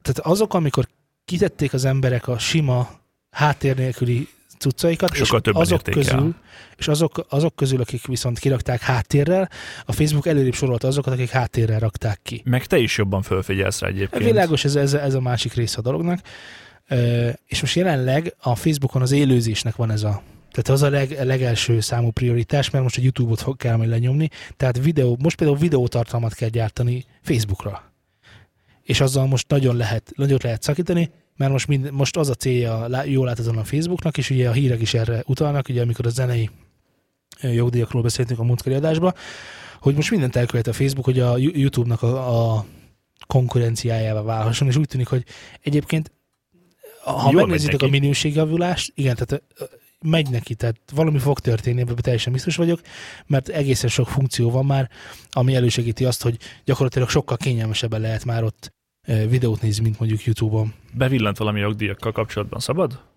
tehát 0.02 0.18
azok, 0.18 0.54
amikor 0.54 0.88
kitették 1.24 1.72
az 1.72 1.84
emberek 1.84 2.28
a 2.28 2.38
sima 2.38 2.90
háttér 3.30 3.76
nélküli 3.76 4.28
cuccaikat, 4.60 5.14
Sokkal 5.14 5.38
és 5.38 5.44
többen 5.44 5.60
azok 5.60 5.82
közül, 5.82 6.34
és 6.76 6.88
azok, 6.88 7.26
azok 7.28 7.56
közül, 7.56 7.80
akik 7.80 8.06
viszont 8.06 8.38
kirakták 8.38 8.80
háttérrel, 8.80 9.48
a 9.84 9.92
Facebook 9.92 10.26
előrébb 10.26 10.54
sorolta 10.54 10.86
azokat, 10.86 11.12
akik 11.12 11.30
háttérrel 11.30 11.78
rakták 11.78 12.20
ki. 12.22 12.42
Meg 12.44 12.66
te 12.66 12.78
is 12.78 12.96
jobban 12.98 13.22
fölfigyelsz 13.22 13.80
rá 13.80 13.88
egyébként. 13.88 14.24
Világos, 14.24 14.64
ez, 14.64 14.76
ez, 14.76 14.94
ez 14.94 15.14
a 15.14 15.20
másik 15.20 15.52
része 15.52 15.78
a 15.78 15.82
dolognak. 15.82 16.20
És 17.46 17.60
most 17.60 17.74
jelenleg 17.74 18.34
a 18.40 18.54
Facebookon 18.54 19.02
az 19.02 19.12
élőzésnek 19.12 19.76
van 19.76 19.90
ez 19.90 20.02
a 20.02 20.22
tehát 20.50 20.68
az 20.68 20.82
a 20.82 20.90
leg, 20.90 21.24
legelső 21.24 21.80
számú 21.80 22.10
prioritás, 22.10 22.70
mert 22.70 22.84
most 22.84 22.98
a 22.98 23.02
YouTube-ot 23.02 23.40
fog- 23.40 23.56
kell 23.56 23.76
majd 23.76 23.88
lenyomni, 23.88 24.28
tehát 24.56 24.82
videó, 24.82 25.16
most 25.22 25.36
például 25.36 25.58
videótartalmat 25.58 26.34
kell 26.34 26.48
gyártani 26.48 27.04
Facebookra. 27.22 27.92
És 28.82 29.00
azzal 29.00 29.26
most 29.26 29.48
nagyon 29.48 29.76
lehet, 29.76 30.10
nagyot 30.16 30.42
lehet 30.42 30.62
szakítani, 30.62 31.10
mert 31.40 31.52
most, 31.52 31.66
mind, 31.66 31.90
most 31.90 32.16
az 32.16 32.28
a 32.28 32.34
célja, 32.34 33.04
jól 33.04 33.26
láthatóan 33.26 33.56
a 33.56 33.64
Facebooknak, 33.64 34.18
és 34.18 34.30
ugye 34.30 34.48
a 34.48 34.52
hírek 34.52 34.80
is 34.80 34.94
erre 34.94 35.22
utalnak, 35.26 35.68
ugye 35.68 35.82
amikor 35.82 36.06
a 36.06 36.08
zenei 36.08 36.50
jogdíjakról 37.40 38.02
beszéltünk 38.02 38.40
a 38.40 38.42
múltkori 38.42 38.74
adásban, 38.74 39.14
hogy 39.80 39.94
most 39.94 40.10
mindent 40.10 40.36
elkövet 40.36 40.66
a 40.66 40.72
Facebook, 40.72 41.04
hogy 41.04 41.20
a 41.20 41.36
YouTube-nak 41.36 42.02
a, 42.02 42.54
a 42.56 42.64
konkurenciájává 43.26 44.22
válhasson, 44.22 44.68
és 44.68 44.76
úgy 44.76 44.86
tűnik, 44.86 45.06
hogy 45.06 45.24
egyébként 45.62 46.12
ha 47.04 47.30
Jól 47.30 47.40
megnézitek 47.40 47.82
a 47.82 47.88
minőségjavulást, 47.88 48.92
igen, 48.94 49.14
tehát 49.14 49.42
megy 50.00 50.30
neki, 50.30 50.54
tehát 50.54 50.76
valami 50.92 51.18
fog 51.18 51.38
történni, 51.38 51.80
ebben 51.80 51.96
teljesen 51.96 52.32
biztos 52.32 52.56
vagyok, 52.56 52.80
mert 53.26 53.48
egészen 53.48 53.90
sok 53.90 54.08
funkció 54.08 54.50
van 54.50 54.66
már, 54.66 54.90
ami 55.30 55.54
elősegíti 55.54 56.04
azt, 56.04 56.22
hogy 56.22 56.38
gyakorlatilag 56.64 57.08
sokkal 57.08 57.36
kényelmesebben 57.36 58.00
lehet 58.00 58.24
már 58.24 58.44
ott 58.44 58.72
videót 59.06 59.62
nézni, 59.62 59.82
mint 59.82 59.98
mondjuk 59.98 60.24
YouTube-on. 60.24 60.74
Bevillant 60.92 61.38
valami 61.38 61.60
jogdíjakkal 61.60 62.12
kapcsolatban, 62.12 62.60
szabad? 62.60 63.08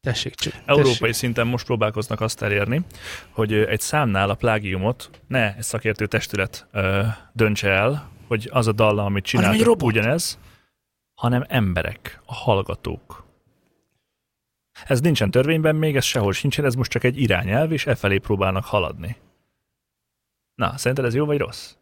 Tessék, 0.00 0.34
csak. 0.34 0.52
Európai 0.66 0.92
tessék. 0.92 1.12
szinten 1.12 1.46
most 1.46 1.66
próbálkoznak 1.66 2.20
azt 2.20 2.42
elérni, 2.42 2.84
hogy 3.30 3.52
ö, 3.52 3.68
egy 3.68 3.80
számnál 3.80 4.30
a 4.30 4.34
plágiumot 4.34 5.10
ne 5.26 5.56
egy 5.56 5.62
szakértő 5.62 6.06
testület 6.06 6.66
ö, 6.72 7.02
döntse 7.32 7.68
el, 7.68 8.10
hogy 8.26 8.48
az 8.52 8.66
a 8.66 8.72
dalla, 8.72 9.04
amit 9.04 9.30
Hanem 9.30 9.52
csinál, 9.52 9.76
ugyanez, 9.80 10.38
hanem 11.14 11.44
emberek, 11.48 12.20
a 12.24 12.34
hallgatók. 12.34 13.24
Ez 14.84 15.00
nincsen 15.00 15.30
törvényben 15.30 15.76
még, 15.76 15.96
ez 15.96 16.04
sehol 16.04 16.32
sincsen, 16.32 16.64
ez 16.64 16.74
most 16.74 16.90
csak 16.90 17.04
egy 17.04 17.20
irányelv, 17.20 17.72
és 17.72 17.86
e 17.86 17.94
felé 17.94 18.18
próbálnak 18.18 18.64
haladni. 18.64 19.16
Na, 20.54 20.76
szerinted 20.76 21.04
ez 21.04 21.14
jó 21.14 21.24
vagy 21.24 21.38
rossz? 21.38 21.74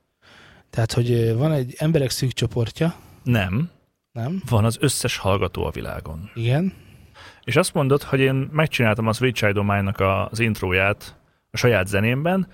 Tehát, 0.71 0.93
hogy 0.93 1.35
van 1.35 1.53
egy 1.53 1.75
emberek 1.79 2.11
szűk 2.11 2.33
csoportja, 2.33 2.95
Nem, 3.23 3.71
nem? 4.13 4.43
van 4.49 4.65
az 4.65 4.77
összes 4.81 5.17
hallgató 5.17 5.65
a 5.65 5.71
világon. 5.71 6.31
Igen. 6.35 6.73
És 7.45 7.57
azt 7.57 7.75
mondod, 7.75 8.03
hogy 8.03 8.21
én 8.21 8.49
megcsináltam 8.53 9.07
a 9.07 9.13
Sweet 9.13 9.35
Child 9.35 9.57
Mine-nak 9.57 10.01
az 10.31 10.39
intróját 10.39 11.17
a 11.51 11.57
saját 11.57 11.87
zenémben, 11.87 12.49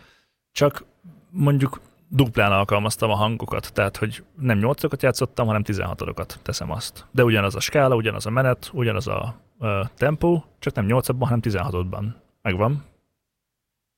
csak 0.53 0.85
mondjuk 1.31 1.81
duplán 2.09 2.53
alkalmaztam 2.53 3.11
a 3.11 3.15
hangokat, 3.15 3.73
tehát 3.73 3.97
hogy 3.97 4.25
nem 4.41 4.59
8 4.59 5.03
játszottam, 5.03 5.47
hanem 5.47 5.63
16 5.63 6.41
teszem 6.43 6.71
azt. 6.71 7.07
De 7.11 7.25
ugyanaz 7.25 7.55
a 7.55 7.61
skála, 7.61 7.95
ugyanaz 7.95 8.27
a 8.27 8.31
menet, 8.31 8.71
ugyanaz 8.73 9.07
a 9.07 9.41
ö, 9.61 9.83
tempó, 9.97 10.45
csak 10.59 10.75
nem 10.75 10.87
8-ban, 10.89 11.17
hanem 11.19 11.41
16-ban. 11.43 12.05
Megvan. 12.43 12.85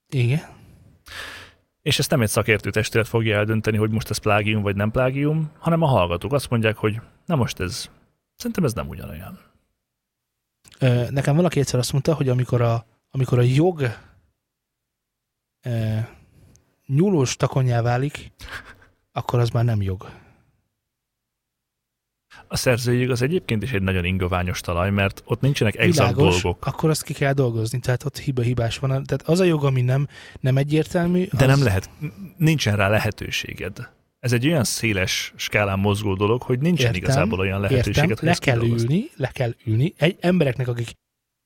Igen. 0.08 0.40
És 1.88 1.98
ezt 1.98 2.10
nem 2.10 2.20
egy 2.20 2.28
szakértő 2.28 2.70
testület 2.70 3.08
fogja 3.08 3.36
eldönteni, 3.36 3.76
hogy 3.76 3.90
most 3.90 4.10
ez 4.10 4.18
plágium 4.18 4.62
vagy 4.62 4.76
nem 4.76 4.90
plágium, 4.90 5.50
hanem 5.58 5.82
a 5.82 5.86
hallgatók 5.86 6.32
azt 6.32 6.50
mondják, 6.50 6.76
hogy 6.76 7.00
na 7.26 7.36
most 7.36 7.60
ez, 7.60 7.90
szerintem 8.36 8.64
ez 8.64 8.72
nem 8.72 8.88
ugyanolyan. 8.88 9.38
Nekem 11.10 11.36
valaki 11.36 11.60
egyszer 11.60 11.78
azt 11.78 11.92
mondta, 11.92 12.14
hogy 12.14 12.28
amikor 12.28 12.60
a, 12.60 12.86
amikor 13.10 13.38
a 13.38 13.42
jog 13.42 13.82
ö, 15.62 15.96
nyúlós 16.86 17.36
takonyá 17.36 17.82
válik, 17.82 18.32
akkor 19.12 19.38
az 19.38 19.50
már 19.50 19.64
nem 19.64 19.82
jog. 19.82 20.10
A 22.46 22.56
szerzőjég 22.56 23.10
az 23.10 23.22
egyébként 23.22 23.62
is 23.62 23.72
egy 23.72 23.82
nagyon 23.82 24.04
ingoványos 24.04 24.60
talaj, 24.60 24.90
mert 24.90 25.22
ott 25.24 25.40
nincsenek 25.40 25.76
exakt 25.76 26.14
Világos, 26.14 26.42
dolgok. 26.42 26.66
akkor 26.66 26.90
azt 26.90 27.02
ki 27.02 27.12
kell 27.12 27.32
dolgozni, 27.32 27.78
tehát 27.78 28.04
ott 28.04 28.18
hiba-hibás 28.18 28.78
van. 28.78 28.88
Tehát 28.88 29.22
az 29.24 29.40
a 29.40 29.44
jog, 29.44 29.64
ami 29.64 29.82
nem, 29.82 30.08
nem 30.40 30.56
egyértelmű, 30.56 31.26
De 31.32 31.44
az, 31.44 31.50
nem 31.50 31.62
lehet, 31.62 31.90
nincsen 32.36 32.76
rá 32.76 32.88
lehetőséged. 32.88 33.88
Ez 34.20 34.32
egy 34.32 34.46
olyan 34.46 34.64
széles 34.64 35.32
skálán 35.36 35.78
mozgó 35.78 36.14
dolog, 36.14 36.42
hogy 36.42 36.58
nincsen 36.58 36.86
Értem, 36.86 37.02
igazából 37.02 37.38
olyan 37.38 37.62
Értem, 37.62 37.70
lehetőséget, 37.70 38.18
hogy 38.18 38.28
le 38.28 38.34
kell 38.34 38.62
ülni, 38.62 39.04
le 39.16 39.30
kell 39.32 39.54
ülni. 39.64 39.94
Egy 39.96 40.16
embereknek, 40.20 40.68
akik 40.68 40.90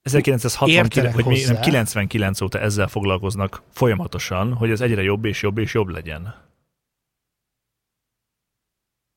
1969, 0.02 0.96
Értenek 0.96 1.14
vagy 1.14 1.24
mi, 1.24 1.40
nem, 1.40 1.48
hozzá. 1.48 1.60
99 1.60 2.40
óta 2.40 2.60
ezzel 2.60 2.86
foglalkoznak 2.86 3.62
folyamatosan, 3.70 4.52
hogy 4.52 4.70
ez 4.70 4.80
egyre 4.80 5.02
jobb 5.02 5.24
és 5.24 5.42
jobb 5.42 5.58
és 5.58 5.74
jobb 5.74 5.88
legyen. 5.88 6.34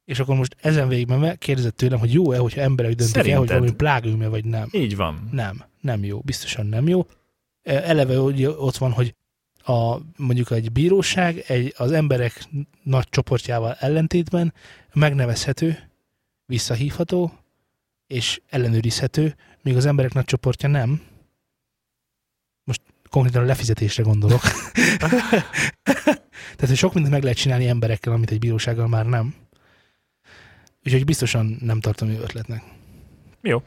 És 0.05 0.19
akkor 0.19 0.35
most 0.35 0.55
ezen 0.59 0.87
végigmenve 0.87 1.35
kérdezett 1.35 1.75
tőlem, 1.75 1.99
hogy 1.99 2.13
jó-e, 2.13 2.37
hogyha 2.37 2.61
emberek 2.61 2.93
döntik 2.93 3.15
el, 3.15 3.21
hogy 3.21 3.31
Szerinted? 3.31 3.57
valami 3.57 3.75
plágium 3.75 4.29
vagy 4.29 4.45
nem. 4.45 4.67
Így 4.71 4.95
van. 4.95 5.29
Nem, 5.31 5.63
nem 5.81 6.03
jó, 6.03 6.19
biztosan 6.19 6.65
nem 6.65 6.87
jó. 6.87 7.05
E, 7.61 7.73
Eleve 7.73 8.19
ugye 8.19 8.49
ott 8.49 8.77
van, 8.77 8.91
hogy 8.91 9.15
a, 9.63 9.97
mondjuk 10.17 10.51
egy 10.51 10.71
bíróság 10.71 11.43
egy, 11.47 11.73
az 11.77 11.91
emberek 11.91 12.47
nagy 12.83 13.09
csoportjával 13.09 13.73
ellentétben 13.79 14.53
megnevezhető, 14.93 15.89
visszahívható 16.45 17.31
és 18.07 18.41
ellenőrizhető, 18.49 19.35
míg 19.61 19.75
az 19.75 19.85
emberek 19.85 20.13
nagy 20.13 20.25
csoportja 20.25 20.69
nem. 20.69 21.01
Most 22.63 22.81
konkrétan 23.09 23.43
a 23.43 23.45
lefizetésre 23.45 24.03
gondolok. 24.03 24.41
Tehát, 26.55 26.67
hogy 26.67 26.75
sok 26.75 26.93
mindent 26.93 27.13
meg 27.13 27.23
lehet 27.23 27.37
csinálni 27.37 27.67
emberekkel, 27.67 28.13
amit 28.13 28.31
egy 28.31 28.39
bírósággal 28.39 28.87
már 28.87 29.05
nem. 29.05 29.35
Úgyhogy 30.85 31.05
biztosan 31.05 31.57
nem 31.59 31.79
tartom 31.79 32.09
jó 32.11 32.19
ötletnek. 32.19 32.63
Jó. 33.41 33.63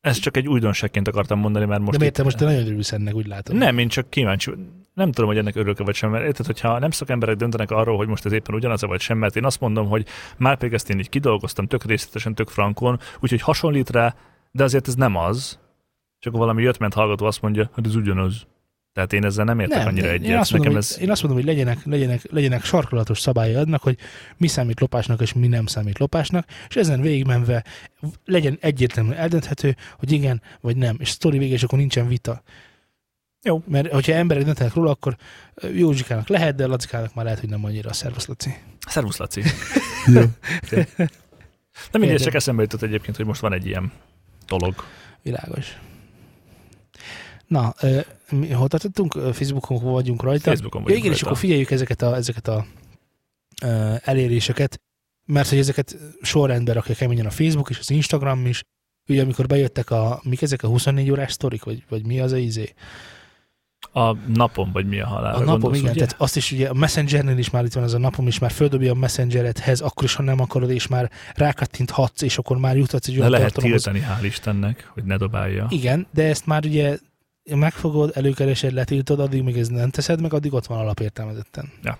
Ez 0.00 0.18
csak 0.18 0.36
egy 0.36 0.48
újdonságként 0.48 1.08
akartam 1.08 1.38
mondani, 1.38 1.64
mert 1.64 1.80
most 1.80 1.92
De 1.92 1.98
miért 1.98 2.14
te 2.14 2.22
most 2.22 2.36
te 2.36 2.44
nagyon 2.44 2.66
örülsz 2.66 2.92
ennek, 2.92 3.14
úgy 3.14 3.26
látom. 3.26 3.56
Nem, 3.56 3.78
én 3.78 3.88
csak 3.88 4.10
kíváncsi. 4.10 4.52
Nem 4.94 5.12
tudom, 5.12 5.28
hogy 5.30 5.38
ennek 5.38 5.56
örülök 5.56 5.78
vagy 5.78 5.94
sem, 5.94 6.10
mert 6.10 6.24
érted, 6.24 6.46
hogyha 6.46 6.78
nem 6.78 6.90
szakemberek 6.90 7.36
döntenek 7.36 7.70
arról, 7.70 7.96
hogy 7.96 8.08
most 8.08 8.26
ez 8.26 8.32
éppen 8.32 8.54
ugyanaz 8.54 8.82
vagy 8.82 9.00
sem, 9.00 9.18
mert 9.18 9.36
én 9.36 9.44
azt 9.44 9.60
mondom, 9.60 9.88
hogy 9.88 10.06
már 10.36 10.56
pedig 10.56 10.72
ezt 10.72 10.90
én 10.90 10.98
így 10.98 11.08
kidolgoztam 11.08 11.66
tök 11.66 11.84
részletesen, 11.84 12.34
tök 12.34 12.48
frankon, 12.48 12.98
úgyhogy 13.20 13.40
hasonlít 13.40 13.90
rá, 13.90 14.14
de 14.50 14.64
azért 14.64 14.88
ez 14.88 14.94
nem 14.94 15.16
az. 15.16 15.58
Csak 16.18 16.36
valami 16.36 16.62
jött, 16.62 16.78
ment 16.78 16.94
hallgató 16.94 17.26
azt 17.26 17.42
mondja, 17.42 17.70
hogy 17.72 17.86
ez 17.86 17.94
ugyanaz. 17.94 18.46
Tehát 18.92 19.12
én 19.12 19.24
ezzel 19.24 19.44
nem 19.44 19.60
értek 19.60 19.78
Nem, 19.78 19.86
annyira 19.86 20.08
egyet. 20.08 20.30
én, 20.30 20.36
azt 20.36 20.52
mondom, 20.52 20.72
Nekem 20.72 20.86
hogy, 20.88 20.96
ez 20.96 21.02
én 21.02 21.10
azt 21.10 21.22
mondom, 21.22 21.40
hogy 21.40 21.50
legyenek, 21.50 21.84
legyenek, 21.84 22.30
legyenek 22.30 22.64
sarkalatos 22.64 23.20
szabályai 23.20 23.54
adnak, 23.54 23.82
hogy 23.82 23.98
mi 24.36 24.46
számít 24.46 24.80
lopásnak, 24.80 25.20
és 25.20 25.32
mi 25.32 25.46
nem 25.46 25.66
számít 25.66 25.98
lopásnak, 25.98 26.46
és 26.68 26.76
ezen 26.76 27.00
végigmenve 27.00 27.64
legyen 28.24 28.58
egyértelműen 28.60 29.18
eldönthető, 29.18 29.76
hogy 29.98 30.12
igen, 30.12 30.42
vagy 30.60 30.76
nem, 30.76 30.96
és 30.98 31.08
sztori 31.08 31.38
vége, 31.38 31.54
és 31.54 31.62
akkor 31.62 31.78
nincsen 31.78 32.08
vita. 32.08 32.42
Jó. 33.42 33.62
Mert 33.66 33.92
hogyha 33.92 34.12
emberek 34.12 34.44
döntenek 34.44 34.74
róla, 34.74 34.90
akkor 34.90 35.16
Józsikának 35.74 36.28
lehet, 36.28 36.54
de 36.54 36.66
Lacikának 36.66 37.14
már 37.14 37.24
lehet, 37.24 37.40
hogy 37.40 37.48
nem 37.48 37.64
annyira 37.64 37.90
a 37.90 37.92
szervusz, 37.92 38.26
Laci. 38.26 38.54
Szervusz, 38.86 39.16
Laci. 39.16 39.42
Jó. 40.14 40.22
De 41.90 41.98
mindig 41.98 42.10
Értem. 42.10 42.26
csak 42.26 42.34
eszembe 42.34 42.62
jutott 42.62 42.82
egyébként, 42.82 43.16
hogy 43.16 43.26
most 43.26 43.40
van 43.40 43.52
egy 43.52 43.66
ilyen 43.66 43.92
dolog. 44.46 44.74
Világos. 45.22 45.78
Na, 47.50 47.74
hol 48.52 48.68
tartottunk? 48.68 49.12
Facebookon 49.12 49.78
hol 49.78 49.92
vagyunk 49.92 50.22
rajta? 50.22 50.42
Facebookon 50.50 50.80
Ja, 50.80 50.86
vagyunk 50.86 51.02
igen, 51.04 51.12
és 51.12 51.20
rajta. 51.22 51.26
akkor 51.26 51.38
figyeljük 51.38 51.70
ezeket 51.70 52.02
a, 52.02 52.16
ezeket 52.16 52.48
a 52.48 52.66
eléréseket, 54.04 54.80
mert 55.26 55.48
hogy 55.48 55.58
ezeket 55.58 55.96
sorrendben 56.22 56.74
rakja 56.74 56.94
keményen 56.94 57.26
a 57.26 57.30
Facebook 57.30 57.70
és 57.70 57.78
az 57.78 57.90
Instagram 57.90 58.46
is. 58.46 58.62
Ugye 59.08 59.22
amikor 59.22 59.46
bejöttek 59.46 59.90
a, 59.90 60.20
mik 60.24 60.42
ezek 60.42 60.62
a 60.62 60.68
24 60.68 61.10
órás 61.10 61.32
sztorik, 61.32 61.64
vagy, 61.64 61.84
vagy 61.88 62.06
mi 62.06 62.20
az 62.20 62.32
a 62.32 62.36
izé? 62.36 62.74
A 63.92 64.12
napon, 64.16 64.70
vagy 64.72 64.86
mi 64.86 65.00
a 65.00 65.06
halál? 65.06 65.34
A 65.34 65.40
napom, 65.40 65.74
igen, 65.74 65.94
tehát 65.94 66.14
azt 66.18 66.36
is 66.36 66.52
ugye 66.52 66.68
a 66.68 66.74
Messengernél 66.74 67.38
is 67.38 67.50
már 67.50 67.64
itt 67.64 67.72
van 67.72 67.84
ez 67.84 67.92
a 67.92 67.98
napom, 67.98 68.26
és 68.26 68.38
már 68.38 68.50
földobja 68.50 68.92
a 68.92 68.94
Messengeredhez, 68.94 69.80
akkor 69.80 70.04
is, 70.04 70.14
ha 70.14 70.22
nem 70.22 70.40
akarod, 70.40 70.70
és 70.70 70.86
már 70.86 71.10
rákattinthatsz, 71.34 72.22
és 72.22 72.38
akkor 72.38 72.56
már 72.58 72.76
juthatsz 72.76 73.06
egy 73.08 73.14
De 73.14 73.18
olyan 73.20 73.30
lehet 73.32 73.46
tartalomhoz. 73.52 73.82
tiltani, 73.82 74.06
hál' 74.20 74.24
Istennek, 74.24 74.90
hogy 74.92 75.04
ne 75.04 75.16
dobálja. 75.16 75.66
Igen, 75.70 76.06
de 76.12 76.22
ezt 76.28 76.46
már 76.46 76.64
ugye 76.64 76.98
megfogod, 77.56 78.10
előkeresed, 78.14 78.72
letiltod, 78.72 79.20
addig 79.20 79.42
még 79.42 79.56
ez 79.56 79.68
nem 79.68 79.90
teszed 79.90 80.20
meg, 80.20 80.32
addig 80.32 80.52
ott 80.52 80.66
van 80.66 80.78
alapértelmezetten. 80.78 81.72
Ja. 81.82 81.98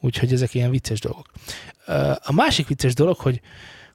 Úgyhogy 0.00 0.32
ezek 0.32 0.54
ilyen 0.54 0.70
vicces 0.70 1.00
dolgok. 1.00 1.26
A 2.22 2.32
másik 2.32 2.68
vicces 2.68 2.94
dolog, 2.94 3.16
hogy, 3.16 3.40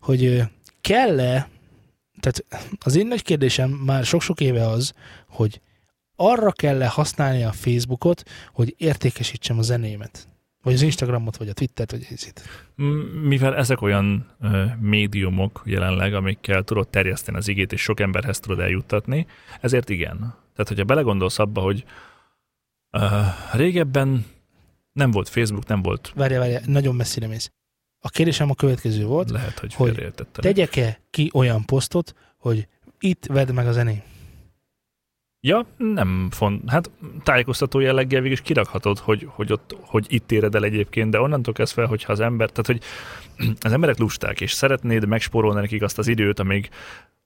hogy 0.01 0.41
kell-e, 0.81 1.49
tehát 2.19 2.45
az 2.79 2.95
én 2.95 3.07
nagy 3.07 3.21
kérdésem 3.21 3.69
már 3.69 4.05
sok-sok 4.05 4.39
éve 4.39 4.67
az, 4.67 4.93
hogy 5.27 5.61
arra 6.15 6.51
kell-e 6.51 6.87
használni 6.87 7.43
a 7.43 7.51
Facebookot, 7.51 8.23
hogy 8.53 8.75
értékesítsem 8.77 9.57
a 9.57 9.61
zenémet. 9.61 10.27
Vagy 10.63 10.73
az 10.73 10.81
Instagramot, 10.81 11.37
vagy 11.37 11.49
a 11.49 11.53
Twittert, 11.53 11.91
vagy 11.91 12.07
ezit. 12.11 12.41
Mivel 13.23 13.55
ezek 13.55 13.81
olyan 13.81 14.27
ö, 14.41 14.65
médiumok 14.79 15.61
jelenleg, 15.65 16.13
amikkel 16.13 16.63
tudod 16.63 16.87
terjeszteni 16.87 17.37
az 17.37 17.47
igét, 17.47 17.71
és 17.71 17.81
sok 17.81 17.99
emberhez 17.99 18.39
tudod 18.39 18.59
eljuttatni, 18.59 19.25
ezért 19.61 19.89
igen. 19.89 20.35
Tehát, 20.57 20.67
hogyha 20.67 20.83
belegondolsz 20.83 21.39
abba, 21.39 21.61
hogy 21.61 21.83
ö, 22.91 23.07
régebben 23.53 24.25
nem 24.91 25.11
volt 25.11 25.29
Facebook, 25.29 25.67
nem 25.67 25.81
volt, 25.81 26.11
Várja, 26.15 26.39
várja, 26.39 26.59
nagyon 26.65 26.95
messzire 26.95 27.27
mész. 27.27 27.51
A 27.99 28.09
kérdésem 28.09 28.49
a 28.49 28.55
következő 28.55 29.05
volt, 29.05 29.29
lehet, 29.29 29.59
hogy 29.59 29.73
Hogy 29.73 30.13
tegyek-e 30.31 30.99
ki 31.09 31.29
olyan 31.33 31.65
posztot, 31.65 32.13
hogy 32.37 32.67
itt 32.99 33.25
vedd 33.25 33.53
meg 33.53 33.67
a 33.67 33.71
zenét? 33.71 34.03
Ja, 35.39 35.65
nem 35.77 36.27
font. 36.31 36.69
Hát 36.69 36.89
tájékoztató 37.23 37.79
jelleggel 37.79 38.21
végig 38.21 38.37
is 38.37 38.43
kirakhatod, 38.43 38.97
hogy, 38.97 39.27
hogy, 39.29 39.51
ott, 39.51 39.77
hogy 39.81 40.05
itt 40.09 40.31
éred 40.31 40.55
el 40.55 40.63
egyébként, 40.63 41.11
de 41.11 41.19
onnantól 41.19 41.53
kezdve, 41.53 41.85
hogyha 41.85 42.11
az 42.11 42.19
ember, 42.19 42.49
tehát 42.49 42.65
hogy 42.65 42.81
az 43.59 43.71
emberek 43.71 43.97
lusták, 43.97 44.41
és 44.41 44.51
szeretnéd 44.51 45.07
megspórolni 45.07 45.59
nekik 45.59 45.81
azt 45.81 45.97
az 45.97 46.07
időt, 46.07 46.39
amíg 46.39 46.69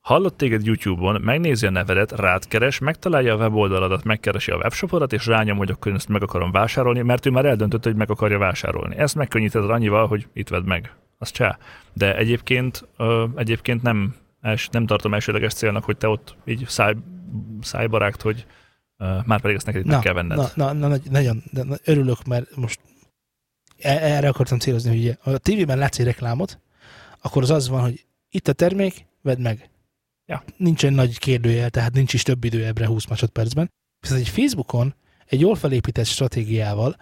hallott 0.01 0.37
téged 0.37 0.65
YouTube-on, 0.65 1.21
megnézi 1.21 1.65
a 1.65 1.69
nevedet, 1.69 2.11
rád 2.11 2.47
keres, 2.47 2.79
megtalálja 2.79 3.33
a 3.33 3.37
weboldaladat, 3.37 4.03
megkeresi 4.03 4.51
a 4.51 4.57
webshopodat, 4.57 5.13
és 5.13 5.25
rányom, 5.25 5.57
hogy 5.57 5.71
akkor 5.71 5.93
ezt 5.93 6.07
meg 6.07 6.23
akarom 6.23 6.51
vásárolni, 6.51 7.01
mert 7.01 7.25
ő 7.25 7.29
már 7.29 7.45
eldöntötte, 7.45 7.89
hogy 7.89 7.97
meg 7.97 8.09
akarja 8.09 8.37
vásárolni. 8.37 8.95
Ezt 8.95 9.15
megkönnyíted 9.15 9.69
annyival, 9.69 10.07
hogy 10.07 10.27
itt 10.33 10.49
vedd 10.49 10.63
meg. 10.63 10.95
Az 11.17 11.31
csá. 11.31 11.57
De 11.93 12.17
egyébként, 12.17 12.87
ö, 12.97 13.25
egyébként 13.35 13.81
nem, 13.81 14.15
els, 14.41 14.67
nem 14.71 14.85
tartom 14.85 15.13
elsődleges 15.13 15.53
célnak, 15.53 15.83
hogy 15.83 15.97
te 15.97 16.07
ott 16.07 16.35
így 16.45 16.65
száj 16.67 16.95
szájbarágt, 17.61 18.21
hogy 18.21 18.45
uh, 18.97 19.25
már 19.25 19.41
pedig 19.41 19.55
ezt 19.55 19.65
neked 19.65 19.81
itt 19.81 19.87
Na, 19.87 19.93
meg 19.93 20.03
kell 20.03 20.13
venned. 20.13 20.37
Na, 20.37 20.49
na, 20.55 20.73
na, 20.73 20.87
nagy- 20.87 21.11
nagyon 21.11 21.43
de, 21.51 21.63
na, 21.63 21.75
örülök, 21.85 22.23
mert 22.23 22.55
most 22.55 22.79
e- 23.77 23.99
erre 24.01 24.27
akartam 24.27 24.59
célozni, 24.59 24.89
hogy 25.23 25.33
a 25.33 25.37
tévében 25.37 25.77
látsz 25.77 25.99
egy 25.99 26.05
reklámot, 26.05 26.59
akkor 27.21 27.41
az 27.41 27.49
az 27.49 27.69
van, 27.69 27.81
hogy 27.81 28.05
itt 28.29 28.47
a 28.47 28.53
termék, 28.53 29.05
vedd 29.21 29.39
meg. 29.39 29.69
Ja. 30.31 30.43
Nincsen 30.57 30.93
nagy 30.93 31.19
kérdőjel, 31.19 31.69
tehát 31.69 31.93
nincs 31.93 32.13
is 32.13 32.23
több 32.23 32.43
idő 32.43 32.65
ebbre 32.65 32.85
20 32.85 33.05
másodpercben. 33.05 33.71
Viszont 33.99 34.19
egy 34.19 34.29
Facebookon 34.29 34.95
egy 35.25 35.39
jól 35.39 35.55
felépített 35.55 36.05
stratégiával 36.05 36.95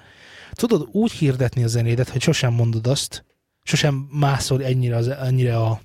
tudod 0.51 0.87
úgy 0.91 1.11
hirdetni 1.11 1.63
a 1.63 1.67
zenédet, 1.67 2.09
hogy 2.09 2.21
sosem 2.21 2.53
mondod 2.53 2.87
azt, 2.87 3.25
sosem 3.63 3.95
mászol 4.11 4.65
ennyire, 4.65 4.95
az, 4.95 5.07
ennyire 5.07 5.57
a 5.57 5.81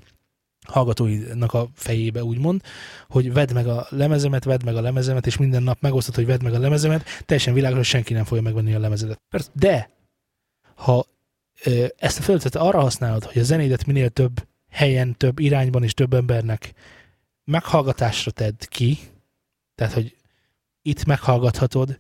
hallgatóidnak 0.67 1.53
a 1.53 1.69
fejébe, 1.75 2.25
úgymond, 2.25 2.63
hogy 3.09 3.33
vedd 3.33 3.53
meg 3.53 3.67
a 3.67 3.87
lemezemet, 3.91 4.45
vedd 4.45 4.65
meg 4.65 4.77
a 4.77 4.81
lemezemet, 4.81 5.27
és 5.27 5.37
minden 5.37 5.63
nap 5.63 5.81
megosztod, 5.81 6.15
hogy 6.15 6.27
vedd 6.27 6.43
meg 6.43 6.55
a 6.55 6.59
lemezemet, 6.59 7.05
teljesen 7.25 7.55
világos, 7.55 7.77
hogy 7.77 7.87
senki 7.87 8.13
nem 8.13 8.25
fogja 8.25 8.43
megvenni 8.43 8.75
a 8.75 8.79
lemezedet. 8.79 9.21
De, 9.53 9.91
ha 10.75 11.07
ezt 11.97 12.19
a 12.19 12.23
felületet 12.23 12.57
arra 12.57 12.81
használod, 12.81 13.25
hogy 13.25 13.43
a 13.43 13.45
zenédet 13.45 13.87
minél 13.87 14.09
több 14.09 14.47
helyen, 14.71 15.17
több 15.17 15.39
irányban 15.39 15.83
és 15.83 15.95
több 15.95 16.15
embernek 16.15 16.75
meghallgatásra 17.45 18.31
tedd 18.31 18.69
ki, 18.69 18.99
tehát, 19.75 19.93
hogy 19.93 20.17
itt 20.83 21.05
meghallgathatod, 21.05 21.99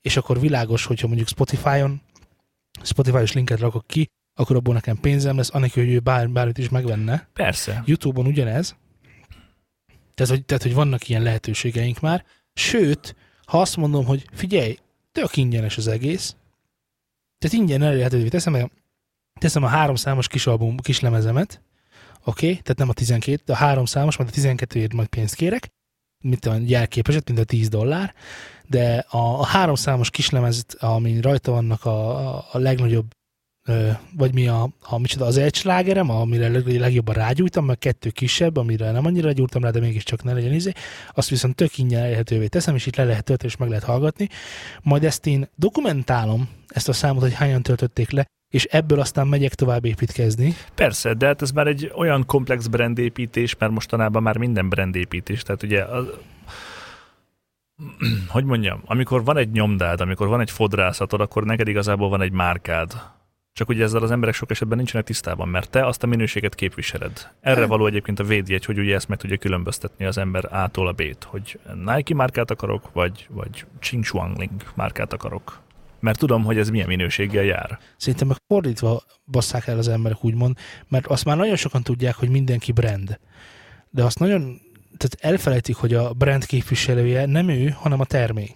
és 0.00 0.16
akkor 0.16 0.40
világos, 0.40 0.84
hogyha 0.84 1.06
mondjuk 1.06 1.28
Spotify-on, 1.28 2.00
Spotify-os 2.82 3.32
linket 3.32 3.58
rakok 3.58 3.86
ki, 3.86 4.10
akkor 4.34 4.56
abból 4.56 4.74
nekem 4.74 5.00
pénzem 5.00 5.36
lesz, 5.36 5.54
anélkül, 5.54 5.84
hogy 5.84 5.92
ő 5.92 5.98
bár, 6.00 6.30
bármit 6.30 6.58
is 6.58 6.68
megvenne. 6.68 7.28
Persze. 7.32 7.82
YouTube-on 7.86 8.26
ugyanez. 8.26 8.76
Tehát 10.14 10.32
hogy, 10.32 10.44
tehát, 10.44 10.62
hogy 10.62 10.74
vannak 10.74 11.08
ilyen 11.08 11.22
lehetőségeink 11.22 12.00
már. 12.00 12.24
Sőt, 12.52 13.16
ha 13.46 13.60
azt 13.60 13.76
mondom, 13.76 14.04
hogy 14.04 14.28
figyelj, 14.32 14.78
tök 15.12 15.36
ingyenes 15.36 15.76
az 15.76 15.86
egész, 15.86 16.36
tehát 17.38 17.56
ingyen 17.56 17.82
elérhetővé 17.82 18.28
teszem, 18.28 18.70
teszem 19.40 19.64
a 19.64 19.66
három 19.66 19.94
számos 19.94 20.28
kis 20.28 20.46
album, 20.46 20.76
kis 20.76 21.00
lemezemet, 21.00 21.62
oké, 22.24 22.46
okay? 22.46 22.60
tehát 22.62 22.78
nem 22.78 22.88
a 22.88 22.92
12, 22.92 23.42
de 23.44 23.52
a 23.52 23.56
három 23.56 23.84
számos, 23.84 24.16
majd 24.16 24.30
a 24.32 24.40
12-ért 24.40 24.94
majd 24.94 25.08
pénzt 25.08 25.34
kérek, 25.34 25.68
mit 26.22 26.40
tudom, 26.40 26.66
jelképeset, 26.66 27.28
mint 27.28 27.40
a 27.40 27.44
10 27.44 27.68
dollár, 27.68 28.14
de 28.66 29.06
a, 29.08 29.18
a 29.18 29.44
három 29.44 29.74
számos 29.74 30.10
kislemezt, 30.10 30.74
ami 30.74 31.20
rajta 31.20 31.52
vannak 31.52 31.84
a, 31.84 32.28
a, 32.36 32.46
a 32.52 32.58
legnagyobb 32.58 33.06
vagy 34.16 34.34
mi 34.34 34.48
a, 34.48 34.68
a 34.80 34.98
micsoda, 34.98 35.24
az 35.24 35.36
egy 35.36 35.54
slágerem, 35.54 36.10
amire 36.10 36.48
leg, 36.48 36.66
legjobban 36.66 37.14
rágyújtam, 37.14 37.64
meg 37.64 37.78
kettő 37.78 38.10
kisebb, 38.10 38.56
amire 38.56 38.90
nem 38.90 39.06
annyira 39.06 39.32
gyúrtam 39.32 39.62
rá, 39.62 39.70
de 39.70 39.80
mégiscsak 39.80 40.22
ne 40.22 40.32
legyen 40.32 40.52
izé, 40.52 40.72
azt 41.14 41.28
viszont 41.28 41.54
tök 41.54 41.78
ingyen 41.78 42.02
elérhetővé 42.02 42.46
teszem, 42.46 42.74
és 42.74 42.86
itt 42.86 42.96
le 42.96 43.04
lehet 43.04 43.24
tölteni, 43.24 43.50
és 43.52 43.58
meg 43.58 43.68
lehet 43.68 43.84
hallgatni. 43.84 44.28
Majd 44.82 45.04
ezt 45.04 45.26
én 45.26 45.48
dokumentálom, 45.56 46.48
ezt 46.68 46.88
a 46.88 46.92
számot, 46.92 47.22
hogy 47.22 47.34
hányan 47.34 47.62
töltötték 47.62 48.10
le, 48.10 48.26
és 48.54 48.64
ebből 48.64 49.00
aztán 49.00 49.26
megyek 49.26 49.54
tovább 49.54 49.84
építkezni. 49.84 50.54
Persze, 50.74 51.14
de 51.14 51.26
hát 51.26 51.42
ez 51.42 51.50
már 51.50 51.66
egy 51.66 51.92
olyan 51.96 52.26
komplex 52.26 52.66
brandépítés, 52.66 53.56
mert 53.58 53.72
mostanában 53.72 54.22
már 54.22 54.36
minden 54.36 54.68
brandépítés, 54.68 55.42
tehát 55.42 55.62
ugye 55.62 55.84
az, 55.84 56.06
hogy 58.34 58.44
mondjam, 58.44 58.82
amikor 58.84 59.24
van 59.24 59.36
egy 59.36 59.50
nyomdád, 59.50 60.00
amikor 60.00 60.28
van 60.28 60.40
egy 60.40 60.50
fodrászatod, 60.50 61.20
akkor 61.20 61.44
neked 61.44 61.68
igazából 61.68 62.08
van 62.08 62.20
egy 62.20 62.32
márkád. 62.32 62.92
Csak 63.52 63.68
ugye 63.68 63.84
ezzel 63.84 64.02
az 64.02 64.10
emberek 64.10 64.34
sok 64.34 64.50
esetben 64.50 64.76
nincsenek 64.76 65.06
tisztában, 65.06 65.48
mert 65.48 65.70
te 65.70 65.86
azt 65.86 66.02
a 66.02 66.06
minőséget 66.06 66.54
képviseled. 66.54 67.30
Erre 67.40 67.66
való 67.66 67.86
egyébként 67.86 68.20
a 68.20 68.24
védjegy, 68.24 68.64
hogy 68.64 68.78
ugye 68.78 68.94
ezt 68.94 69.08
meg 69.08 69.18
tudja 69.18 69.36
különböztetni 69.36 70.04
az 70.04 70.18
ember 70.18 70.44
A-tól 70.50 70.88
a 70.88 70.92
B-t, 70.92 71.24
hogy 71.24 71.58
Nike 71.84 72.14
márkát 72.14 72.50
akarok, 72.50 72.92
vagy, 72.92 73.26
vagy 73.30 73.64
Ching 73.78 74.04
Chuangling 74.04 74.62
márkát 74.74 75.12
akarok. 75.12 75.62
Mert 76.04 76.18
tudom, 76.18 76.44
hogy 76.44 76.58
ez 76.58 76.68
milyen 76.68 76.86
minőséggel 76.86 77.44
jár. 77.44 77.78
Szerintem 77.96 78.28
meg 78.28 78.36
fordítva 78.46 79.02
basszák 79.26 79.66
el 79.66 79.78
az 79.78 79.88
emberek 79.88 80.24
úgymond, 80.24 80.56
mert 80.88 81.06
azt 81.06 81.24
már 81.24 81.36
nagyon 81.36 81.56
sokan 81.56 81.82
tudják, 81.82 82.14
hogy 82.14 82.28
mindenki 82.28 82.72
brand. 82.72 83.18
De 83.90 84.04
azt 84.04 84.18
nagyon, 84.18 84.60
tehát 84.96 85.16
elfelejtik, 85.34 85.76
hogy 85.76 85.94
a 85.94 86.12
brand 86.12 86.46
képviselője 86.46 87.26
nem 87.26 87.48
ő, 87.48 87.68
hanem 87.68 88.00
a 88.00 88.04
termék. 88.04 88.54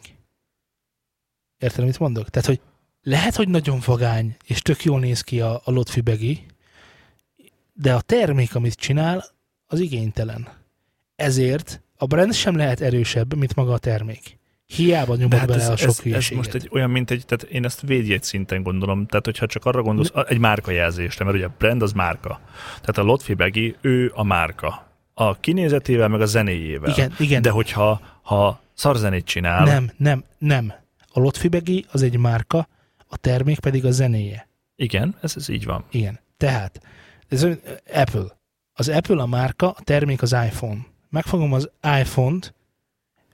Érted, 1.58 1.84
mit 1.84 1.98
mondok? 1.98 2.28
Tehát, 2.28 2.48
hogy 2.48 2.60
lehet, 3.02 3.36
hogy 3.36 3.48
nagyon 3.48 3.80
vagány, 3.84 4.36
és 4.44 4.62
tök 4.62 4.84
jól 4.84 5.00
néz 5.00 5.20
ki 5.20 5.40
a, 5.40 5.60
a 5.64 5.70
lotfibegi, 5.70 6.46
de 7.72 7.94
a 7.94 8.00
termék, 8.00 8.54
amit 8.54 8.74
csinál, 8.74 9.24
az 9.66 9.80
igénytelen. 9.80 10.48
Ezért 11.16 11.82
a 11.96 12.06
brand 12.06 12.34
sem 12.34 12.56
lehet 12.56 12.80
erősebb, 12.80 13.34
mint 13.34 13.54
maga 13.54 13.72
a 13.72 13.78
termék. 13.78 14.37
Hiába 14.74 15.14
nyomod 15.14 15.30
De 15.30 15.38
hát 15.38 15.46
bele 15.46 15.62
ez, 15.62 15.68
a 15.68 15.76
sok 15.76 16.06
ez, 16.06 16.14
ez 16.14 16.28
most 16.28 16.54
egy 16.54 16.68
olyan, 16.72 16.90
mint 16.90 17.10
egy, 17.10 17.24
tehát 17.26 17.54
én 17.54 17.64
ezt 17.64 17.80
védjegy 17.80 18.22
szinten 18.22 18.62
gondolom, 18.62 19.06
tehát 19.06 19.24
hogyha 19.24 19.46
csak 19.46 19.64
arra 19.64 19.82
gondolsz, 19.82 20.10
egy 20.28 20.38
márkajelzésre, 20.38 21.24
mert 21.24 21.36
ugye 21.36 21.46
a 21.46 21.54
brand 21.58 21.82
az 21.82 21.92
márka. 21.92 22.40
Tehát 22.66 22.98
a 22.98 23.02
Lotfi 23.02 23.34
Begi, 23.34 23.76
ő 23.80 24.12
a 24.14 24.22
márka. 24.22 24.86
A 25.14 25.40
kinézetével, 25.40 26.08
meg 26.08 26.20
a 26.20 26.26
zenéjével. 26.26 26.90
Igen, 26.90 27.12
igen. 27.18 27.42
De 27.42 27.50
hogyha 27.50 28.00
ha 28.22 28.60
szarzenét 28.74 29.24
csinál, 29.24 29.64
Nem, 29.64 29.90
nem, 29.96 30.24
nem. 30.38 30.72
A 31.12 31.20
Lotfibegi 31.20 31.84
az 31.90 32.02
egy 32.02 32.18
márka, 32.18 32.68
a 33.06 33.16
termék 33.16 33.58
pedig 33.58 33.84
a 33.84 33.90
zenéje. 33.90 34.48
igen, 34.76 35.16
ez, 35.20 35.32
ez 35.36 35.48
így 35.48 35.64
van. 35.64 35.84
Igen. 35.90 36.18
Tehát, 36.36 36.80
ez 37.28 37.46
Apple. 37.92 38.36
Az 38.72 38.88
Apple 38.88 39.22
a 39.22 39.26
márka, 39.26 39.70
a 39.70 39.82
termék 39.84 40.22
az 40.22 40.32
iPhone. 40.32 40.86
Megfogom 41.10 41.52
az 41.52 41.70
iPhone-t, 42.00 42.54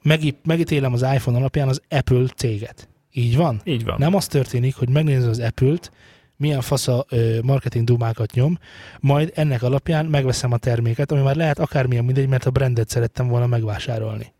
megí- 0.04 0.46
megítélem 0.46 0.92
az 0.92 1.02
iPhone 1.02 1.36
alapján 1.36 1.68
az 1.68 1.80
Apple 1.88 2.26
céget. 2.36 2.88
Így 3.12 3.36
van? 3.36 3.60
Így 3.64 3.84
van. 3.84 3.96
Nem 3.98 4.14
az 4.14 4.26
történik, 4.26 4.74
hogy 4.74 4.88
megnézem 4.88 5.28
az 5.28 5.38
Apple-t, 5.40 5.90
milyen 6.36 6.60
fasza 6.60 7.04
ö, 7.08 7.38
marketing 7.42 7.84
dumákat 7.86 8.32
nyom, 8.32 8.58
majd 9.00 9.32
ennek 9.34 9.62
alapján 9.62 10.06
megveszem 10.06 10.52
a 10.52 10.56
terméket, 10.56 11.12
ami 11.12 11.22
már 11.22 11.36
lehet 11.36 11.58
akármilyen 11.58 12.04
mindegy, 12.04 12.28
mert 12.28 12.44
a 12.46 12.50
brandet 12.50 12.88
szerettem 12.88 13.28
volna 13.28 13.46
megvásárolni. 13.46 14.32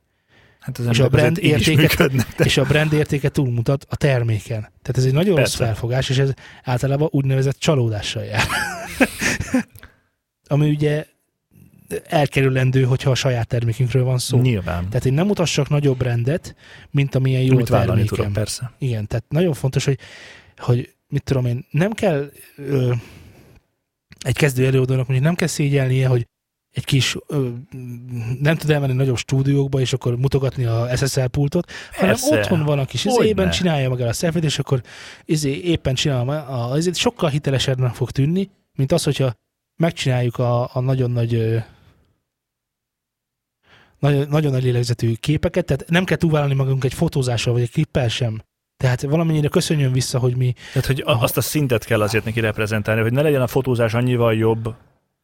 Hát 0.60 0.78
az 0.78 0.86
és 0.86 0.98
a 1.00 1.08
brand 1.08 1.38
értéket- 1.38 1.76
működnek, 1.80 2.34
de 2.36 2.44
és 2.44 2.56
a 2.56 2.64
brand 2.64 2.92
értéke 2.92 3.28
túlmutat 3.28 3.86
a 3.88 3.96
terméken. 3.96 4.60
Tehát 4.60 4.96
ez 4.96 5.04
egy 5.04 5.12
nagyon 5.12 5.36
rossz 5.36 5.56
Persze. 5.56 5.64
felfogás, 5.64 6.08
és 6.08 6.18
ez 6.18 6.30
általában 6.64 7.08
úgynevezett 7.10 7.58
csalódással 7.58 8.22
jár. 8.24 8.42
Ami 10.46 10.70
ugye 10.70 11.06
elkerülendő, 12.04 12.82
hogyha 12.82 13.10
a 13.10 13.14
saját 13.14 13.46
termékünkről 13.46 14.04
van 14.04 14.18
szó. 14.18 14.40
nyilván. 14.40 14.88
Tehát 14.88 15.04
én 15.04 15.12
nem 15.12 15.26
mutassak 15.26 15.68
nagyobb 15.68 16.02
rendet, 16.02 16.54
mint 16.90 17.14
amilyen 17.14 17.42
jó 17.42 17.54
Amit 17.54 17.68
termékem. 17.68 18.06
tudom, 18.06 18.32
persze. 18.32 18.72
Igen, 18.78 19.06
tehát 19.06 19.24
nagyon 19.28 19.52
fontos, 19.52 19.84
hogy, 19.84 19.98
hogy 20.56 20.94
mit 21.08 21.22
tudom 21.22 21.46
én, 21.46 21.66
nem 21.70 21.92
kell 21.92 22.30
ö, 22.56 22.92
egy 24.18 24.36
kezdő 24.36 24.66
előadónak 24.66 25.06
mondjuk 25.06 25.26
nem 25.26 25.34
kell 25.34 25.48
szégyelnie, 25.48 26.08
hogy 26.08 26.26
egy 26.70 26.84
kis, 26.84 27.16
ö, 27.26 27.48
nem 28.40 28.56
tud 28.56 28.70
elmenni 28.70 28.92
nagyobb 28.92 29.16
stúdiókba, 29.16 29.80
és 29.80 29.92
akkor 29.92 30.16
mutogatni 30.16 30.64
a 30.64 30.96
SSL 30.96 31.24
pultot, 31.24 31.70
hanem 31.92 32.10
Persze. 32.10 32.38
otthon 32.38 32.64
van 32.64 32.78
a 32.78 32.84
kis 32.84 33.04
izében, 33.04 33.50
csinálja 33.50 33.88
meg 33.90 34.00
el 34.00 34.08
a 34.08 34.12
selfie 34.12 34.42
és 34.42 34.58
akkor 34.58 34.82
izé, 35.24 35.50
éppen 35.50 35.94
csinálom 35.94 36.28
a, 36.28 36.72
a, 36.72 36.80
sokkal 36.92 37.30
hitelesebbnek 37.30 37.94
fog 37.94 38.10
tűnni, 38.10 38.50
mint 38.72 38.92
az, 38.92 39.04
hogyha 39.04 39.34
megcsináljuk 39.76 40.38
a, 40.38 40.74
a 40.74 40.80
nagyon 40.80 41.10
nagy 41.10 41.62
nagyon, 44.04 44.26
nagyon 44.28 44.52
nagy 44.52 44.62
lélegzetű 44.62 45.14
képeket, 45.20 45.64
tehát 45.64 45.88
nem 45.88 46.04
kell 46.04 46.16
túlvállalni 46.16 46.54
magunk 46.54 46.84
egy 46.84 46.94
fotózással, 46.94 47.52
vagy 47.52 47.62
egy 47.62 47.70
klippel 47.70 48.08
sem. 48.08 48.42
Tehát 48.76 49.02
valamennyire 49.02 49.48
köszönjön 49.48 49.92
vissza, 49.92 50.18
hogy 50.18 50.36
mi 50.36 50.54
Tehát, 50.72 50.86
hogy 50.86 51.02
a, 51.06 51.22
azt 51.22 51.36
a 51.36 51.40
szintet 51.40 51.84
kell 51.84 52.02
azért 52.02 52.24
neki 52.24 52.40
reprezentálni, 52.40 53.00
hogy 53.00 53.12
ne 53.12 53.22
legyen 53.22 53.40
a 53.40 53.46
fotózás 53.46 53.94
annyival 53.94 54.34
jobb 54.34 54.74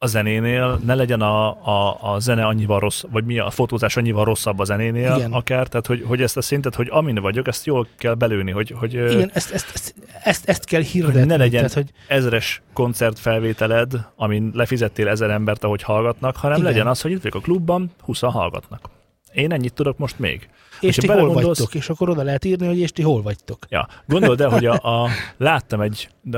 a 0.03 0.07
zenénél, 0.07 0.79
ne 0.85 0.95
legyen 0.95 1.21
a, 1.21 1.47
a, 1.49 1.97
a 2.13 2.19
zene 2.19 2.45
annyival 2.45 2.79
rossz, 2.79 3.03
vagy 3.11 3.25
mi 3.25 3.39
a 3.39 3.49
fotózás 3.49 3.97
annyival 3.97 4.25
rosszabb 4.25 4.59
a 4.59 4.63
zenénél 4.63 5.15
Igen. 5.15 5.31
Akár, 5.31 5.67
tehát 5.67 5.85
hogy, 5.87 6.03
hogy 6.07 6.21
ezt 6.21 6.37
a 6.37 6.41
szintet, 6.41 6.75
hogy 6.75 6.87
amin 6.91 7.15
vagyok, 7.15 7.47
ezt 7.47 7.65
jól 7.65 7.87
kell 7.97 8.13
belőni, 8.13 8.51
hogy, 8.51 8.73
hogy 8.77 8.93
Igen, 8.93 9.29
ezt, 9.33 9.51
ezt, 9.51 9.71
ezt, 9.73 9.95
ezt, 10.23 10.49
ezt 10.49 10.65
kell 10.65 10.81
hirdetni. 10.81 11.23
Ne 11.23 11.37
legyen- 11.37 11.61
Tehát, 11.61 11.73
hogy 11.73 11.89
ezres 12.07 12.61
koncertfelvételed, 12.73 13.91
amin 14.15 14.51
lefizettél 14.53 15.07
ezer 15.07 15.29
embert, 15.29 15.63
ahogy 15.63 15.81
hallgatnak, 15.83 16.35
hanem. 16.35 16.57
Igen. 16.57 16.71
legyen 16.71 16.87
az, 16.87 17.01
hogy 17.01 17.11
itt 17.11 17.21
vagyok 17.21 17.35
a 17.35 17.39
klubban, 17.39 17.91
20 18.03 18.19
hallgatnak. 18.19 18.89
Én 19.33 19.51
ennyit 19.51 19.73
tudok 19.73 19.97
most 19.97 20.19
még. 20.19 20.49
És 20.81 20.95
ti 20.95 21.07
hol 21.07 21.33
vagytok, 21.33 21.75
és 21.75 21.89
akkor 21.89 22.09
oda 22.09 22.23
lehet 22.23 22.45
írni, 22.45 22.67
hogy 22.67 22.79
és 22.79 22.91
ti 22.91 23.01
hol 23.01 23.21
vagytok. 23.21 23.65
Ja, 23.69 23.87
gondold 24.05 24.41
el, 24.41 24.49
hogy 24.49 24.65
a, 24.65 25.03
a, 25.03 25.09
láttam 25.37 25.81
egy 25.81 26.09
a 26.31 26.37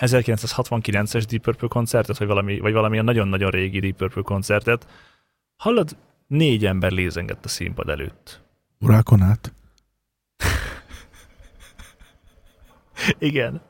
1969-es 0.00 1.24
Deep 1.28 1.42
Purple 1.42 1.68
koncertet, 1.68 2.18
vagy 2.18 2.26
valami, 2.26 2.58
vagy 2.58 2.72
valamilyen 2.72 3.04
nagyon-nagyon 3.04 3.50
régi 3.50 3.80
Deep 3.80 3.96
Purple 3.96 4.22
koncertet. 4.22 4.86
Hallod, 5.56 5.96
négy 6.26 6.66
ember 6.66 6.90
lézengett 6.90 7.44
a 7.44 7.48
színpad 7.48 7.88
előtt. 7.88 8.40
Urákon 8.80 9.22
át. 9.22 9.52
Igen. 13.18 13.60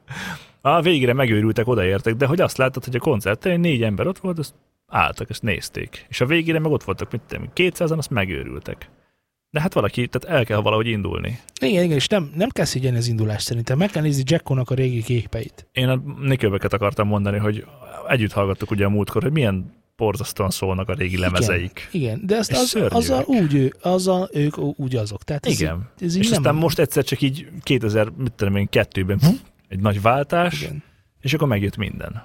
A 0.61 0.81
végre 0.81 1.12
megőrültek, 1.12 1.68
odaértek, 1.68 2.14
de 2.14 2.27
hogy 2.27 2.41
azt 2.41 2.57
láttad, 2.57 2.85
hogy 2.85 2.97
a 2.97 2.99
koncerten 2.99 3.61
négy 3.61 3.83
ember 3.83 4.07
ott 4.07 4.18
volt, 4.18 4.39
azt 4.39 4.55
álltak, 4.87 5.31
ezt 5.31 5.43
nézték. 5.43 6.07
És 6.09 6.20
a 6.20 6.27
végére 6.27 6.59
meg 6.59 6.70
ott 6.70 6.83
voltak, 6.83 7.12
mit 7.12 7.20
tudom, 7.20 7.51
200-an, 7.55 7.97
azt 7.97 8.11
megőrültek. 8.11 8.91
De 9.53 9.61
hát 9.61 9.74
valaki, 9.74 10.09
tehát 10.09 10.38
el 10.38 10.44
kell 10.44 10.59
valahogy 10.59 10.86
indulni. 10.86 11.38
Igen, 11.61 11.82
igen, 11.82 11.96
és 11.96 12.07
nem, 12.07 12.32
nem 12.34 12.48
kell 12.48 12.64
szégyelni 12.64 12.98
az 12.98 13.07
indulást 13.07 13.46
szerintem. 13.46 13.78
Meg 13.78 13.90
kell 13.90 14.03
nézni 14.03 14.22
Jackonak 14.26 14.70
a 14.70 14.74
régi 14.74 15.03
képeit. 15.03 15.66
Én 15.72 15.88
a 15.88 16.03
Nickelbacket 16.20 16.72
akartam 16.72 17.09
mondani, 17.09 17.38
hogy 17.38 17.66
együtt 18.09 18.32
hallgattuk 18.32 18.70
ugye 18.70 18.84
a 18.84 18.88
múltkor, 18.88 19.22
hogy 19.22 19.32
milyen 19.32 19.72
borzasztóan 19.96 20.50
szólnak 20.50 20.88
a 20.88 20.94
régi 20.94 21.18
lemezeik. 21.18 21.88
Igen, 21.92 22.12
igen 22.14 22.26
de 22.26 22.38
És 22.48 22.74
az, 22.88 23.11
a, 23.11 23.22
úgy, 23.26 23.74
az 23.80 24.09
a, 24.09 24.28
ők 24.32 24.59
úgy 24.59 24.96
azok. 24.96 25.22
Tehát 25.22 25.46
ez, 25.46 25.61
Igen. 25.61 25.90
Ez 26.00 26.14
így 26.14 26.22
És 26.22 26.28
nem, 26.28 26.38
aztán 26.38 26.55
most 26.55 26.78
egyszer 26.78 27.05
csak 27.05 27.20
így 27.20 27.48
2000, 27.62 28.09
mit 28.16 28.32
tudom 28.32 28.57
én, 28.57 28.68
kettőben 28.68 29.18
hm, 29.20 29.26
egy 29.68 29.80
nagy 29.80 30.03
váltás, 30.03 30.62
Igen. 30.62 30.82
és 31.20 31.34
akkor 31.34 31.48
megjött 31.48 31.76
minden. 31.76 32.22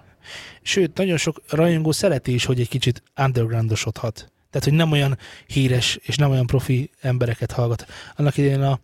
Sőt, 0.61 0.97
nagyon 0.97 1.17
sok 1.17 1.41
rajongó 1.49 1.91
szereti 1.91 2.33
is, 2.33 2.45
hogy 2.45 2.59
egy 2.59 2.69
kicsit 2.69 3.03
undergroundosodhat. 3.25 4.31
Tehát, 4.49 4.67
hogy 4.67 4.73
nem 4.73 4.91
olyan 4.91 5.17
híres 5.47 5.99
és 6.01 6.17
nem 6.17 6.31
olyan 6.31 6.45
profi 6.45 6.89
embereket 7.01 7.51
hallgat. 7.51 7.85
Annak 8.15 8.37
idején 8.37 8.61
a 8.61 8.79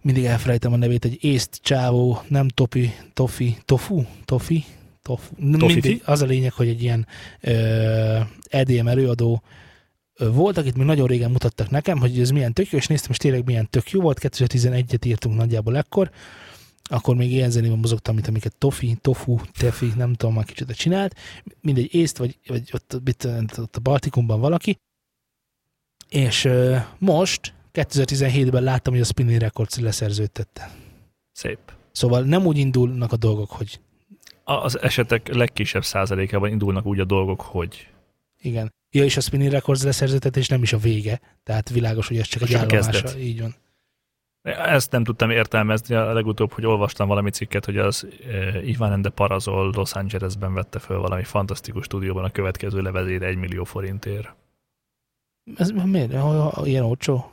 mindig 0.00 0.24
elfelejtem 0.24 0.72
a 0.72 0.76
nevét, 0.76 1.04
egy 1.04 1.24
észt 1.24 1.58
csávó, 1.62 2.22
nem 2.28 2.48
topi, 2.48 2.94
tofi, 3.12 3.58
tofu, 3.64 4.02
tofi, 4.24 4.64
tofu. 5.02 5.34
Mindig, 5.38 6.02
az 6.04 6.22
a 6.22 6.26
lényeg, 6.26 6.52
hogy 6.52 6.68
egy 6.68 6.82
ilyen 6.82 7.06
ö, 7.40 8.20
EDM 8.48 8.86
előadó 8.86 9.42
ö, 10.14 10.30
volt, 10.30 10.56
akit 10.56 10.76
még 10.76 10.86
nagyon 10.86 11.06
régen 11.06 11.30
mutattak 11.30 11.70
nekem, 11.70 11.98
hogy 11.98 12.20
ez 12.20 12.30
milyen 12.30 12.52
tök 12.52 12.70
jó, 12.70 12.78
és 12.78 12.86
néztem, 12.86 13.10
és 13.10 13.16
tényleg 13.16 13.44
milyen 13.44 13.70
tök 13.70 13.90
jó 13.90 14.00
volt. 14.00 14.18
2011-et 14.22 15.06
írtunk 15.06 15.36
nagyjából 15.36 15.76
ekkor, 15.76 16.10
akkor 16.88 17.16
még 17.16 17.32
ilyen 17.32 17.50
zenében 17.50 17.78
mozogtam, 17.78 18.14
mint 18.14 18.28
amiket 18.28 18.56
Tofi, 18.56 18.96
Tofu, 19.00 19.38
Tefi, 19.58 19.92
nem 19.96 20.14
tudom, 20.14 20.34
már 20.34 20.44
kicsit 20.44 20.76
csinált. 20.76 21.14
Mindegy 21.60 21.94
észt, 21.94 22.18
vagy, 22.18 22.38
vagy 22.46 22.70
ott, 22.72 23.00
mit, 23.04 23.24
ott 23.56 23.76
a 23.76 23.80
Baltikumban 23.80 24.40
valaki. 24.40 24.76
És 26.08 26.44
ö, 26.44 26.76
most, 26.98 27.54
2017-ben 27.72 28.62
láttam, 28.62 28.92
hogy 28.92 29.02
a 29.02 29.04
Spinning 29.04 29.40
Records 29.40 29.78
leszerződtette. 29.78 30.70
Szép. 31.32 31.58
Szóval 31.92 32.22
nem 32.22 32.46
úgy 32.46 32.58
indulnak 32.58 33.12
a 33.12 33.16
dolgok, 33.16 33.50
hogy 33.50 33.80
Az 34.44 34.80
esetek 34.80 35.34
legkisebb 35.34 35.84
százalékában 35.84 36.50
indulnak 36.50 36.86
úgy 36.86 37.00
a 37.00 37.04
dolgok, 37.04 37.40
hogy 37.40 37.88
igen. 38.40 38.72
Ja, 38.90 39.04
és 39.04 39.16
a 39.16 39.20
Spinning 39.20 39.50
Records 39.50 39.82
leszerződtetés 39.82 40.48
nem 40.48 40.62
is 40.62 40.72
a 40.72 40.78
vége, 40.78 41.20
tehát 41.42 41.68
világos, 41.68 42.08
hogy 42.08 42.18
ez 42.18 42.26
csak 42.26 42.42
egy 42.42 42.54
a 42.54 42.58
állomása. 42.58 42.90
kezdet. 42.90 43.20
Így 43.20 43.40
van. 43.40 43.54
Ezt 44.42 44.90
nem 44.90 45.04
tudtam 45.04 45.30
értelmezni 45.30 45.94
a 45.94 46.12
legutóbb, 46.12 46.52
hogy 46.52 46.66
olvastam 46.66 47.08
valami 47.08 47.30
cikket, 47.30 47.64
hogy 47.64 47.78
az 47.78 48.06
Ivan 48.64 48.92
and 48.92 49.02
the 49.02 49.12
Parazol 49.12 49.70
Los 49.74 49.92
Angelesben 49.92 50.54
vette 50.54 50.78
föl 50.78 50.98
valami 50.98 51.22
fantasztikus 51.24 51.84
stúdióban 51.84 52.24
a 52.24 52.30
következő 52.30 52.80
levezére 52.80 53.26
egy 53.26 53.36
millió 53.36 53.64
forintért. 53.64 54.34
Ez 55.56 55.70
miért? 55.70 56.12
Ilyen 56.64 56.84
olcsó? 56.84 57.30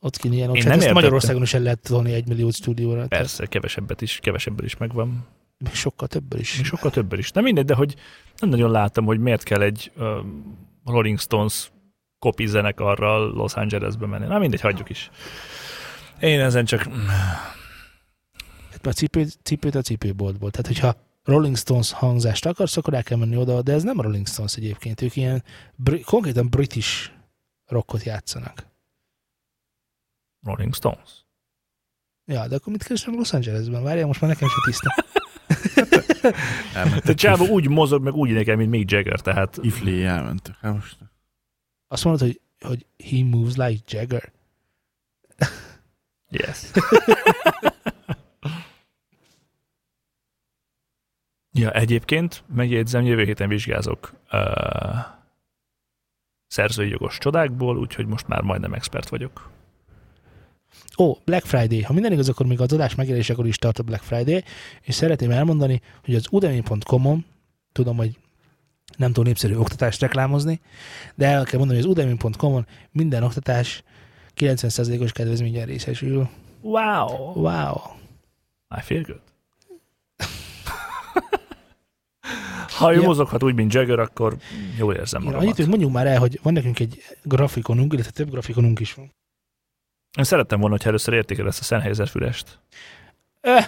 Ott 0.00 0.16
kéne 0.16 0.34
ilyen 0.34 0.48
olcsó. 0.48 0.60
Én 0.62 0.68
Hát 0.68 0.78
nem 0.78 0.78
ezt 0.78 0.88
értettem. 0.88 0.94
Magyarországon 0.94 1.42
is 1.42 1.54
el 1.54 1.60
lehet 1.62 1.80
tolni 1.82 2.12
egy 2.12 2.28
millió 2.28 2.50
stúdióra. 2.50 2.94
Tehát 2.94 3.08
Persze, 3.08 3.46
kevesebbet 3.46 4.00
is, 4.00 4.18
kevesebből 4.22 4.64
is 4.66 4.76
megvan. 4.76 5.26
még 5.58 5.74
sokkal 5.74 6.08
többől 6.08 6.40
is. 6.40 6.56
Még 6.56 6.64
sokkal 6.66 6.90
többel 6.90 7.18
is. 7.18 7.30
De 7.30 7.40
mindegy, 7.40 7.64
de 7.64 7.74
hogy 7.74 7.94
nem 8.38 8.50
nagyon 8.50 8.70
láttam, 8.70 9.04
hogy 9.04 9.18
miért 9.18 9.42
kell 9.42 9.60
egy 9.62 9.92
uh, 9.96 10.06
Rolling 10.84 11.18
Stones 11.18 11.70
kopi 12.18 12.46
zenekarral 12.46 13.32
Los 13.32 13.54
Angelesbe 13.54 14.06
menni. 14.06 14.26
Na 14.26 14.38
mindegy, 14.38 14.60
hagyjuk 14.60 14.90
is. 14.90 15.10
Én 16.22 16.40
ezen 16.40 16.64
csak... 16.64 16.82
Hát 18.70 18.86
a 18.86 18.92
cipő, 18.92 19.26
cipőt 19.42 19.74
a 19.74 19.80
cipőboltból. 19.82 20.50
Tehát, 20.50 20.66
hogyha 20.66 20.96
Rolling 21.24 21.56
Stones 21.56 21.92
hangzást 21.92 22.46
akarsz, 22.46 22.76
akkor 22.76 22.94
el 22.94 23.02
kell 23.02 23.18
menni 23.18 23.36
oda, 23.36 23.62
de 23.62 23.72
ez 23.72 23.82
nem 23.82 24.00
Rolling 24.00 24.26
Stones 24.26 24.54
egyébként. 24.54 25.00
Ők 25.00 25.16
ilyen 25.16 25.44
bri- 25.74 26.02
konkrétan 26.02 26.48
british 26.50 27.10
rockot 27.66 28.02
játszanak. 28.02 28.66
Rolling 30.42 30.74
Stones. 30.74 31.24
Ja, 32.24 32.48
de 32.48 32.54
akkor 32.54 32.72
mit 32.72 32.82
keresem 32.82 33.14
Los 33.14 33.32
Angelesben? 33.32 33.82
Várjál, 33.82 34.06
most 34.06 34.20
már 34.20 34.30
nekem 34.30 34.48
se 34.48 34.56
tiszta. 34.64 34.94
Elmentek. 36.78 37.16
Csávó 37.16 37.46
úgy 37.46 37.68
mozog, 37.68 38.02
meg 38.02 38.14
úgy 38.14 38.30
énekel, 38.30 38.56
mint 38.56 38.70
Mick 38.70 38.90
Jagger, 38.90 39.20
tehát 39.20 39.58
Iflé 39.62 40.04
elmentek. 40.04 40.56
Hát 40.60 40.72
most 40.74 40.96
Azt 41.88 42.04
mondod, 42.04 42.22
hogy, 42.22 42.40
hogy 42.60 42.86
he 43.10 43.24
moves 43.24 43.54
like 43.56 43.82
Jagger. 43.86 44.32
Yes. 46.32 46.70
ja, 51.60 51.70
egyébként 51.70 52.44
megjegyzem, 52.54 53.04
jövő 53.04 53.24
héten 53.24 53.48
vizsgázok 53.48 54.12
uh, 54.32 54.40
szerzői 56.46 56.88
jogos 56.88 57.18
csodákból, 57.18 57.78
úgyhogy 57.78 58.06
most 58.06 58.28
már 58.28 58.42
majdnem 58.42 58.72
expert 58.72 59.08
vagyok. 59.08 59.50
Ó, 60.98 61.14
Black 61.24 61.46
Friday. 61.46 61.82
Ha 61.82 61.92
minden 61.92 62.12
igaz, 62.12 62.28
akkor 62.28 62.46
még 62.46 62.60
az 62.60 62.72
adás 62.72 62.94
megjelenésekor 62.94 63.46
is 63.46 63.56
tart 63.56 63.78
a 63.78 63.82
Black 63.82 64.02
Friday, 64.02 64.44
és 64.82 64.94
szeretném 64.94 65.30
elmondani, 65.30 65.80
hogy 66.04 66.14
az 66.14 66.26
udemy.com-on, 66.30 67.24
tudom, 67.72 67.96
hogy 67.96 68.18
nem 68.96 69.12
túl 69.12 69.24
népszerű 69.24 69.54
oktatást 69.54 70.00
reklámozni, 70.00 70.60
de 71.14 71.26
el 71.26 71.44
kell 71.44 71.58
mondani, 71.58 71.80
hogy 71.80 71.88
az 71.88 71.96
udemy.com-on 71.96 72.66
minden 72.90 73.22
oktatás 73.22 73.82
90%-os 74.36 75.12
kedvezményen 75.12 75.66
részesül. 75.66 76.28
Wow! 76.60 77.32
Wow! 77.34 77.74
I 78.76 78.80
feel 78.80 79.02
good. 79.02 79.20
Ha 82.78 82.92
ő 82.94 83.00
Ja. 83.00 83.06
mozoghat 83.06 83.42
úgy, 83.42 83.54
mint 83.54 83.72
Jagger, 83.72 83.98
akkor 83.98 84.36
jól 84.78 84.94
érzem 84.94 85.20
Igen, 85.20 85.32
magamat. 85.32 85.42
annyit, 85.42 85.56
hogy 85.56 85.68
mondjuk 85.68 85.92
már 85.92 86.06
el, 86.06 86.18
hogy 86.18 86.40
van 86.42 86.52
nekünk 86.52 86.78
egy 86.80 87.02
grafikonunk, 87.22 87.92
illetve 87.92 88.10
több 88.10 88.30
grafikonunk 88.30 88.80
is 88.80 88.94
van. 88.94 89.12
Én 90.18 90.24
szerettem 90.24 90.60
volna, 90.60 90.76
hogy 90.76 90.86
először 90.86 91.14
értékel 91.14 91.46
ezt 91.46 91.60
a 91.60 91.62
Sennheiser 91.64 92.08
fülest. 92.08 92.58
Eh, 93.40 93.66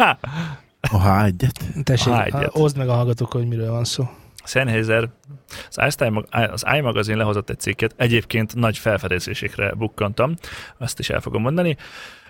a 0.80 0.98
H1-et. 1.02 1.82
tessék, 1.82 2.12
Á, 2.12 2.24
egyet. 2.24 2.50
oszd 2.52 2.76
meg 2.76 2.88
a 2.88 2.94
hallgatók, 2.94 3.32
hogy 3.32 3.46
miről 3.48 3.70
van 3.70 3.84
szó. 3.84 4.08
Sennheiser, 4.48 5.08
az 6.30 6.64
iMagazine 6.76 7.16
lehozott 7.16 7.50
egy 7.50 7.58
cikket, 7.58 7.94
egyébként 7.96 8.54
nagy 8.54 8.78
felfedezésekre 8.78 9.72
bukkantam, 9.74 10.34
azt 10.78 10.98
is 10.98 11.10
el 11.10 11.20
fogom 11.20 11.42
mondani. 11.42 11.76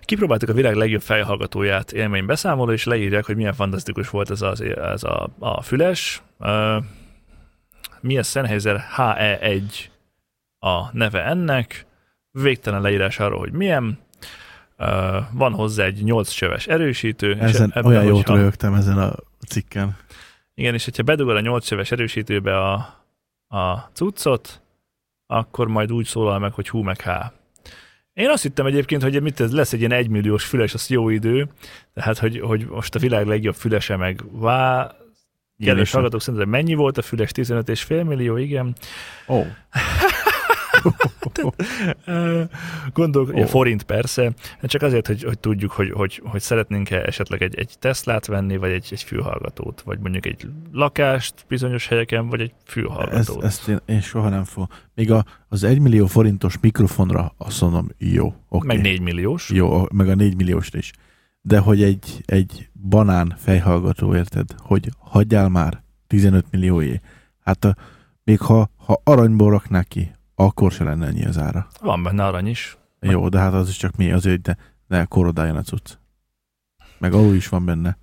Kipróbáltuk 0.00 0.48
a 0.48 0.52
világ 0.52 0.74
legjobb 0.74 1.02
fejhallgatóját 1.02 1.92
élménybeszámoló, 1.92 2.72
és 2.72 2.84
leírják, 2.84 3.24
hogy 3.26 3.36
milyen 3.36 3.54
fantasztikus 3.54 4.08
volt 4.10 4.30
ez, 4.30 4.42
az, 4.42 4.60
ez 4.60 5.02
a, 5.02 5.28
a 5.38 5.62
füles. 5.62 6.22
Uh, 6.38 6.84
mi 8.00 8.18
a 8.18 8.22
Sennheiser 8.22 8.84
HE1 8.96 9.62
a 10.58 10.96
neve 10.96 11.24
ennek, 11.24 11.86
végtelen 12.30 12.80
leírás 12.80 13.18
arról, 13.18 13.38
hogy 13.38 13.52
milyen, 13.52 13.98
Uh, 14.80 15.16
van 15.32 15.52
hozzá 15.52 15.84
egy 15.84 16.02
8 16.04 16.28
csöves 16.30 16.66
erősítő. 16.66 17.30
és 17.30 17.38
Ezen 17.40 17.70
ebben, 17.74 17.84
olyan 17.84 18.04
jót 18.04 18.16
hogyha- 18.16 18.34
röhögtem 18.34 18.74
ezen 18.74 18.98
a 18.98 19.12
cikken. 19.48 19.96
Igen, 20.58 20.74
és 20.74 20.84
hogyha 20.84 21.02
bedugod 21.02 21.36
a 21.36 21.40
8 21.40 21.70
éves 21.70 21.90
erősítőbe 21.90 22.58
a, 22.58 22.74
a 23.48 23.90
cuccot, 23.92 24.60
akkor 25.26 25.68
majd 25.68 25.92
úgy 25.92 26.06
szólal 26.06 26.38
meg, 26.38 26.52
hogy 26.52 26.68
hú 26.68 26.82
meg 26.82 27.00
há. 27.00 27.32
Én 28.12 28.28
azt 28.28 28.42
hittem 28.42 28.66
egyébként, 28.66 29.02
hogy 29.02 29.22
mit 29.22 29.40
ez 29.40 29.52
lesz 29.52 29.72
egy 29.72 29.78
ilyen 29.78 29.92
egymilliós 29.92 30.44
füles, 30.44 30.74
az 30.74 30.88
jó 30.90 31.08
idő, 31.08 31.48
tehát 31.94 32.18
hogy, 32.18 32.40
hogy 32.40 32.66
most 32.66 32.94
a 32.94 32.98
világ 32.98 33.26
legjobb 33.26 33.54
fülese 33.54 33.96
meg 33.96 34.20
vá, 34.30 34.90
kedves 35.58 35.92
hallgatók 35.92 36.20
szerintem 36.20 36.48
mennyi 36.48 36.74
volt 36.74 36.98
a 36.98 37.02
füles? 37.02 37.30
15,5 37.34 38.06
millió, 38.06 38.36
igen. 38.36 38.74
Ó, 39.28 39.38
Ö, 39.40 39.44
Gondolok, 42.92 43.34
oh. 43.34 43.46
forint 43.46 43.82
persze, 43.82 44.32
csak 44.62 44.82
azért, 44.82 45.06
hogy, 45.06 45.22
hogy 45.22 45.38
tudjuk, 45.38 45.70
hogy, 45.70 45.90
hogy, 45.90 46.22
hogy 46.24 46.40
szeretnénk-e 46.40 47.02
esetleg 47.02 47.42
egy, 47.42 47.58
egy 47.58 47.74
Teslát 47.78 48.26
venni, 48.26 48.56
vagy 48.56 48.70
egy, 48.70 48.88
egy 48.90 49.02
fülhallgatót, 49.02 49.80
vagy 49.80 49.98
mondjuk 49.98 50.26
egy 50.26 50.46
lakást 50.72 51.34
bizonyos 51.48 51.86
helyeken, 51.86 52.28
vagy 52.28 52.40
egy 52.40 52.52
ezt, 52.56 52.70
fülhallgatót. 52.70 53.44
ezt 53.44 53.68
én, 53.68 53.80
én 53.86 54.00
soha 54.00 54.28
nem 54.28 54.44
fogom. 54.44 54.68
Még 54.94 55.10
a, 55.10 55.24
az 55.48 55.64
1 55.64 55.80
millió 55.80 56.06
forintos 56.06 56.58
mikrofonra 56.60 57.34
azt 57.36 57.60
mondom, 57.60 57.88
jó. 57.98 58.34
Okay. 58.48 58.76
Meg 58.76 58.80
4 58.80 59.00
milliós. 59.00 59.50
Jó, 59.50 59.86
meg 59.92 60.08
a 60.08 60.14
4 60.14 60.36
milliósra 60.36 60.78
is. 60.78 60.92
De 61.40 61.58
hogy 61.58 61.82
egy, 61.82 62.22
egy 62.24 62.68
banán 62.88 63.34
fejhallgató, 63.38 64.14
érted? 64.14 64.54
Hogy 64.58 64.88
hagyjál 64.98 65.48
már 65.48 65.82
15 66.06 66.44
millióé. 66.50 67.00
Hát 67.40 67.64
a, 67.64 67.76
még 68.24 68.38
ha, 68.40 68.70
ha 68.76 69.00
aranyból 69.04 69.50
raknák 69.50 69.88
ki, 69.88 70.10
akkor 70.40 70.72
se 70.72 70.84
lenne 70.84 71.06
ennyi 71.06 71.24
az 71.24 71.38
ára. 71.38 71.66
Van 71.80 72.02
benne 72.02 72.24
arany 72.24 72.46
is. 72.46 72.76
Jó, 73.00 73.28
de 73.28 73.38
hát 73.38 73.52
az 73.52 73.68
is 73.68 73.76
csak 73.76 73.96
mi, 73.96 74.12
azért, 74.12 74.40
de 74.40 74.56
ne 74.86 75.04
korodáljon 75.04 75.56
a 75.56 75.62
cucc. 75.62 75.92
Meg 76.98 77.12
alul 77.12 77.34
is 77.34 77.48
van 77.48 77.64
benne. 77.64 77.98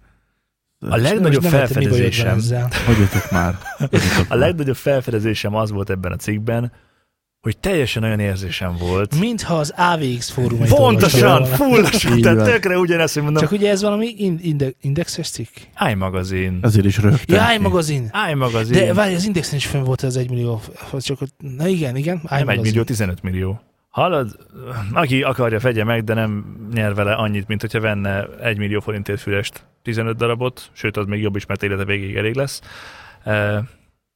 A 0.80 0.96
legnagyobb 0.96 1.44
felfedezésem. 1.44 2.40
Hagyjatok 2.86 3.32
már. 3.32 3.56
Hagyjatok 3.78 4.18
a 4.18 4.26
már. 4.30 4.38
legnagyobb 4.38 4.76
felfedezésem 4.76 5.56
az 5.56 5.72
volt 5.72 5.90
ebben 5.90 6.12
a 6.12 6.16
cikkben, 6.16 6.72
hogy 7.46 7.58
teljesen 7.58 8.04
olyan 8.04 8.20
érzésem 8.20 8.76
volt. 8.80 9.20
Mintha 9.20 9.56
az 9.56 9.74
AVX 9.78 10.30
fórumait 10.30 10.74
Pontosan, 10.76 11.44
fullosan, 11.46 12.22
tehát 12.22 12.44
tökre 12.52 12.78
ugyanezt, 12.78 13.14
hogy 13.14 13.24
mondom, 13.24 13.42
Csak 13.44 13.52
ugye 13.52 13.70
ez 13.70 13.82
valami 13.82 14.14
in- 14.18 14.44
inde- 14.44 14.76
indexes 14.82 15.30
cikk? 15.30 15.56
iMagazine. 15.92 16.58
Ezért 16.62 16.86
is 16.86 16.98
rögtön. 16.98 17.36
Ja, 17.36 17.54
iMagazin. 17.56 18.12
iMagazine. 18.32 18.80
De 18.86 18.94
várj, 18.94 19.16
az 19.16 19.26
indexen 19.26 19.56
is 19.56 19.66
fönn 19.66 19.84
volt 19.84 20.02
az 20.02 20.18
1 20.18 20.30
millió, 20.30 20.62
csak, 21.00 21.20
na 21.38 21.68
igen, 21.68 21.96
igen, 21.96 22.16
nem 22.24 22.34
1 22.38 22.40
iMagazin. 22.42 22.62
millió, 22.62 22.84
15 22.84 23.22
millió. 23.24 23.62
Hallod, 23.90 24.36
aki 24.94 25.22
akarja, 25.24 25.60
vegye 25.60 25.84
meg, 25.84 26.04
de 26.04 26.14
nem 26.14 26.46
nyer 26.74 26.94
vele 26.94 27.14
annyit, 27.14 27.48
mint 27.48 27.62
hogyha 27.62 27.80
venne 27.80 28.26
egy 28.42 28.58
millió 28.58 28.80
forintért 28.80 29.22
fülest 29.22 29.66
15 29.84 30.18
darabot, 30.18 30.70
sőt, 30.74 30.98
az 30.98 31.06
még 31.06 31.22
jobb 31.22 31.36
is, 31.36 31.46
mert 31.46 31.64
élete 31.64 31.86
végig 31.86 32.16
elég 32.16 32.36
lesz. 32.36 32.62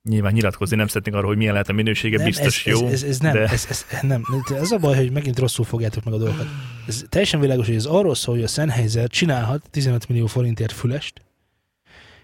Nyilván 0.10 0.34
nyilatkozni 0.34 0.76
nem 0.76 0.88
szeretnénk 0.88 1.18
arról, 1.18 1.30
hogy 1.30 1.38
milyen 1.38 1.53
lehet 1.53 1.70
a 1.70 1.74
minősége, 1.74 2.18
Nem, 2.18 2.26
biztos 2.26 2.66
ez, 2.66 2.74
jó. 2.74 2.86
Ez, 2.86 2.93
ez, 2.93 3.03
ez 3.03 3.20
nem, 3.20 3.34
de... 3.34 3.39
ez, 3.39 3.66
ez, 3.70 3.86
nem. 4.01 4.24
Ez 4.55 4.72
a 4.72 4.78
baj, 4.78 4.95
hogy 4.95 5.12
megint 5.12 5.39
rosszul 5.39 5.66
fogjátok 5.66 6.03
meg 6.03 6.14
a 6.14 6.18
dolgokat. 6.18 6.47
Ez 6.88 7.03
teljesen 7.10 7.39
világos, 7.39 7.66
hogy 7.66 7.76
ez 7.76 7.86
arról 7.86 8.16
szól, 8.16 8.36
hogy 8.36 8.43
a 8.43 8.47
Sennheiser 8.47 9.07
csinálhat 9.07 9.70
15 9.70 10.07
millió 10.10 10.26
forintért 10.26 10.72
fülest, 10.72 11.22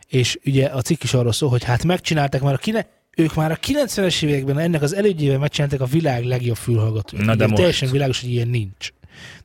és 0.07 0.39
ugye 0.45 0.65
a 0.65 0.81
cikk 0.81 1.03
is 1.03 1.13
arról 1.13 1.31
szól, 1.31 1.49
hogy 1.49 1.63
hát 1.63 1.83
megcsinálták 1.83 2.41
már 2.41 2.53
a 2.53 2.57
kine, 2.57 2.87
ők 3.17 3.35
már 3.35 3.51
a 3.51 3.57
90-es 3.57 4.23
években 4.23 4.59
ennek 4.59 4.81
az 4.81 4.95
elődjével 4.95 5.39
megcsinálták 5.39 5.81
a 5.81 5.85
világ 5.85 6.23
legjobb 6.23 6.55
fülhallgatóját. 6.55 7.25
Na 7.25 7.35
de 7.35 7.45
most. 7.45 7.55
Teljesen 7.55 7.91
világos, 7.91 8.21
hogy 8.21 8.29
ilyen 8.31 8.47
nincs. 8.47 8.89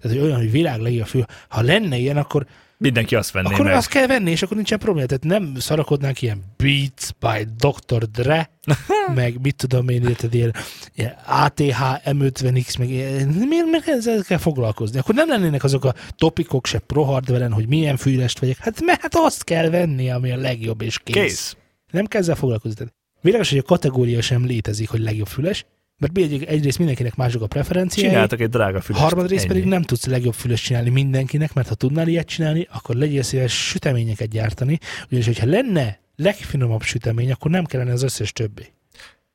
Tehát, 0.01 0.17
hogy 0.17 0.27
olyan, 0.27 0.39
hogy 0.39 0.51
világ 0.51 0.81
legjobb 0.81 1.07
fül. 1.07 1.25
Ha 1.49 1.63
lenne 1.63 1.97
ilyen, 1.97 2.17
akkor, 2.17 2.47
Mindenki 2.83 3.15
azt 3.15 3.31
venné 3.31 3.53
akkor 3.53 3.65
meg. 3.65 3.75
azt 3.75 3.89
kell 3.89 4.07
venni, 4.07 4.31
és 4.31 4.43
akkor 4.43 4.57
nincsen 4.57 4.79
probléma. 4.79 5.07
Tehát 5.07 5.25
nem 5.25 5.55
szarakodnánk 5.59 6.23
ilyen 6.23 6.43
Beats 6.57 7.11
by 7.19 7.47
Dr. 7.57 8.11
Dre, 8.11 8.51
meg 9.15 9.41
mit 9.41 9.57
tudom 9.57 9.89
én, 9.89 10.09
érted, 10.09 10.35
ilyen, 10.35 10.55
ilyen 10.95 11.17
ATH 11.27 11.81
M50X, 12.05 12.79
meg 12.79 12.91
ilyen, 12.91 13.29
miért, 13.29 13.67
miért 13.67 13.89
ezzel 13.89 14.23
kell 14.23 14.39
foglalkozni? 14.39 14.99
Akkor 14.99 15.15
nem 15.15 15.29
lennének 15.29 15.65
azok 15.65 15.85
a 15.85 15.95
topikok 16.17 16.67
se 16.67 16.79
pro 16.79 17.03
hardware 17.03 17.51
hogy 17.51 17.69
milyen 17.69 17.97
fülest 17.97 18.39
vegyek. 18.39 18.57
Hát 18.57 18.81
mert 18.81 19.01
hát 19.01 19.15
azt 19.15 19.45
kell 19.45 19.71
venni, 19.71 20.11
ami 20.11 20.31
a 20.31 20.37
legjobb, 20.37 20.83
és 20.83 20.99
kész. 20.99 21.15
Kész. 21.15 21.57
Nem 21.91 22.07
kell 22.07 22.21
ezzel 22.21 22.35
foglalkozni. 22.35 22.87
Világos, 23.21 23.49
hogy 23.49 23.59
a 23.59 23.63
kategória 23.63 24.21
sem 24.21 24.47
létezik, 24.47 24.89
hogy 24.89 25.01
legjobb 25.01 25.27
füles, 25.29 25.65
mert 26.01 26.19
egy- 26.19 26.45
egyrészt 26.45 26.79
mindenkinek 26.79 27.15
mások 27.17 27.43
a 27.43 27.47
preferenciái, 27.47 28.09
Csináltak 28.09 28.41
egy 28.41 28.49
drága 28.49 28.81
fülest. 28.81 29.05
harmadrészt 29.05 29.45
Ennyi. 29.45 29.53
pedig 29.53 29.69
nem 29.69 29.83
tudsz 29.83 30.07
legjobb 30.07 30.35
füles 30.35 30.61
csinálni 30.63 30.91
mindenkinek, 30.91 31.53
mert 31.53 31.69
ha 31.69 31.75
tudnál 31.75 32.09
ilyet 32.09 32.27
csinálni, 32.27 32.67
akkor 32.71 32.95
legyél 32.97 33.23
szíves 33.23 33.69
süteményeket 33.69 34.29
gyártani, 34.29 34.79
ugyanis 35.07 35.27
hogyha 35.27 35.47
lenne 35.47 36.01
legfinomabb 36.17 36.83
sütemény, 36.83 37.33
akkor 37.33 37.51
nem 37.51 37.65
kellene 37.65 37.93
az 37.93 38.03
összes 38.03 38.33
többi. 38.33 38.73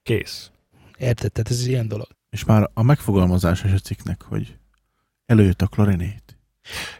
Kész. 0.04 0.52
Érted? 0.98 1.32
Tehát 1.32 1.50
ez 1.52 1.68
ilyen 1.68 1.88
dolog. 1.88 2.08
És 2.30 2.44
már 2.44 2.70
a 2.74 2.82
megfogalmazás 2.84 3.64
is 3.64 3.72
a 3.72 3.78
cikknek, 3.80 4.22
hogy 4.22 4.56
előjött 5.26 5.62
a 5.62 5.68
klarinét. 5.68 6.25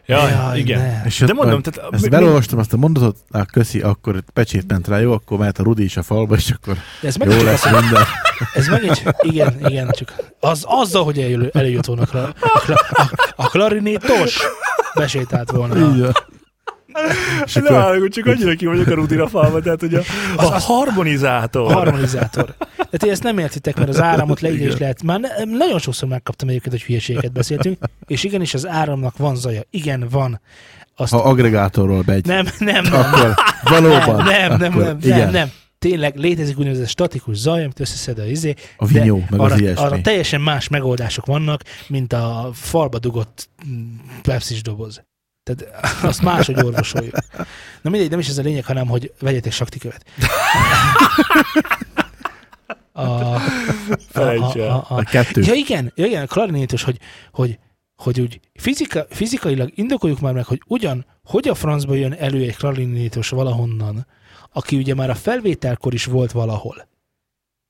Ja, 0.06 0.28
Jaj, 0.28 0.58
igen. 0.58 0.80
ne. 0.80 1.02
És 1.04 1.18
De 1.18 1.24
ott 1.24 1.32
mondom, 1.32 1.62
tehát 1.62 1.92
ezt 1.92 2.02
mi- 2.02 2.08
belolvastam 2.08 2.58
azt 2.58 2.72
a 2.72 2.76
mondatot, 2.76 3.16
á, 3.32 3.44
köszi, 3.52 3.80
akkor 3.80 4.22
pecsét 4.32 4.64
ment 4.68 4.88
rá, 4.88 4.98
jó, 4.98 5.12
akkor 5.12 5.38
mehet 5.38 5.58
a 5.58 5.62
Rudi 5.62 5.84
is 5.84 5.96
a 5.96 6.02
falba, 6.02 6.34
és 6.34 6.50
akkor 6.50 6.74
De 7.00 7.08
ez 7.08 7.16
jó 7.16 7.24
megint, 7.24 7.40
csak 7.40 7.50
lesz 7.50 7.64
az, 7.64 7.80
minden. 7.80 8.04
ez 8.54 8.66
megint 8.68 9.02
csak, 9.02 9.16
igen, 9.22 9.56
igen, 9.68 9.90
csak 9.90 10.14
az, 10.40 10.64
azzal, 10.66 11.04
hogy 11.04 11.18
eljö, 11.18 11.46
előjött 11.52 11.84
volna 11.86 12.02
a, 12.02 12.16
a, 12.16 12.32
a, 12.90 13.10
a 13.36 13.48
klarinétos, 13.48 14.38
besétált 14.94 15.50
volna. 15.50 15.74
Van. 15.74 16.14
És 17.44 17.56
akkor 17.56 18.08
csak 18.08 18.26
annyira 18.26 18.54
ki 18.54 18.66
vagyok 18.66 18.86
a 18.86 18.94
rudira 18.94 19.28
falva, 19.28 19.60
tehát 19.60 19.80
hogy 19.80 19.94
a, 19.94 19.98
a 20.36 20.42
Az- 20.42 20.50
az- 20.50 20.64
harmonizátor. 20.64 21.70
A 21.72 21.74
harmonizátor. 21.74 22.54
Tehát 22.76 22.98
ti 22.98 23.10
ezt 23.10 23.22
nem 23.22 23.38
értitek, 23.38 23.76
mert 23.76 23.88
az 23.88 24.00
áramot 24.00 24.40
le 24.40 24.52
ide 24.52 24.66
is 24.66 24.76
lehet. 24.78 25.02
Már 25.02 25.20
ne, 25.20 25.28
nagyon 25.44 25.78
sokszor 25.78 26.08
megkaptam 26.08 26.48
egyébként, 26.48 26.74
hogy 26.74 26.82
hülyeséget 26.82 27.32
beszéltünk, 27.32 27.78
és 28.06 28.24
igenis 28.24 28.54
az 28.54 28.66
áramnak 28.66 29.16
van 29.16 29.36
zaja. 29.36 29.60
Igen, 29.70 30.06
van. 30.10 30.40
Azt 30.96 31.12
ha 31.12 31.18
agregátorról 31.22 32.02
begy, 32.02 32.24
nem, 32.26 32.46
nem, 32.58 32.82
nem, 32.84 32.94
akkor 32.94 33.34
valóban. 33.62 34.24
nem, 34.24 34.48
nem, 34.48 34.58
nem, 34.58 34.72
akkor 34.72 34.84
nem, 34.84 34.98
igen. 35.02 35.18
nem, 35.18 35.30
nem. 35.30 35.50
Tényleg 35.78 36.16
létezik 36.16 36.58
úgynevezett 36.58 36.88
statikus 36.88 37.36
zaj, 37.36 37.62
amit 37.64 37.80
összeszed 37.80 38.18
a 38.18 38.24
izé, 38.24 38.54
A 38.76 38.86
vinyó, 38.86 39.24
meg 39.30 39.40
az 39.40 39.52
arra, 39.52 39.60
ilyesmi. 39.60 39.84
arra 39.84 40.00
teljesen 40.00 40.40
más 40.40 40.68
megoldások 40.68 41.26
vannak, 41.26 41.62
mint 41.88 42.12
a 42.12 42.50
falba 42.52 42.98
dugott 42.98 43.48
mm, 43.68 43.94
pepsis 44.22 44.62
doboz. 44.62 45.02
Tehát 45.46 45.84
azt 46.10 46.22
máshogy 46.22 46.64
orvosoljuk. 46.64 47.14
Na 47.82 47.90
mindegy, 47.90 48.10
nem 48.10 48.18
is 48.18 48.28
ez 48.28 48.38
a 48.38 48.42
lényeg, 48.42 48.64
hanem 48.64 48.86
hogy 48.86 49.12
vegyetek 49.20 49.52
saktikövet. 49.52 50.04
A, 52.92 53.34
a, 53.34 53.40
el. 54.12 54.38
a, 54.38 54.74
a, 54.74 54.84
A 54.88 55.02
kettő. 55.02 55.42
Ja 55.42 55.54
igen, 55.54 55.92
ja 55.94 56.06
igen, 56.06 56.26
klarinétos, 56.26 56.82
hogy, 56.82 56.98
hogy, 57.32 57.58
hogy 57.96 58.20
úgy 58.20 58.40
fizika, 58.54 59.06
fizikailag 59.10 59.70
indokoljuk 59.74 60.20
már 60.20 60.32
meg, 60.32 60.44
hogy 60.44 60.62
ugyan, 60.66 61.06
hogy 61.24 61.48
a 61.48 61.54
francba 61.54 61.94
jön 61.94 62.12
elő 62.12 62.42
egy 62.42 62.56
klarinétos 62.56 63.28
valahonnan, 63.28 64.06
aki 64.52 64.76
ugye 64.76 64.94
már 64.94 65.10
a 65.10 65.14
felvételkor 65.14 65.94
is 65.94 66.04
volt 66.04 66.32
valahol. 66.32 66.88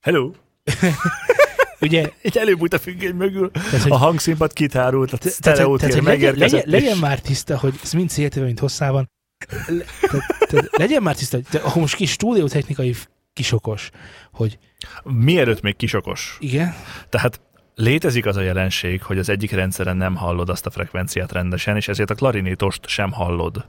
Hello. 0.00 0.30
Ugye, 1.80 2.10
Így 2.22 2.36
előbújt 2.36 2.74
a 2.74 2.78
függöny 2.78 3.14
mögül, 3.14 3.50
tehát, 3.50 3.82
hogy 3.82 3.92
a 3.92 3.96
hangszínpad 3.96 4.52
kitárult, 4.52 5.12
a 5.12 5.16
tehát, 5.16 5.34
sztereótér 5.34 5.94
hogy 5.94 6.02
legyen, 6.02 6.34
legyen, 6.34 6.62
legyen 6.66 6.98
már 6.98 7.20
tiszta, 7.20 7.58
hogy 7.58 7.74
ez 7.82 7.92
mind 7.92 8.10
széltéve, 8.10 8.46
mint 8.46 8.58
hosszában. 8.58 9.10
Le, 9.66 9.84
tehát, 10.00 10.46
tehát 10.48 10.76
legyen 10.76 11.02
már 11.02 11.14
tiszta, 11.14 11.36
hogy 11.36 11.46
te, 11.50 11.58
akkor 11.58 11.80
most 11.80 11.94
kis 11.94 12.10
stúdiótechnikai 12.10 12.94
kisokos, 13.32 13.90
hogy 14.32 14.58
Mielőtt 15.04 15.60
még 15.60 15.76
kisokos. 15.76 16.36
igen, 16.40 16.74
Tehát 17.08 17.40
létezik 17.74 18.26
az 18.26 18.36
a 18.36 18.40
jelenség, 18.40 19.02
hogy 19.02 19.18
az 19.18 19.28
egyik 19.28 19.50
rendszeren 19.50 19.96
nem 19.96 20.14
hallod 20.14 20.48
azt 20.48 20.66
a 20.66 20.70
frekvenciát 20.70 21.32
rendesen, 21.32 21.76
és 21.76 21.88
ezért 21.88 22.10
a 22.10 22.14
klarinétost 22.14 22.86
sem 22.86 23.12
hallod. 23.12 23.66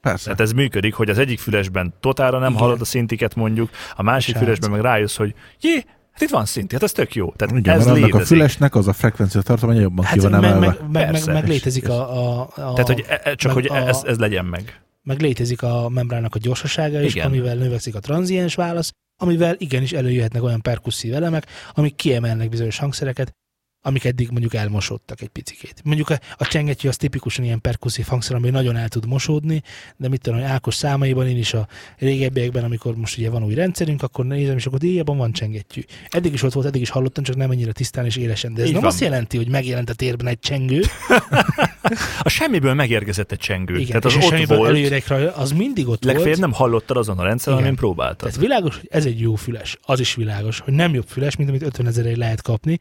Persze. 0.00 0.24
Tehát 0.24 0.40
ez 0.40 0.52
működik, 0.52 0.94
hogy 0.94 1.10
az 1.10 1.18
egyik 1.18 1.38
fülesben 1.38 1.94
totára 2.00 2.38
nem 2.38 2.50
Igen. 2.50 2.62
hallod 2.62 2.80
a 2.80 2.84
szintiket 2.84 3.34
mondjuk, 3.34 3.70
a 3.96 4.02
másik 4.02 4.30
Srác. 4.34 4.42
fülesben 4.42 4.70
meg 4.70 4.80
rájössz, 4.80 5.16
hogy 5.16 5.34
jé, 5.60 5.84
hát 6.12 6.20
itt 6.22 6.28
van 6.30 6.44
szinti, 6.44 6.74
hát 6.74 6.82
ez 6.82 6.92
tök 6.92 7.14
jó. 7.14 7.32
Tehát 7.36 7.56
Igen, 7.56 7.74
ez 7.78 7.84
mert 7.84 7.96
annak 7.96 8.06
létezik. 8.08 8.24
a 8.24 8.34
fülesnek 8.34 8.74
az 8.74 8.88
a 8.88 8.92
frekvencia 8.92 9.42
tartománya 9.42 9.80
jobban 9.80 10.04
ki 10.04 10.10
hát 10.10 10.20
van 10.22 10.30
meg, 10.30 10.40
meg, 10.40 10.50
emelve. 10.52 10.86
meg, 10.92 11.10
meg, 11.12 11.26
meg 11.26 11.48
létezik 11.48 11.88
a, 11.88 12.16
a, 12.18 12.40
a 12.40 12.72
Tehát, 12.72 12.86
hogy 12.86 13.04
e- 13.08 13.20
e- 13.24 13.34
csak 13.34 13.52
hogy 13.52 13.66
a- 13.66 13.76
ez, 13.88 14.02
ez 14.04 14.18
legyen 14.18 14.44
meg. 14.44 14.80
meg 15.02 15.20
létezik 15.20 15.62
a 15.62 15.88
membrának 15.88 16.34
a 16.34 16.38
gyorsasága 16.38 17.00
is, 17.02 17.14
Igen. 17.14 17.26
amivel 17.26 17.54
növekszik 17.56 17.94
a 17.94 18.00
tranziens 18.00 18.54
válasz, 18.54 18.92
amivel 19.22 19.54
igenis 19.58 19.92
előjöhetnek 19.92 20.42
olyan 20.42 20.60
perkusszív 20.60 21.14
elemek, 21.14 21.46
amik 21.74 21.94
kiemelnek 21.96 22.48
bizonyos 22.48 22.78
hangszereket, 22.78 23.30
amik 23.82 24.04
eddig 24.04 24.30
mondjuk 24.30 24.54
elmosódtak 24.54 25.20
egy 25.20 25.28
picikét. 25.28 25.80
Mondjuk 25.84 26.10
a, 26.10 26.18
a 26.36 26.46
csengettyű 26.46 26.88
az 26.88 26.96
tipikusan 26.96 27.44
ilyen 27.44 27.60
perkusszív 27.60 28.06
hangszer, 28.06 28.36
ami 28.36 28.50
nagyon 28.50 28.76
el 28.76 28.88
tud 28.88 29.06
mosódni, 29.06 29.62
de 29.96 30.08
mit 30.08 30.20
tudom, 30.20 30.38
hogy 30.38 30.48
Ákos 30.48 30.74
számaiban 30.74 31.28
én 31.28 31.36
is 31.36 31.54
a 31.54 31.68
régebbiekben, 31.98 32.64
amikor 32.64 32.96
most 32.96 33.18
ugye 33.18 33.30
van 33.30 33.44
új 33.44 33.54
rendszerünk, 33.54 34.02
akkor 34.02 34.24
nézem, 34.24 34.56
és 34.56 34.66
akkor 34.66 34.78
díjában 34.78 35.16
van 35.16 35.32
csengettyű. 35.32 35.80
Eddig 36.08 36.32
is 36.32 36.42
ott 36.42 36.52
volt, 36.52 36.66
eddig 36.66 36.80
is 36.80 36.90
hallottam, 36.90 37.24
csak 37.24 37.36
nem 37.36 37.50
ennyire 37.50 37.72
tisztán 37.72 38.04
és 38.04 38.16
élesen. 38.16 38.54
De 38.54 38.60
ez 38.60 38.66
Így 38.66 38.72
nem 38.72 38.82
van. 38.82 38.90
azt 38.90 39.00
jelenti, 39.00 39.36
hogy 39.36 39.48
megjelent 39.48 39.90
a 39.90 39.94
térben 39.94 40.26
egy 40.26 40.38
csengő, 40.38 40.82
A 42.20 42.28
semmiből 42.28 42.74
megérkezett 42.74 43.32
egy 43.32 43.38
csengő. 43.38 43.74
igen, 43.74 43.86
Tehát 43.86 44.04
az 44.04 44.14
és 44.16 44.24
ott 44.24 44.30
semmiből 44.30 44.56
volt, 44.56 45.06
rajta, 45.06 45.34
az 45.36 45.52
mindig 45.52 45.88
ott 45.88 46.04
legfeljebb 46.04 46.38
volt. 46.38 46.50
nem 46.50 46.52
hallottad 46.52 46.96
azon 46.96 47.18
a 47.18 47.22
rendszeren, 47.22 47.58
amin 47.58 47.74
próbáltad. 47.74 48.16
Tehát 48.18 48.36
világos, 48.36 48.76
hogy 48.76 48.88
ez 48.92 49.04
egy 49.06 49.20
jó 49.20 49.34
füles. 49.34 49.78
Az 49.82 50.00
is 50.00 50.14
világos, 50.14 50.58
hogy 50.60 50.72
nem 50.72 50.94
jobb 50.94 51.06
füles, 51.08 51.36
mint 51.36 51.48
amit 51.48 51.62
50 51.62 51.86
ezerért 51.86 52.16
lehet 52.16 52.42
kapni. 52.42 52.80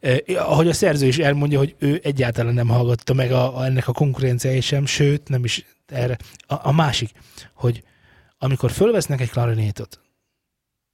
Eh, 0.00 0.18
ahogy 0.50 0.68
a 0.68 0.72
szerző 0.72 1.06
is 1.06 1.18
elmondja, 1.18 1.58
hogy 1.58 1.74
ő 1.78 2.00
egyáltalán 2.02 2.54
nem 2.54 2.68
hallgatta 2.68 3.14
meg 3.14 3.32
a, 3.32 3.58
a, 3.58 3.64
ennek 3.64 3.88
a 3.88 3.92
konkurenciáját 3.92 4.62
sem, 4.62 4.86
sőt, 4.86 5.28
nem 5.28 5.44
is 5.44 5.64
erre. 5.86 6.16
A, 6.46 6.68
a 6.68 6.72
másik, 6.72 7.10
hogy 7.54 7.82
amikor 8.38 8.70
fölvesznek 8.70 9.20
egy 9.20 9.30
klarinétot, 9.30 10.00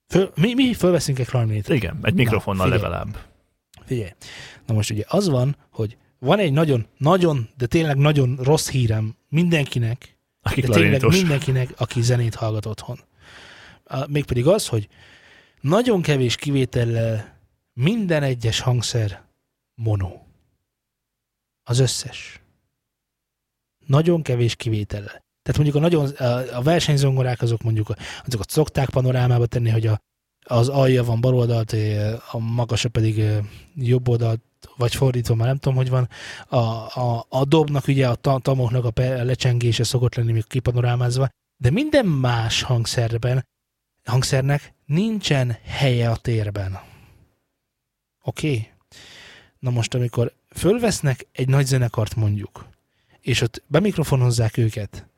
föl, 0.08 0.32
mi, 0.34 0.54
mi 0.54 0.74
fölveszünk 0.74 1.18
egy 1.18 1.26
klarinétot, 1.26 1.76
Igen, 1.76 1.98
egy 2.02 2.14
mikrofonnal 2.14 2.64
figyelj. 2.64 2.82
legalább. 2.82 3.18
Figyelj. 3.84 4.10
Na 4.66 4.74
most 4.74 4.90
ugye 4.90 5.04
az 5.08 5.28
van, 5.28 5.56
hogy 5.70 5.96
van 6.18 6.38
egy 6.38 6.52
nagyon, 6.52 6.86
nagyon, 6.98 7.48
de 7.56 7.66
tényleg 7.66 7.96
nagyon 7.96 8.38
rossz 8.42 8.68
hírem 8.68 9.16
mindenkinek, 9.28 10.16
Aki 10.42 10.60
de 10.60 10.68
tényleg 10.68 11.02
mindenkinek, 11.06 11.72
aki 11.76 12.02
zenét 12.02 12.34
hallgat 12.34 12.66
otthon. 12.66 12.98
Mégpedig 14.08 14.46
az, 14.46 14.66
hogy 14.66 14.88
nagyon 15.60 16.02
kevés 16.02 16.36
kivétellel 16.36 17.35
minden 17.80 18.22
egyes 18.22 18.60
hangszer 18.60 19.24
mono. 19.74 20.20
Az 21.62 21.78
összes. 21.78 22.40
Nagyon 23.86 24.22
kevés 24.22 24.56
kivétellel. 24.56 25.24
Tehát 25.42 25.56
mondjuk 25.62 25.74
a, 25.74 25.78
nagyon, 25.80 26.08
a- 26.08 26.62
versenyzongorák 26.62 27.42
azok 27.42 27.62
mondjuk 27.62 27.94
azokat 28.24 28.50
szokták 28.50 28.88
panorámába 28.90 29.46
tenni, 29.46 29.70
hogy 29.70 29.86
a, 29.86 29.98
az 30.46 30.68
alja 30.68 31.04
van 31.04 31.20
bal 31.20 31.34
oldalt, 31.34 31.72
eh, 31.72 32.34
a 32.34 32.38
magasa 32.38 32.88
pedig 32.88 33.18
eh, 33.18 33.44
jobb 33.74 34.08
oldalt, 34.08 34.42
vagy 34.76 34.94
fordítva, 34.94 35.34
már 35.34 35.46
nem 35.46 35.56
tudom, 35.58 35.76
hogy 35.76 35.88
van. 35.88 36.08
A, 36.48 36.56
a, 37.00 37.26
a 37.28 37.44
dobnak 37.44 37.86
ugye 37.88 38.08
a 38.08 38.14
ta- 38.14 38.42
tamoknak 38.42 38.84
a 38.84 39.00
lecsengése 39.00 39.84
szokott 39.84 40.14
lenni 40.14 40.32
még 40.32 40.46
kipanorámázva, 40.46 41.28
de 41.56 41.70
minden 41.70 42.06
más 42.06 42.62
hangszerben, 42.62 43.46
hangszernek 44.04 44.74
nincsen 44.84 45.56
helye 45.64 46.10
a 46.10 46.16
térben. 46.16 46.94
Oké? 48.26 48.48
Okay? 48.48 48.68
Na 49.58 49.70
most, 49.70 49.94
amikor 49.94 50.32
fölvesznek 50.54 51.26
egy 51.32 51.48
nagy 51.48 51.66
zenekart 51.66 52.14
mondjuk, 52.14 52.66
és 53.20 53.40
ott 53.40 53.62
bemikrofonozzák 53.66 54.56
őket, 54.56 55.08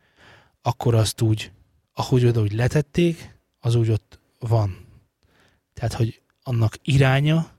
akkor 0.62 0.94
azt 0.94 1.20
úgy, 1.20 1.52
ahogy 1.92 2.24
oda 2.24 2.40
úgy 2.40 2.52
letették, 2.52 3.36
az 3.60 3.74
úgy 3.74 3.90
ott 3.90 4.20
van. 4.38 4.86
Tehát, 5.74 5.92
hogy 5.92 6.20
annak 6.42 6.76
iránya 6.82 7.50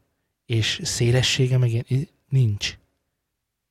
és 0.45 0.79
szélessége, 0.83 1.57
meg 1.57 1.71
ilyen, 1.71 2.07
Nincs. 2.29 2.77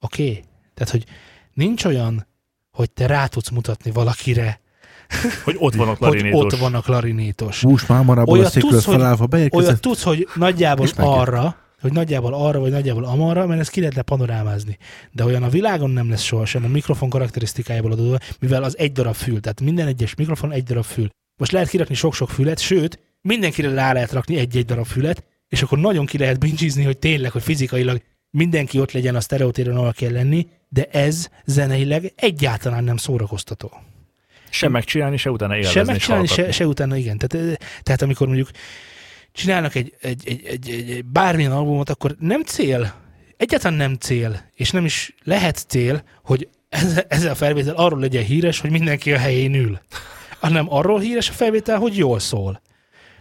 Oké? 0.01 0.29
Okay? 0.29 0.45
Tehát, 0.75 0.93
hogy 0.93 1.05
nincs 1.53 1.85
olyan, 1.85 2.27
hogy 2.71 2.91
te 2.91 3.07
rá 3.07 3.27
tudsz 3.27 3.51
mutatni 3.51 3.91
valakire, 3.91 4.61
Hogy 5.45 5.57
ott 5.59 5.75
van 5.75 5.87
a 5.87 5.91
hogy 5.91 5.99
klarinétos. 5.99 6.53
ott 6.53 6.59
van 6.59 6.75
a 6.75 6.81
klarinétos. 6.81 7.63
Hús 7.63 7.87
mámorából 7.87 8.35
a 8.35 8.39
Olyat 8.39 8.53
székről 8.53 8.71
tudsz, 8.71 8.85
hogy- 8.85 8.95
felállva. 8.95 9.27
Olyat 9.51 9.81
tudsz, 9.81 10.03
hogy 10.03 10.29
nagyjából 10.35 10.87
arra, 10.97 11.57
hogy 11.81 11.93
nagyjából 11.93 12.35
arra, 12.35 12.59
vagy 12.59 12.71
nagyjából 12.71 13.05
amarra, 13.05 13.47
mert 13.47 13.61
ezt 13.61 13.71
ki 13.71 13.81
lehetne 13.81 14.03
panorámázni. 14.03 14.79
De 15.13 15.25
olyan 15.25 15.43
a 15.43 15.49
világon 15.49 15.91
nem 15.91 16.11
lesz 16.11 16.23
sohasem 16.23 16.65
a 16.65 16.69
mikrofon 16.69 17.11
karakterisztikájából 17.11 17.93
adódva, 17.93 18.19
mivel 18.41 18.63
az 18.63 18.79
egy 18.79 18.93
darab 18.93 19.15
fül, 19.15 19.41
tehát 19.41 19.61
minden 19.61 19.87
egyes 19.87 20.15
mikrofon 20.15 20.53
egy 20.53 20.63
darab 20.63 20.85
fül. 20.85 21.09
Most 21.37 21.53
lehet 21.53 21.69
kirakni 21.69 21.95
sok-sok 21.95 22.31
fület, 22.31 22.59
sőt, 22.59 22.99
mindenkire 23.21 23.75
rá 23.75 23.93
lehet 23.93 24.13
rakni 24.13 24.37
egy-egy 24.37 24.65
darab 24.65 24.87
fület, 24.87 25.25
és 25.49 25.63
akkor 25.63 25.79
nagyon 25.79 26.07
ki 26.07 26.19
lehet 26.19 26.39
bincsizni, 26.39 26.85
hogy 26.85 26.99
tényleg, 26.99 27.31
hogy 27.31 27.43
fizikailag 27.43 28.03
mindenki 28.31 28.81
ott 28.81 28.93
legyen 28.93 29.15
a 29.15 29.21
sztereotéren, 29.21 29.77
ahol 29.77 29.93
kell 29.93 30.13
lenni, 30.13 30.47
de 30.69 30.85
ez 30.85 31.29
zeneileg 31.45 32.13
egyáltalán 32.17 32.85
nem 32.85 32.97
szórakoztató. 32.97 33.73
Se 34.51 34.69
megcsinálni, 34.69 35.17
se 35.17 35.31
utána 35.31 35.57
élvezni 35.57 35.75
Se 35.75 35.81
és 35.81 35.87
megcsinálni, 35.87 36.27
se, 36.27 36.53
se 36.53 36.67
utána, 36.67 36.97
igen. 36.97 37.19
Tehát, 37.19 37.59
tehát 37.83 38.03
amikor 38.03 38.27
mondjuk 38.27 38.51
csinálnak 39.39 39.75
egy, 39.75 39.95
egy, 40.01 40.23
egy, 40.25 40.47
egy, 40.47 40.71
egy, 40.71 40.91
egy 40.91 41.05
bármilyen 41.05 41.53
albumot, 41.53 41.91
akkor 41.91 42.17
nem 42.19 42.43
cél, 42.43 42.95
egyáltalán 43.37 43.77
nem 43.77 43.95
cél, 43.95 44.51
és 44.55 44.71
nem 44.71 44.85
is 44.85 45.15
lehet 45.25 45.65
cél, 45.69 46.03
hogy 46.25 46.49
ez, 46.69 47.03
ez 47.09 47.25
a 47.25 47.35
felvétel 47.35 47.75
arról 47.75 48.01
legyen 48.01 48.25
híres, 48.25 48.61
hogy 48.61 48.71
mindenki 48.71 49.13
a 49.13 49.19
helyén 49.19 49.55
ül. 49.55 49.81
Hanem 50.41 50.73
arról 50.73 51.01
híres 51.01 51.29
a 51.29 51.33
felvétel, 51.33 51.79
hogy 51.79 51.97
jól 51.97 52.19
szól. 52.19 52.63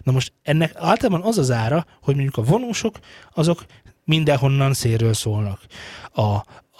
Na 0.03 0.11
most 0.11 0.34
ennek 0.43 0.72
általában 0.76 1.28
az 1.28 1.38
az 1.38 1.51
ára, 1.51 1.86
hogy 2.01 2.15
mondjuk 2.15 2.38
a 2.38 2.49
vonósok, 2.49 2.99
azok 3.34 3.65
mindenhonnan 4.03 4.74
szélről 4.74 5.13
szólnak. 5.13 5.61
A, 6.13 6.22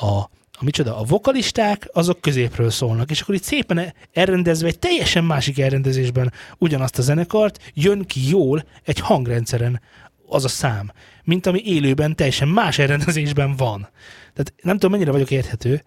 a, 0.06 0.30
a 0.60 0.64
micsoda, 0.64 0.98
a 0.98 1.04
vokalisták, 1.04 1.90
azok 1.94 2.22
középről 2.22 2.70
szólnak, 2.70 3.12
és 3.12 3.22
akkor 3.22 3.36
itt 3.36 3.44
szépen 3.44 3.94
elrendezve 4.14 4.68
egy 4.68 4.80
teljesen 4.80 5.24
másik 5.24 5.60
elrendezésben 5.60 6.34
ugyanazt 6.58 6.98
a 6.98 7.02
zenekart, 7.02 7.72
jön 7.74 8.06
ki 8.06 8.30
jól 8.30 8.66
egy 8.84 9.00
hangrendszeren 9.00 9.82
az 10.28 10.44
a 10.44 10.48
szám, 10.48 10.92
mint 11.24 11.46
ami 11.46 11.62
élőben 11.66 12.16
teljesen 12.16 12.48
más 12.48 12.78
elrendezésben 12.80 13.56
van. 13.56 13.90
Tehát 14.34 14.54
nem 14.62 14.74
tudom, 14.74 14.92
mennyire 14.92 15.12
vagyok 15.12 15.32
érthető. 15.32 15.84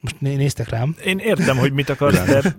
Most 0.00 0.20
né- 0.20 0.36
néztek 0.36 0.68
rám. 0.68 0.96
Én 1.04 1.18
értem, 1.18 1.56
hogy 1.56 1.72
mit 1.72 1.88
akarsz, 1.88 2.24
de 2.24 2.56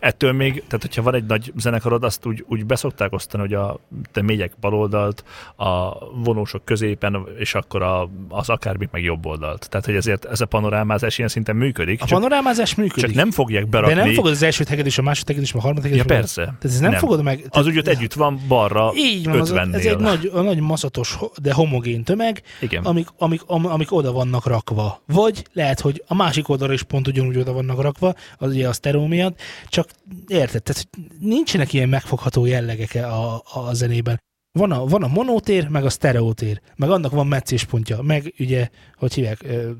ettől 0.00 0.32
még, 0.32 0.52
tehát 0.54 0.80
hogyha 0.80 1.02
van 1.02 1.14
egy 1.14 1.24
nagy 1.24 1.52
zenekarod, 1.56 2.04
azt 2.04 2.26
úgy, 2.26 2.44
úgy 2.48 2.66
beszokták 2.66 3.12
osztani, 3.12 3.42
hogy 3.42 3.54
a 3.54 3.78
te 4.12 4.22
mélyek 4.22 4.52
baloldalt, 4.60 5.24
a 5.56 5.98
vonósok 6.24 6.64
középen, 6.64 7.26
és 7.38 7.54
akkor 7.54 7.82
a, 7.82 8.10
az 8.28 8.48
akármik 8.48 8.90
meg 8.90 9.02
jobb 9.02 9.26
oldalt. 9.26 9.68
Tehát, 9.68 9.86
hogy 9.86 9.94
ezért 9.94 10.24
ez 10.24 10.40
a 10.40 10.46
panorámázás 10.46 11.18
ilyen 11.18 11.30
szinten 11.30 11.56
működik, 11.56 12.02
A 12.02 12.06
csak, 12.06 12.18
panorámázás 12.18 12.74
működik. 12.74 13.04
csak 13.04 13.14
nem 13.14 13.30
fogják 13.30 13.62
de 13.64 13.68
berakni. 13.68 13.94
nem 13.94 14.12
fogod 14.14 14.30
az 14.30 14.42
első 14.42 14.64
hegedűs, 14.68 14.98
a 14.98 15.02
második 15.02 15.28
hegedűs, 15.28 15.52
a 15.54 15.60
harmadik 15.60 15.90
Ja, 15.90 15.96
hegedűs. 15.96 16.16
persze. 16.16 16.42
Tehát 16.42 16.64
ez 16.64 16.78
nem, 16.78 16.90
Nem. 16.90 17.00
fogod 17.00 17.22
meg. 17.22 17.46
Az 17.48 17.66
úgy 17.66 17.78
ott 17.78 17.86
együtt 17.88 18.12
van 18.12 18.40
balra 18.48 18.92
Így 18.96 19.24
van, 19.24 19.40
az, 19.40 19.52
ez 19.52 19.68
50-nél. 19.68 19.86
egy 19.86 19.98
nagy, 19.98 20.30
a 20.34 20.40
nagy 20.40 20.60
maszatos, 20.60 21.18
de 21.42 21.52
homogén 21.52 22.02
tömeg, 22.04 22.42
Igen. 22.60 22.84
amik, 22.84 23.08
amik, 23.18 23.40
am, 23.46 23.66
amik 23.66 23.92
oda 23.92 24.12
vannak 24.12 24.46
rakva. 24.46 25.02
Vagy 25.06 25.46
lehet, 25.52 25.80
hogy 25.80 26.02
a 26.06 26.14
másik 26.14 26.48
oldalra 26.66 26.72
is 26.72 26.82
pont 26.82 27.06
ugyanúgy 27.06 27.36
oda 27.36 27.52
vannak 27.52 27.80
rakva, 27.80 28.14
az 28.38 28.52
ugye 28.52 28.68
a 28.68 28.72
sztereó 28.72 29.06
miatt, 29.06 29.40
csak 29.68 29.88
érted, 30.26 30.62
tehát 30.62 30.88
nincsenek 31.20 31.72
ilyen 31.72 31.88
megfogható 31.88 32.44
jellegek 32.44 32.94
a, 32.94 33.42
a 33.52 33.74
zenében. 33.74 34.20
Van 34.52 34.72
a, 34.72 34.84
van 34.84 35.02
a 35.02 35.08
monótér, 35.08 35.68
meg 35.68 35.84
a 35.84 35.90
sztereótér, 35.90 36.60
meg 36.76 36.90
annak 36.90 37.12
van 37.12 37.26
meccéspontja, 37.26 38.02
meg 38.02 38.34
ugye, 38.38 38.68
hogy 38.94 39.14
hívják, 39.14 39.42
ö, 39.42 39.70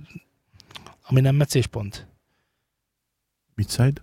ami 1.06 1.20
nem 1.20 1.34
meccéspont. 1.34 2.06
Midside? 3.54 4.00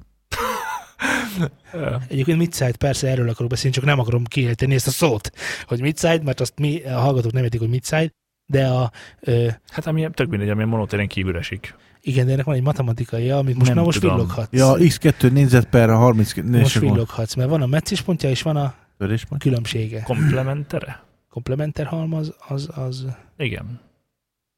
Egyébként 2.09 2.37
Midside, 2.37 2.77
persze 2.77 3.07
erről 3.07 3.29
akarok 3.29 3.49
beszélni, 3.49 3.75
csak 3.75 3.85
nem 3.85 3.99
akarom 3.99 4.23
kiejteni 4.23 4.73
ezt 4.73 4.87
a 4.87 4.91
szót, 4.91 5.31
hogy 5.65 5.81
Midside, 5.81 6.23
mert 6.23 6.39
azt 6.39 6.59
mi, 6.59 6.83
a 6.83 6.99
hallgatók 6.99 7.31
nem 7.31 7.43
értik, 7.43 7.59
hogy 7.59 7.69
Midside, 7.69 8.11
de 8.45 8.67
a, 8.67 8.91
ö, 9.19 9.47
Hát 9.67 9.85
ami 9.85 10.09
tök 10.13 10.29
mindegy, 10.29 10.49
ami 10.49 10.63
a 10.63 10.65
monotéren 10.65 11.07
kívül 11.07 11.37
esik. 11.37 11.75
Igen, 12.05 12.25
de 12.25 12.31
ennek 12.31 12.45
van 12.45 12.55
egy 12.55 12.61
matematikai, 12.61 13.29
amit 13.29 13.55
most, 13.55 13.67
Nem 13.67 13.77
na 13.77 13.83
most 13.83 13.99
tudom. 13.99 14.15
villoghatsz. 14.15 14.51
Ja, 14.51 14.73
X2 14.77 15.31
négyzet 15.31 15.65
per 15.65 15.89
30 15.89 16.33
most 16.43 16.79
villoghatsz, 16.79 17.33
mert 17.35 17.49
van 17.49 17.61
a 17.61 17.65
meccéspontja 17.65 18.29
és 18.29 18.41
van 18.41 18.55
a 18.55 18.75
Töréspont. 18.97 19.41
különbsége. 19.41 20.01
Komplementere? 20.01 21.03
Komplementer 21.29 21.85
halmaz, 21.85 22.33
az, 22.47 22.69
az, 22.75 23.05
Igen. 23.37 23.79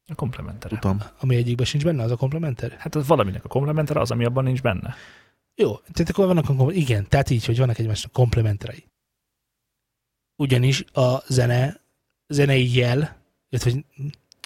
A 0.06 0.14
komplementere. 0.14 0.78
Tudom. 0.78 1.00
ami 1.20 1.36
egyikben 1.36 1.66
sincs 1.66 1.84
benne, 1.84 2.02
az 2.02 2.10
a 2.10 2.16
komplementer. 2.16 2.76
Hát 2.78 2.94
az 2.94 3.06
valaminek 3.06 3.44
a 3.44 3.48
komplementere 3.48 4.00
az, 4.00 4.10
ami 4.10 4.24
abban 4.24 4.44
nincs 4.44 4.62
benne. 4.62 4.94
Jó, 5.54 5.76
tehát 5.76 6.10
akkor 6.10 6.26
vannak, 6.26 6.48
a 6.48 6.72
igen, 6.72 7.06
tehát 7.08 7.30
így, 7.30 7.44
hogy 7.44 7.58
vannak 7.58 7.78
egymásnak 7.78 8.12
komplementerei. 8.12 8.84
Ugyanis 10.36 10.84
a 10.92 11.22
zene, 11.26 11.80
zenei 12.28 12.76
jel, 12.76 13.16
illetve, 13.48 13.70
hogy, 13.70 13.84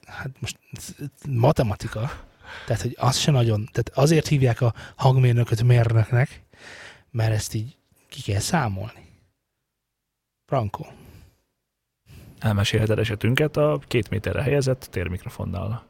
hát 0.06 0.30
most 0.40 0.58
matematika, 1.28 2.10
tehát, 2.66 2.82
hogy 2.82 2.96
az 2.98 3.18
se 3.18 3.30
nagyon, 3.30 3.68
tehát 3.72 3.90
azért 3.94 4.26
hívják 4.26 4.60
a 4.60 4.74
hangmérnököt 4.96 5.62
mérnöknek, 5.62 6.42
mert 7.10 7.32
ezt 7.32 7.54
így 7.54 7.76
ki 8.08 8.22
kell 8.22 8.40
számolni. 8.40 9.08
Franco. 10.46 10.84
Elmesélheted 12.38 12.98
esetünket 12.98 13.56
a 13.56 13.80
két 13.86 14.10
méterre 14.10 14.42
helyezett 14.42 14.88
térmikrofonnal. 14.90 15.88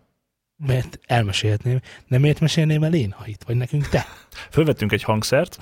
Mert 0.67 0.99
elmesélhetném. 1.07 1.81
Nem 2.07 2.21
miért 2.21 2.41
mesélném 2.41 2.83
el 2.83 2.95
én, 2.95 3.11
ha 3.11 3.27
itt 3.27 3.43
vagy 3.43 3.57
nekünk 3.57 3.89
te? 3.89 4.07
Fölvettünk 4.51 4.93
egy 4.93 5.03
hangszert, 5.03 5.59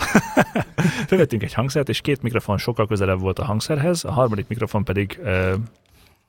fölvettünk 1.09 1.43
egy 1.43 1.53
hangszert, 1.53 1.89
és 1.89 2.01
két 2.01 2.23
mikrofon 2.23 2.59
sokkal 2.59 2.87
közelebb 2.87 3.21
volt 3.21 3.39
a 3.39 3.45
hangszerhez, 3.45 4.05
a 4.05 4.13
harmadik 4.13 4.49
mikrofon 4.49 4.85
pedig 4.85 5.19
ö, 5.23 5.55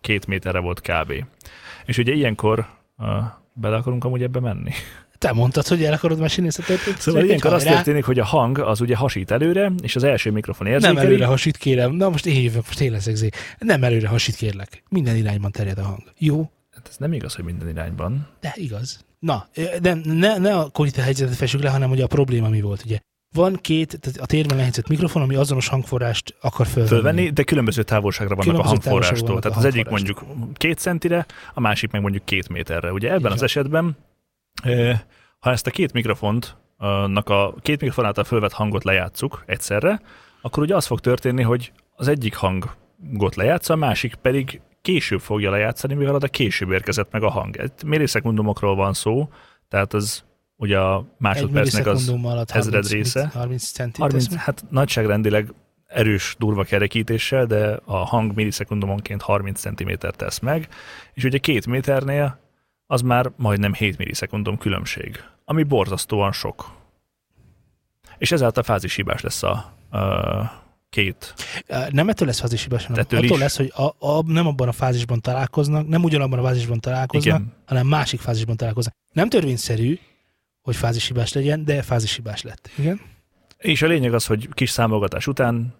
két 0.02 0.28
méterre 0.28 0.60
volt 0.60 0.82
kb. 0.82 1.26
És 1.86 1.98
ugye 1.98 2.14
ilyenkor 2.14 2.68
ö, 2.98 3.18
bele 3.60 3.76
akarunk 3.76 4.04
amúgy 4.04 4.24
ebbe 4.24 4.40
menni. 4.40 4.72
Te 5.18 5.32
mondtad, 5.32 5.68
hogy 5.68 5.84
el 5.84 5.94
akarod 5.94 6.20
mesélni 6.20 6.48
ezt 6.50 6.60
a 6.60 6.64
történetet. 6.64 7.02
Szóval 7.02 7.24
ilyenkor 7.24 7.54
az 7.54 7.64
történik, 7.64 8.06
hogy 8.06 8.20
a 8.20 8.26
hang 8.26 8.60
az 8.60 8.82
ugye 8.82 8.96
hasít 8.96 9.32
előre, 9.32 9.72
és 9.82 9.96
az 9.96 10.04
első 10.04 10.32
mikrofon 10.32 10.68
Nem 10.68 10.76
érzékeli. 10.76 11.06
előre 11.06 11.26
hasít, 11.26 11.58
kérem. 11.58 11.92
Na 11.92 12.10
most 12.10 12.26
én 12.26 12.42
jövök, 12.44 12.66
most 12.66 12.80
én 12.82 12.92
leszek 12.92 13.16
zé. 13.16 13.30
Nem 13.58 13.84
előre 13.84 14.08
hasít, 14.08 14.36
kérlek. 14.36 14.84
Minden 14.90 15.16
irányban 15.16 15.52
terjed 15.52 15.78
a 15.78 15.84
hang. 15.84 16.04
Jó? 16.18 16.50
Hát 16.72 16.88
ez 16.90 16.98
nem 16.98 17.14
igaz, 17.14 17.36
hogy 17.36 17.46
minden 17.46 17.70
irányban. 17.70 18.28
De 18.40 18.54
igaz. 18.56 19.06
Na, 19.20 19.48
de 19.82 19.98
ne, 20.04 20.38
ne 20.38 20.56
a 20.56 20.70
kolita 20.70 21.02
helyzetet 21.02 21.36
fessük 21.36 21.64
le, 21.64 21.70
hanem 21.70 21.90
hogy 21.90 22.02
a 22.02 22.08
probléma 22.08 22.50
mi 22.50 22.62
volt, 22.62 22.84
ugye. 22.86 23.00
Van 23.34 23.56
két, 23.62 24.00
tehát 24.00 24.20
a 24.20 24.26
térben 24.26 24.56
lehelyezett 24.56 24.88
mikrofon, 24.88 25.22
ami 25.22 25.36
azonos 25.36 25.68
hangforrást 25.68 26.36
akar 26.42 26.66
fölvenni. 26.66 26.90
Fölvenni, 26.90 27.30
de 27.30 27.44
különböző 27.44 27.84
távolságra 27.84 28.36
vannak 28.36 28.52
Különböző 28.52 28.76
a 28.76 28.90
hangforrástól. 28.90 29.40
távolságra 29.40 29.40
Tehát 29.40 29.58
az 29.58 29.64
vannak 29.64 29.64
a 29.64 29.68
egyik 29.68 29.90
mondjuk 29.90 30.24
két 30.54 30.80
centire, 30.80 31.26
a 31.54 31.60
másik 31.60 31.92
meg 31.92 32.02
mondjuk 32.02 32.26
két 32.26 32.50
méterre. 32.50 32.92
Ugye 32.92 33.12
ebben 33.12 33.32
Így 33.32 33.38
az 33.38 33.44
esetben, 33.44 33.98
ha 35.40 35.52
ezt 35.52 35.68
a 35.68 35.72
két 35.72 35.94
mikrofont, 35.94 36.58
a 37.30 37.54
két 37.62 37.80
mikrofon 37.80 38.06
által 38.06 38.24
fölvett 38.24 38.52
hangot 38.52 38.84
lejátszuk 38.84 39.44
egyszerre, 39.46 40.02
akkor 40.42 40.64
ugye 40.64 40.76
az 40.76 40.86
fog 40.86 41.00
történni, 41.00 41.42
hogy 41.42 41.72
az 41.96 42.08
egyik 42.08 42.36
hangot 42.36 43.36
lejátsza, 43.36 43.74
a 43.74 43.78
másik 43.78 44.16
pedig 44.16 44.62
később 44.82 45.20
fogja 45.20 45.52
lejátszani, 45.52 45.94
mivel 45.94 46.16
oda 46.16 46.28
később 46.28 46.72
érkezett 46.72 47.12
meg 47.12 47.24
a 47.24 47.30
hang. 47.30 47.62
Itt 47.64 47.84
millisekundumokról 47.84 48.76
van 48.76 48.94
szó, 48.94 49.30
tehát 49.70 49.94
az 49.94 50.24
ugye 50.60 50.80
a 50.80 51.06
másodpercnek 51.18 51.86
az 51.86 52.10
alatt 52.10 52.52
ezred 52.52 52.74
30, 52.74 52.92
része. 52.92 53.30
30 53.34 53.72
centit 53.72 53.98
30, 53.98 54.24
tesz 54.24 54.34
meg. 54.34 54.44
hát 54.44 54.66
nagyságrendileg 54.70 55.54
erős, 55.88 56.36
durva 56.40 56.64
kerekítéssel, 56.64 57.46
de 57.46 57.80
a 57.86 57.98
hang 57.98 58.36
millisekundumonként 58.36 59.22
30 59.22 59.60
cm 59.60 59.92
tesz 60.18 60.40
meg, 60.40 60.68
és 61.14 61.24
ugye 61.24 61.38
két 61.38 61.68
méternél 61.68 62.40
az 62.88 63.02
már 63.02 63.32
majdnem 63.36 63.74
7 63.74 63.98
millisekundum 63.98 64.58
különbség, 64.58 65.24
ami 65.46 65.64
borzasztóan 65.64 66.32
sok. 66.32 66.78
És 68.18 68.32
ezáltal 68.32 68.64
fázishibás 68.64 69.22
lesz 69.22 69.44
a, 69.44 69.52
a 69.98 70.64
két. 70.90 71.34
Nem 71.90 72.10
ettől 72.10 72.28
lesz 72.28 72.40
fázishibás, 72.40 72.86
hanem 72.86 73.02
Ettől 73.02 73.20
attól 73.20 73.36
is. 73.36 73.42
lesz, 73.42 73.58
hogy 73.58 73.74
a, 73.76 74.08
a, 74.08 74.24
nem 74.26 74.48
abban 74.48 74.68
a 74.68 74.72
fázisban 74.72 75.22
találkoznak, 75.22 75.88
nem 75.88 76.04
ugyanabban 76.04 76.40
a 76.40 76.44
fázisban 76.44 76.80
találkoznak, 76.80 77.40
Igen, 77.40 77.54
hanem 77.66 77.88
másik 77.88 78.20
fázisban 78.20 78.58
találkoznak. 78.58 78.94
Nem 79.12 79.30
törvényszerű, 79.30 80.00
hogy 80.70 80.78
fázishibás 80.78 81.34
legyen, 81.34 81.66
de 81.66 81.82
fázishibás 81.82 82.42
lett. 82.42 82.70
Igen? 82.78 83.00
és 83.60 83.82
a 83.82 83.88
lényeg 83.88 84.14
az, 84.14 84.26
hogy 84.26 84.50
kis 84.52 84.70
számolgatás 84.70 85.28
után, 85.28 85.74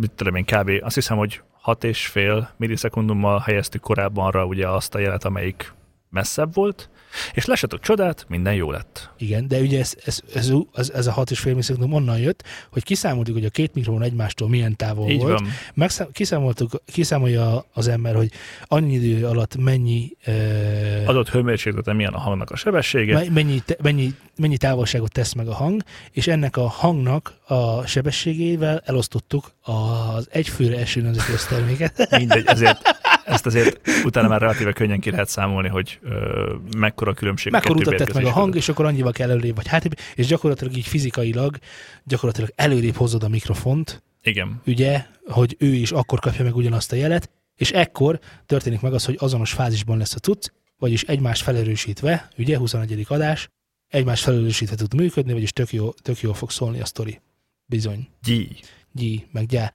mit 0.00 0.10
tudom 0.10 0.34
én, 0.34 0.44
kb. 0.44 0.70
azt 0.80 0.94
hiszem, 0.94 1.16
hogy 1.16 1.42
6 1.52 1.84
és 1.84 2.06
fél 2.06 2.50
millisekundummal 2.56 3.38
helyeztük 3.38 3.80
korábbanra 3.80 4.46
ugye 4.46 4.68
azt 4.68 4.94
a 4.94 4.98
jelet, 4.98 5.24
amelyik 5.24 5.72
messzebb 6.14 6.54
volt, 6.54 6.88
és 7.32 7.44
lesetok 7.44 7.80
csodát, 7.80 8.24
minden 8.28 8.54
jó 8.54 8.70
lett. 8.70 9.10
Igen, 9.18 9.48
de 9.48 9.60
ugye 9.60 9.78
ez, 9.78 9.94
ez, 10.04 10.20
ez, 10.34 10.52
ez, 10.74 10.90
ez 10.90 11.06
a 11.06 11.14
6,5 11.14 11.44
millisekundum 11.44 11.92
onnan 11.92 12.18
jött, 12.18 12.42
hogy 12.70 12.82
kiszámoltuk, 12.82 13.34
hogy 13.34 13.44
a 13.44 13.50
két 13.50 13.74
mikrofon 13.74 14.02
egymástól 14.02 14.48
milyen 14.48 14.76
távol 14.76 15.10
Így 15.10 15.20
volt. 15.20 15.38
van. 15.40 15.48
Megszám, 15.74 16.08
kiszámoltuk, 16.12 16.82
kiszámolja 16.86 17.64
az 17.72 17.88
ember, 17.88 18.14
hogy 18.14 18.30
annyi 18.64 18.94
idő 18.94 19.26
alatt 19.26 19.56
mennyi, 19.56 20.16
uh, 20.26 21.02
Adott 21.06 21.28
hőmérsékleten 21.28 21.96
milyen 21.96 22.12
a 22.12 22.18
hangnak 22.18 22.50
a 22.50 22.56
sebessége. 22.56 23.14
me- 23.14 23.30
mennyi, 23.30 23.60
te- 23.64 23.76
mennyi, 23.82 24.14
mennyi 24.36 24.56
távolságot 24.56 25.12
tesz 25.12 25.32
meg 25.32 25.48
a 25.48 25.54
hang, 25.54 25.82
és 26.10 26.26
ennek 26.26 26.56
a 26.56 26.68
hangnak 26.68 27.34
a 27.46 27.86
sebességével 27.86 28.82
elosztottuk 28.84 29.52
az 29.60 30.28
egyfőre 30.30 30.78
eső 30.78 31.00
nemzeti 31.00 31.32
összterméket. 31.32 32.08
Mindegy, 32.18 32.46
ezért 32.46 32.80
ezt 33.24 33.46
azért 33.46 33.80
utána 34.04 34.28
már 34.28 34.40
relatíve 34.40 34.72
könnyen 34.72 35.00
ki 35.00 35.10
lehet 35.10 35.28
számolni, 35.28 35.68
hogy 35.68 35.98
ö, 36.02 36.54
mekkora 36.76 37.14
különbség 37.14 37.52
Mekkora 37.52 37.78
utat 37.78 37.96
tett 37.96 38.12
meg 38.12 38.24
a 38.24 38.30
hang, 38.30 38.56
és 38.56 38.68
akkor 38.68 38.84
annyival 38.84 39.12
kell 39.12 39.30
előrébb 39.30 39.56
vagy 39.56 39.66
hátrébb, 39.66 39.98
és 40.14 40.26
gyakorlatilag 40.26 40.76
így 40.76 40.86
fizikailag 40.86 41.56
gyakorlatilag 42.04 42.50
előrébb 42.54 42.94
hozod 42.94 43.22
a 43.22 43.28
mikrofont. 43.28 44.02
Igen. 44.22 44.60
ugye, 44.66 45.04
hogy 45.26 45.56
ő 45.58 45.66
is 45.66 45.92
akkor 45.92 46.18
kapja 46.18 46.44
meg 46.44 46.56
ugyanazt 46.56 46.92
a 46.92 46.96
jelet, 46.96 47.30
és 47.56 47.70
ekkor 47.70 48.18
történik 48.46 48.80
meg 48.80 48.94
az, 48.94 49.04
hogy 49.04 49.16
azonos 49.20 49.52
fázisban 49.52 49.98
lesz 49.98 50.14
a 50.14 50.18
cucc, 50.18 50.48
vagyis 50.78 51.02
egymást 51.02 51.42
felerősítve, 51.42 52.28
ugye, 52.38 52.58
21. 52.58 53.06
adás, 53.08 53.48
egymást 53.94 54.22
felerősítve 54.22 54.74
tud 54.76 54.94
működni, 54.94 55.32
vagyis 55.32 55.52
tök 55.52 55.72
jó, 55.72 55.90
tök 55.90 56.20
jó 56.20 56.32
fog 56.32 56.50
szólni 56.50 56.80
a 56.80 56.84
sztori. 56.84 57.20
Bizony. 57.66 58.08
Gyí. 58.22 58.48
Gyi, 58.92 59.26
meg 59.32 59.46
gyá. 59.46 59.72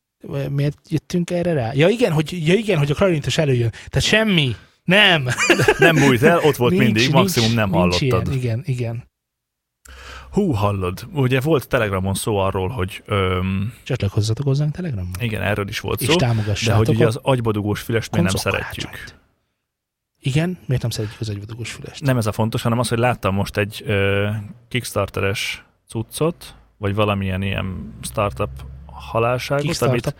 Miért 0.50 0.78
jöttünk 0.90 1.32
erre 1.32 1.54
rá? 1.54 1.74
Ja 1.74 1.88
igen, 1.88 2.12
hogy, 2.12 2.48
ja 2.48 2.54
igen, 2.54 2.78
hogy 2.78 2.92
a 2.92 2.94
klarinétos 2.94 3.38
előjön. 3.38 3.70
Tehát 3.70 4.02
semmi. 4.02 4.56
Nem. 4.84 5.28
Nem 5.78 5.96
bújt 5.96 6.24
el, 6.24 6.40
ott 6.40 6.56
volt 6.56 6.72
Nincs, 6.72 6.84
mindig, 6.84 7.02
nincs, 7.02 7.14
maximum 7.14 7.54
nem 7.54 7.70
nincs 7.70 7.82
hallottad. 7.82 8.28
Ilyen. 8.28 8.38
Igen, 8.38 8.64
igen. 8.66 9.08
Hú, 10.32 10.52
hallod. 10.52 11.08
Ugye 11.14 11.40
volt 11.40 11.68
Telegramon 11.68 12.14
szó 12.14 12.38
arról, 12.38 12.68
hogy 12.68 13.04
öm, 13.06 13.74
Csatlakozzatok 13.84 14.46
hozzánk 14.46 14.76
Telegramon. 14.76 15.12
igen, 15.20 15.42
erről 15.42 15.68
is 15.68 15.80
volt 15.80 16.02
És 16.02 16.08
szó, 16.08 16.16
de 16.16 16.26
támogassátok 16.26 16.86
hogy 16.86 16.96
ugye 16.96 17.08
az 17.08 17.20
agybadugós 17.22 17.82
fülest 17.82 18.12
még 18.12 18.22
nem 18.22 18.36
szeretjük. 18.36 18.90
Igen, 20.22 20.58
miért 20.66 20.82
nem 20.82 20.92
szeretjük 20.92 21.20
az 21.20 21.30
egyvadogos 21.30 21.72
fülest? 21.72 22.02
Nem 22.04 22.18
ez 22.18 22.26
a 22.26 22.32
fontos, 22.32 22.62
hanem 22.62 22.80
az, 22.80 22.88
hogy 22.88 22.98
láttam 22.98 23.36
most 23.36 23.58
egy 23.58 23.84
ö, 23.86 24.30
Kickstarteres 24.68 25.66
cuccot, 25.88 26.56
vagy 26.78 26.96
valamilyen 26.96 27.42
ilyen 27.42 27.94
startup 28.02 28.50
halálságot, 28.86 29.64
Kickstartup. 29.66 30.06
amit 30.06 30.16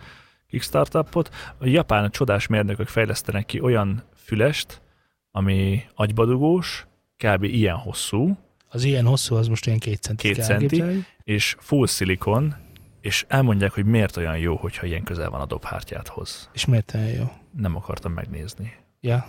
Kickstartupot. 0.48 1.30
A 1.58 1.66
japán 1.66 2.10
csodás 2.10 2.46
mérnökök 2.46 2.88
fejlesztenek 2.88 3.46
ki 3.46 3.60
olyan 3.60 4.02
fülest, 4.14 4.82
ami 5.30 5.82
agybadugós, 5.94 6.86
kb. 7.16 7.42
ilyen 7.42 7.76
hosszú, 7.76 8.36
Az 8.68 8.84
ilyen 8.84 9.04
hosszú, 9.06 9.34
az 9.36 9.48
most 9.48 9.66
ilyen 9.66 9.78
két 9.78 10.02
centi. 10.02 10.32
Két 10.32 10.44
centi. 10.44 10.84
és 11.24 11.56
full 11.58 11.86
szilikon, 11.86 12.54
és 13.00 13.24
elmondják, 13.28 13.72
hogy 13.72 13.84
miért 13.84 14.16
olyan 14.16 14.38
jó, 14.38 14.56
hogyha 14.56 14.86
ilyen 14.86 15.02
közel 15.02 15.30
van 15.30 15.40
a 15.40 15.46
dobhártyádhoz. 15.46 16.50
És 16.52 16.64
miért 16.64 16.94
olyan 16.94 17.08
jó? 17.08 17.32
Nem 17.56 17.76
akartam 17.76 18.12
megnézni. 18.12 18.72
Ja. 19.00 19.26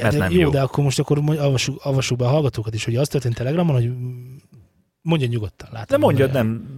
Mert 0.00 0.12
de 0.12 0.18
nem 0.18 0.30
jó, 0.30 0.40
jó. 0.40 0.50
de 0.50 0.60
akkor 0.60 0.84
most 0.84 0.98
akkor 0.98 1.18
avassuk, 1.38 1.84
avassuk 1.84 2.18
be 2.18 2.24
a 2.24 2.28
hallgatókat 2.28 2.74
is, 2.74 2.84
hogy 2.84 2.96
az 2.96 3.08
történt 3.08 3.34
Telegramon, 3.34 3.74
hogy 3.74 3.92
mondja 5.02 5.26
nyugodtan. 5.26 5.68
Látom, 5.72 5.98
De 6.00 6.04
mondjad, 6.06 6.30
hogy- 6.30 6.36
nem. 6.42 6.68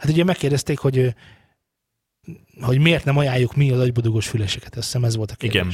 Hát 0.00 0.10
ugye 0.10 0.24
megkérdezték, 0.24 0.78
hogy 0.78 1.14
hogy 2.60 2.78
miért 2.78 3.04
nem 3.04 3.16
ajánljuk 3.16 3.56
mi 3.56 3.70
az 3.70 3.80
agybudogós 3.80 4.28
füleseket, 4.28 4.76
azt 4.76 4.84
hiszem 4.84 5.04
ez 5.04 5.16
volt 5.16 5.30
a 5.30 5.34
kérdés. 5.34 5.60
Igen. 5.60 5.72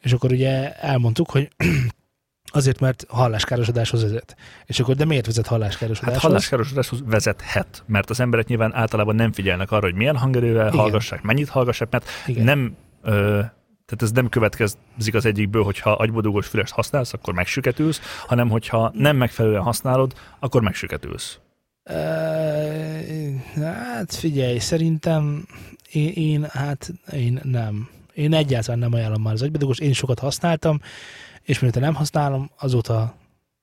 És 0.00 0.12
akkor 0.12 0.32
ugye 0.32 0.74
elmondtuk, 0.74 1.30
hogy 1.30 1.48
azért, 2.44 2.80
mert 2.80 3.04
halláskárosodáshoz 3.08 4.02
vezet. 4.02 4.36
És 4.66 4.80
akkor 4.80 4.94
de 4.94 5.04
miért 5.04 5.26
vezet 5.26 5.44
Hát 5.46 5.52
halláskárosodáshoz? 5.52 6.22
halláskárosodáshoz 6.22 7.02
vezethet, 7.06 7.82
mert 7.86 8.10
az 8.10 8.20
emberek 8.20 8.46
nyilván 8.46 8.74
általában 8.74 9.14
nem 9.14 9.32
figyelnek 9.32 9.70
arra, 9.70 9.84
hogy 9.86 9.94
milyen 9.94 10.16
hangerővel 10.16 10.66
Igen. 10.66 10.78
hallgassák, 10.78 11.22
mennyit 11.22 11.48
hallgassák, 11.48 11.90
mert 11.90 12.08
Igen. 12.26 12.44
nem, 12.44 12.76
ö, 13.02 13.40
tehát 13.86 14.02
ez 14.02 14.10
nem 14.10 14.28
következik 14.28 15.14
az 15.14 15.24
egyikből, 15.24 15.62
hogyha 15.62 15.92
agybodugós 15.92 16.46
fülest 16.46 16.72
használsz, 16.72 17.12
akkor 17.12 17.34
megsüketülsz, 17.34 18.00
hanem 18.26 18.48
hogyha 18.48 18.90
nem 18.94 19.16
megfelelően 19.16 19.62
használod, 19.62 20.14
akkor 20.38 20.62
megsüketülsz. 20.62 21.38
Hát 23.54 24.14
figyelj, 24.14 24.58
szerintem 24.58 25.46
én, 25.92 26.08
én, 26.08 26.46
hát 26.50 26.92
én 27.12 27.40
nem. 27.42 27.88
Én 28.14 28.34
egyáltalán 28.34 28.78
nem 28.78 28.92
ajánlom 28.92 29.22
már 29.22 29.32
az 29.32 29.42
agybedugós, 29.42 29.78
én 29.78 29.92
sokat 29.92 30.18
használtam, 30.18 30.80
és 31.42 31.58
miután 31.58 31.82
nem 31.82 31.94
használom, 31.94 32.50
azóta 32.58 33.14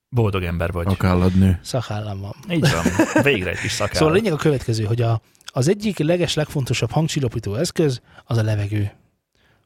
Boldog 0.09 0.43
ember 0.43 0.71
vagy. 0.71 0.87
Akálladnő. 0.87 1.59
szakállam 1.61 2.19
van. 2.19 2.35
Így 2.49 2.69
van. 2.71 3.23
Végre 3.23 3.49
egy 3.49 3.59
kis 3.59 3.71
szakál. 3.71 3.93
Szóval 3.93 4.13
a 4.13 4.15
lényeg 4.15 4.33
a 4.33 4.35
következő, 4.35 4.83
hogy 4.83 5.01
a, 5.01 5.21
az 5.45 5.67
egyik 5.67 5.97
leges, 5.97 6.33
legfontosabb 6.33 6.91
hangcsillapító 6.91 7.55
eszköz 7.55 8.01
az 8.25 8.37
a 8.37 8.43
levegő. 8.43 8.91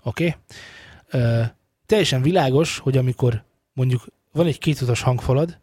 Oké? 0.08 0.36
Okay? 1.14 1.44
Teljesen 1.86 2.22
világos, 2.22 2.78
hogy 2.78 2.98
amikor 2.98 3.44
mondjuk 3.74 4.06
van 4.32 4.46
egy 4.46 4.58
kétutas 4.58 5.02
hangfalad, 5.02 5.60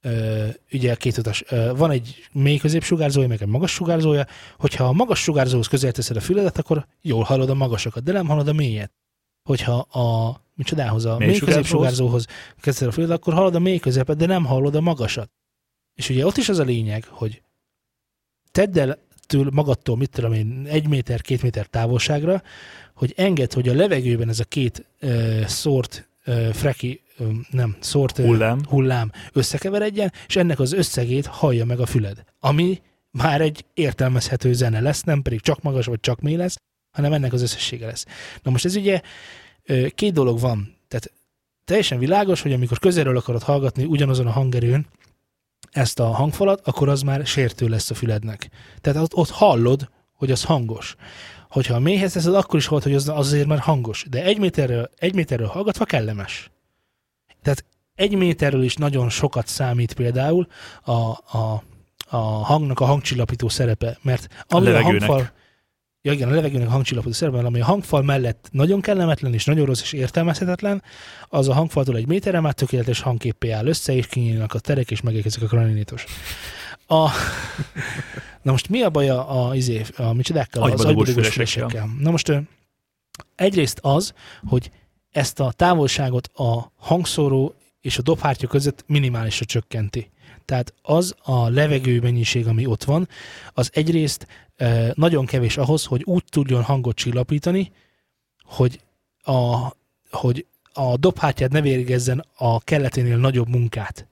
ö, 0.00 0.46
ugye 0.72 0.94
kétutas, 0.94 1.44
ö, 1.48 1.72
van 1.76 1.90
egy 1.90 2.28
mély 2.32 2.56
középsugárzója, 2.56 3.28
meg 3.28 3.42
egy 3.42 3.48
magas 3.48 3.72
sugárzója, 3.72 4.26
hogyha 4.58 4.84
a 4.84 4.92
magas 4.92 5.22
sugárzóhoz 5.22 5.66
közel 5.66 5.92
teszed 5.92 6.16
a 6.16 6.20
füledet, 6.20 6.58
akkor 6.58 6.86
jól 7.00 7.22
hallod 7.22 7.50
a 7.50 7.54
magasokat, 7.54 8.02
de 8.02 8.12
nem 8.12 8.26
hallod 8.26 8.48
a 8.48 8.52
mélyet. 8.52 8.92
Hogyha 9.42 9.78
a 9.78 10.40
micsodához, 10.54 11.04
a 11.04 11.16
Mély 11.16 11.28
mély, 11.28 11.36
sugárzóhoz? 11.36 11.66
középsugárzóhoz 11.66 12.26
kezded 12.60 12.88
a 12.88 12.92
füledet, 12.92 13.16
akkor 13.16 13.34
hallod 13.34 13.54
a 13.54 13.58
mély 13.58 13.78
közepet, 13.78 14.16
de 14.16 14.26
nem 14.26 14.44
hallod 14.44 14.74
a 14.74 14.80
magasat. 14.80 15.30
És 15.94 16.08
ugye 16.08 16.26
ott 16.26 16.36
is 16.36 16.48
az 16.48 16.58
a 16.58 16.64
lényeg, 16.64 17.04
hogy 17.04 17.42
tedd 18.50 18.78
el 18.78 18.98
től 19.30 19.50
magadtól, 19.52 19.96
mit 19.96 20.10
tudom 20.10 20.32
én, 20.32 20.66
egy 20.68 20.88
méter, 20.88 21.20
két 21.20 21.42
méter 21.42 21.66
távolságra, 21.66 22.42
hogy 23.00 23.12
enged, 23.16 23.52
hogy 23.52 23.68
a 23.68 23.74
levegőben 23.74 24.28
ez 24.28 24.40
a 24.40 24.44
két 24.44 24.86
ö, 24.98 25.40
szórt 25.46 26.08
ö, 26.24 26.48
freki, 26.52 27.00
ö, 27.18 27.24
nem, 27.50 27.76
szórt 27.80 28.18
ö, 28.18 28.22
Hullám. 28.22 28.60
hullám 28.68 29.10
összekeveredjen, 29.32 30.12
és 30.26 30.36
ennek 30.36 30.60
az 30.60 30.72
összegét 30.72 31.26
hallja 31.26 31.64
meg 31.64 31.80
a 31.80 31.86
füled. 31.86 32.24
Ami 32.40 32.80
már 33.10 33.40
egy 33.40 33.64
értelmezhető 33.74 34.52
zene 34.52 34.80
lesz, 34.80 35.02
nem 35.02 35.22
pedig 35.22 35.40
csak 35.40 35.62
magas 35.62 35.86
vagy 35.86 36.00
csak 36.00 36.20
mély 36.20 36.36
lesz, 36.36 36.56
hanem 36.90 37.12
ennek 37.12 37.32
az 37.32 37.42
összessége 37.42 37.86
lesz. 37.86 38.06
Na 38.42 38.50
most 38.50 38.64
ez 38.64 38.76
ugye 38.76 39.00
ö, 39.64 39.86
két 39.94 40.12
dolog 40.12 40.40
van. 40.40 40.76
Tehát 40.88 41.12
teljesen 41.64 41.98
világos, 41.98 42.42
hogy 42.42 42.52
amikor 42.52 42.78
közelről 42.78 43.16
akarod 43.16 43.42
hallgatni 43.42 43.84
ugyanazon 43.84 44.26
a 44.26 44.30
hangerőn 44.30 44.86
ezt 45.70 46.00
a 46.00 46.06
hangfalat, 46.06 46.60
akkor 46.64 46.88
az 46.88 47.02
már 47.02 47.26
sértő 47.26 47.68
lesz 47.68 47.90
a 47.90 47.94
fülednek. 47.94 48.48
Tehát 48.80 49.02
ott, 49.02 49.14
ott 49.14 49.30
hallod, 49.30 49.90
hogy 50.14 50.30
az 50.30 50.44
hangos. 50.44 50.96
Hogyha 51.50 51.74
a 51.74 51.78
mélyhez 51.78 52.12
teszed, 52.12 52.34
akkor 52.34 52.58
is 52.58 52.66
hallod, 52.66 52.82
hogy 52.82 52.94
az, 52.94 53.08
az 53.08 53.16
azért 53.16 53.46
már 53.46 53.58
hangos. 53.58 54.06
De 54.10 54.24
egy 54.24 54.38
méterről, 54.38 54.90
egy 54.98 55.14
méterről 55.14 55.46
hallgatva 55.46 55.84
kellemes. 55.84 56.50
Tehát 57.42 57.64
egy 57.94 58.14
méterről 58.14 58.62
is 58.62 58.74
nagyon 58.74 59.08
sokat 59.08 59.46
számít 59.46 59.92
például 59.92 60.46
a, 60.82 60.92
a, 60.92 61.62
a 62.08 62.16
hangnak 62.16 62.80
a 62.80 62.84
hangcsillapító 62.84 63.48
szerepe, 63.48 63.98
mert 64.02 64.44
ami 64.48 64.66
a, 64.66 64.70
levegőnek. 64.70 65.08
hangfal, 65.08 65.30
ja 66.02 66.12
igen, 66.12 66.28
a 66.28 66.34
levegőnek 66.34 66.68
a 66.68 66.70
hangcsillapító 66.70 67.12
szerepe, 67.12 67.38
ami 67.38 67.60
a 67.60 67.64
hangfal 67.64 68.02
mellett 68.02 68.48
nagyon 68.52 68.80
kellemetlen 68.80 69.34
és 69.34 69.44
nagyon 69.44 69.66
rossz 69.66 69.82
és 69.82 69.92
értelmezhetetlen, 69.92 70.82
az 71.28 71.48
a 71.48 71.54
hangfaltól 71.54 71.96
egy 71.96 72.06
méterre 72.06 72.40
már 72.40 72.52
tökéletes 72.52 73.00
hangképpé 73.00 73.50
áll 73.50 73.66
össze, 73.66 73.92
és 73.92 74.06
kinyílnak 74.06 74.54
a 74.54 74.58
terek, 74.58 74.90
és 74.90 75.00
megérkezik 75.00 75.42
a 75.42 75.46
kraninétos. 75.46 76.04
A... 76.90 77.10
Na 78.42 78.50
most 78.50 78.68
mi 78.68 78.82
a 78.82 78.90
baj 78.90 79.08
a, 79.08 79.48
a, 79.48 79.54
izé, 79.54 79.84
a 79.96 80.12
micsodákkal? 80.12 80.62
Az 80.62 80.70
Agybadugós 80.70 81.08
agybadugós 81.08 81.28
fülesekkel. 81.28 81.88
Na 81.98 82.10
most 82.10 82.32
egyrészt 83.34 83.78
az, 83.82 84.14
hogy 84.46 84.70
ezt 85.10 85.40
a 85.40 85.52
távolságot 85.52 86.26
a 86.26 86.72
hangszóró 86.76 87.54
és 87.80 87.98
a 87.98 88.02
dobhártya 88.02 88.46
között 88.46 88.84
minimálisra 88.86 89.44
csökkenti. 89.44 90.10
Tehát 90.44 90.74
az 90.82 91.14
a 91.22 91.48
levegő 91.48 92.00
mennyiség, 92.00 92.46
ami 92.46 92.66
ott 92.66 92.84
van, 92.84 93.08
az 93.52 93.70
egyrészt 93.72 94.26
nagyon 94.94 95.26
kevés 95.26 95.56
ahhoz, 95.56 95.84
hogy 95.84 96.02
úgy 96.04 96.24
tudjon 96.30 96.62
hangot 96.62 96.96
csillapítani, 96.96 97.72
hogy 98.44 98.80
a, 99.22 99.72
hogy 100.10 100.46
a 100.72 100.96
dobhártyád 100.96 101.52
ne 101.52 101.60
végezzen 101.60 102.24
a 102.36 102.60
kelleténél 102.60 103.16
nagyobb 103.16 103.48
munkát. 103.48 104.06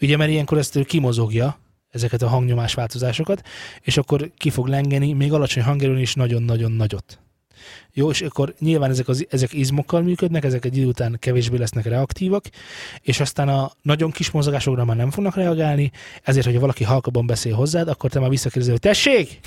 Ugye, 0.00 0.16
mert 0.16 0.30
ilyenkor 0.30 0.58
ezt 0.58 0.76
ő 0.76 0.82
kimozogja, 0.82 1.58
ezeket 1.90 2.22
a 2.22 2.28
hangnyomás 2.28 2.74
változásokat, 2.74 3.42
és 3.80 3.96
akkor 3.96 4.30
ki 4.36 4.50
fog 4.50 4.66
lengeni 4.66 5.12
még 5.12 5.32
alacsony 5.32 5.62
hangerőn 5.62 5.98
is 5.98 6.14
nagyon-nagyon 6.14 6.72
nagyot. 6.72 7.18
Jó, 7.92 8.10
és 8.10 8.20
akkor 8.20 8.54
nyilván 8.58 8.90
ezek, 8.90 9.08
az, 9.08 9.26
ezek 9.30 9.52
izmokkal 9.52 10.02
működnek, 10.02 10.44
ezek 10.44 10.64
egy 10.64 10.76
idő 10.76 10.86
után 10.86 11.16
kevésbé 11.18 11.56
lesznek 11.56 11.84
reaktívak, 11.84 12.44
és 13.00 13.20
aztán 13.20 13.48
a 13.48 13.72
nagyon 13.82 14.10
kis 14.10 14.30
mozogásokra 14.30 14.84
már 14.84 14.96
nem 14.96 15.10
fognak 15.10 15.34
reagálni, 15.34 15.90
ezért, 16.22 16.44
hogyha 16.44 16.60
valaki 16.60 16.84
halkabban 16.84 17.26
beszél 17.26 17.54
hozzád, 17.54 17.88
akkor 17.88 18.10
te 18.10 18.20
már 18.20 18.28
visszakérdezel, 18.28 18.72
hogy 18.72 18.82
tessék! 18.82 19.40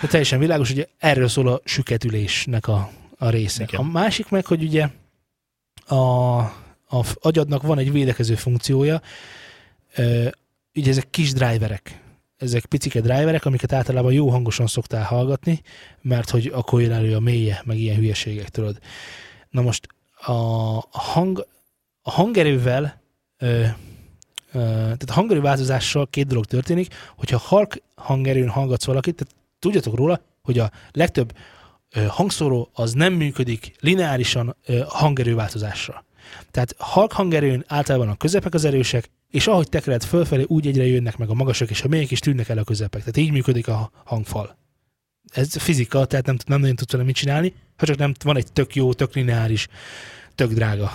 De 0.00 0.06
teljesen 0.06 0.38
világos, 0.38 0.68
hogy 0.68 0.88
erről 0.98 1.28
szól 1.28 1.48
a 1.48 1.60
süketülésnek 1.64 2.68
a, 2.68 2.90
a 3.18 3.30
része. 3.30 3.62
Igen. 3.62 3.80
A 3.80 3.90
másik 3.90 4.28
meg, 4.28 4.46
hogy 4.46 4.62
ugye 4.62 4.88
a, 5.86 6.38
a 6.88 7.04
agyadnak 7.20 7.62
van 7.62 7.78
egy 7.78 7.92
védekező 7.92 8.34
funkciója, 8.34 9.02
ugye 10.74 10.90
ezek 10.90 11.10
kis 11.10 11.32
driverek, 11.32 12.02
ezek 12.36 12.66
picike 12.66 13.00
driverek, 13.00 13.44
amiket 13.44 13.72
általában 13.72 14.12
jó 14.12 14.28
hangosan 14.28 14.66
szoktál 14.66 15.04
hallgatni, 15.04 15.60
mert 16.00 16.30
hogy 16.30 16.46
akkor 16.54 16.80
jön 16.80 16.92
elő 16.92 17.14
a 17.14 17.20
mélye, 17.20 17.62
meg 17.64 17.78
ilyen 17.78 17.96
hülyeségek, 17.96 18.48
tudod. 18.48 18.78
Na 19.50 19.62
most 19.62 19.86
a 20.26 20.32
hang, 20.90 21.46
a 22.02 22.10
hangerővel, 22.10 23.02
ö, 23.38 23.46
ö, 24.52 24.58
tehát 24.60 25.10
a 25.10 25.12
hangerő 25.12 25.40
változással 25.40 26.06
két 26.10 26.26
dolog 26.26 26.44
történik, 26.44 26.94
hogyha 27.16 27.38
halk 27.38 27.82
hangerőn 27.94 28.48
hallgatsz 28.48 28.84
valakit, 28.84 29.14
tehát 29.14 29.34
tudjatok 29.58 29.94
róla, 29.94 30.20
hogy 30.42 30.58
a 30.58 30.70
legtöbb 30.90 31.32
ö, 31.90 32.04
hangszóró 32.08 32.70
az 32.72 32.92
nem 32.92 33.12
működik 33.12 33.74
lineárisan 33.80 34.56
ö, 34.66 34.80
hangerőváltozásra. 34.88 36.04
Tehát 36.50 36.74
halk 36.78 37.12
hangerőn 37.12 37.64
általában 37.66 38.08
a 38.08 38.16
közepek 38.16 38.54
az 38.54 38.64
erősek, 38.64 39.10
és 39.34 39.46
ahogy 39.46 39.68
tekered 39.68 40.04
fölfelé, 40.04 40.44
úgy 40.46 40.66
egyre 40.66 40.86
jönnek 40.86 41.16
meg 41.16 41.28
a 41.28 41.34
magasak, 41.34 41.70
és 41.70 41.82
a 41.82 41.88
mélyek 41.88 42.10
is 42.10 42.18
tűnnek 42.18 42.48
el 42.48 42.58
a 42.58 42.64
közepek. 42.64 43.00
Tehát 43.00 43.16
így 43.16 43.30
működik 43.30 43.68
a 43.68 43.90
hangfal. 44.04 44.56
Ez 45.32 45.56
fizika, 45.56 46.04
tehát 46.04 46.26
nem, 46.26 46.36
nem 46.46 46.60
nagyon 46.60 46.76
tudsz 46.76 46.92
vele 46.92 47.04
mit 47.04 47.14
csinálni, 47.14 47.54
ha 47.76 47.86
csak 47.86 47.96
nem 47.96 48.14
van 48.24 48.36
egy 48.36 48.52
tök 48.52 48.74
jó, 48.74 48.92
tök 48.92 49.14
lineáris, 49.14 49.66
tök 50.34 50.52
drága, 50.52 50.90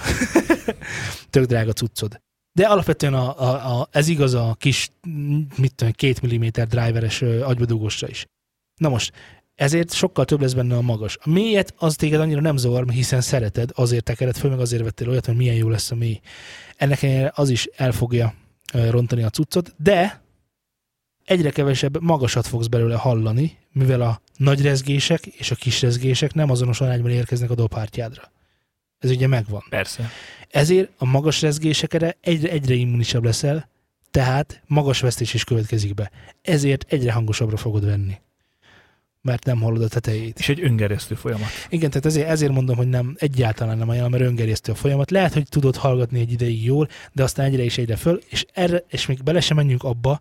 tök 1.29 1.45
drága 1.45 1.73
cuccod. 1.73 2.21
De 2.51 2.67
alapvetően 2.67 3.13
a, 3.13 3.39
a, 3.41 3.79
a, 3.79 3.87
ez 3.91 4.07
igaz 4.07 4.33
a 4.33 4.55
kis, 4.59 4.91
mit 5.55 5.75
tudom, 5.75 5.93
két 5.93 6.21
milliméter 6.21 6.67
driveres 6.67 7.21
ö, 7.21 7.43
agybedugósra 7.43 8.07
is. 8.07 8.25
Na 8.75 8.89
most, 8.89 9.13
ezért 9.59 9.93
sokkal 9.93 10.25
több 10.25 10.41
lesz 10.41 10.53
benne 10.53 10.75
a 10.75 10.81
magas. 10.81 11.17
A 11.21 11.29
mélyet 11.29 11.73
az 11.77 11.95
téged 11.95 12.19
annyira 12.19 12.41
nem 12.41 12.57
zavar, 12.57 12.89
hiszen 12.89 13.21
szereted, 13.21 13.69
azért 13.73 14.03
tekered 14.03 14.37
föl, 14.37 14.49
meg 14.49 14.59
azért 14.59 14.83
vettél 14.83 15.09
olyat, 15.09 15.25
hogy 15.25 15.35
milyen 15.35 15.55
jó 15.55 15.69
lesz 15.69 15.91
a 15.91 15.95
mély. 15.95 16.19
Ennek 16.77 17.03
ellenére 17.03 17.31
az 17.35 17.49
is 17.49 17.65
el 17.75 17.91
fogja 17.91 18.33
rontani 18.89 19.23
a 19.23 19.29
cuccot, 19.29 19.73
de 19.77 20.21
egyre 21.25 21.49
kevesebb 21.49 22.01
magasat 22.01 22.47
fogsz 22.47 22.67
belőle 22.67 22.95
hallani, 22.95 23.57
mivel 23.71 24.01
a 24.01 24.21
nagy 24.37 24.61
rezgések 24.61 25.25
és 25.25 25.51
a 25.51 25.55
kis 25.55 25.81
rezgések 25.81 26.33
nem 26.33 26.49
azonos 26.49 26.81
arányban 26.81 27.11
érkeznek 27.11 27.49
a 27.49 27.55
dobhártyádra. 27.55 28.31
Ez 28.99 29.09
ugye 29.09 29.27
megvan. 29.27 29.63
Persze. 29.69 30.09
Ezért 30.49 30.91
a 30.97 31.05
magas 31.05 31.41
rezgésekre 31.41 32.17
egyre, 32.21 32.49
egyre 32.49 32.73
immunisabb 32.73 33.23
leszel, 33.23 33.69
tehát 34.11 34.61
magas 34.67 34.99
vesztés 34.99 35.33
is 35.33 35.43
következik 35.43 35.93
be. 35.93 36.11
Ezért 36.41 36.85
egyre 36.93 37.11
hangosabbra 37.11 37.57
fogod 37.57 37.85
venni. 37.85 38.13
Mert 39.21 39.45
nem 39.45 39.61
hallod 39.61 39.81
a 39.81 39.87
tetejét. 39.87 40.39
És 40.39 40.49
egy 40.49 40.63
öngerjesztő 40.63 41.15
folyamat. 41.15 41.47
Igen, 41.69 41.89
tehát 41.89 42.05
ezért, 42.05 42.27
ezért 42.27 42.51
mondom, 42.51 42.75
hogy 42.75 42.87
nem 42.87 43.15
egyáltalán 43.19 43.77
nem 43.77 43.89
ajánlom, 43.89 44.11
mert 44.11 44.23
öngerjesztő 44.23 44.71
a 44.71 44.75
folyamat. 44.75 45.11
Lehet, 45.11 45.33
hogy 45.33 45.47
tudod 45.49 45.75
hallgatni 45.75 46.19
egy 46.19 46.31
ideig 46.31 46.63
jól, 46.63 46.87
de 47.11 47.23
aztán 47.23 47.45
egyre 47.45 47.63
is 47.63 47.77
egyre 47.77 47.95
föl, 47.95 48.21
és, 48.29 48.45
erre, 48.53 48.83
és 48.87 49.05
még 49.05 49.23
bele 49.23 49.39
sem 49.39 49.57
menjünk 49.57 49.83
abba, 49.83 50.19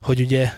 hogy 0.00 0.20
ugye 0.20 0.52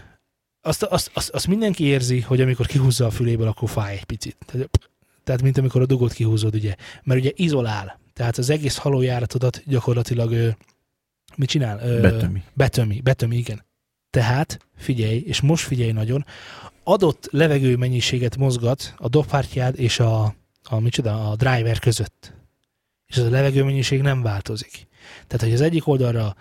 azt, 0.60 0.82
azt, 0.82 1.10
azt, 1.12 1.28
azt 1.28 1.46
mindenki 1.46 1.84
érzi, 1.84 2.20
hogy 2.20 2.40
amikor 2.40 2.66
kihúzza 2.66 3.06
a 3.06 3.10
füléből, 3.10 3.46
akkor 3.46 3.70
fáj 3.70 3.94
egy 3.94 4.04
picit. 4.04 4.36
Tehát, 4.46 4.90
tehát 5.24 5.42
mint 5.42 5.58
amikor 5.58 5.80
a 5.80 5.86
dugót 5.86 6.12
kihúzod, 6.12 6.54
ugye. 6.54 6.74
Mert 7.02 7.20
ugye 7.20 7.30
izolál. 7.34 8.00
Tehát 8.12 8.38
az 8.38 8.50
egész 8.50 8.76
halójáratodat 8.76 9.62
gyakorlatilag 9.66 10.32
ö, 10.32 10.48
mit 11.36 11.48
csinál? 11.48 11.80
Ö, 11.82 12.00
Betömi. 12.00 12.42
Betömi, 12.54 13.00
betömi, 13.00 13.36
igen. 13.36 13.64
Tehát 14.10 14.58
figyelj, 14.76 15.22
és 15.26 15.40
most 15.40 15.64
figyelj 15.64 15.92
nagyon, 15.92 16.24
adott 16.84 17.28
levegő 17.30 17.76
mennyiséget 17.76 18.36
mozgat 18.36 18.94
a 18.96 19.08
dobhártyád 19.08 19.80
és 19.80 20.00
a, 20.00 20.34
a, 20.62 20.78
micsoda, 20.78 21.30
a 21.30 21.36
driver 21.36 21.78
között. 21.78 22.32
És 23.06 23.16
az 23.16 23.24
a 23.24 23.30
levegő 23.30 23.64
mennyiség 23.64 24.00
nem 24.00 24.22
változik. 24.22 24.86
Tehát, 25.26 25.44
hogy 25.44 25.52
az 25.52 25.60
egyik 25.60 25.86
oldalra 25.86 26.36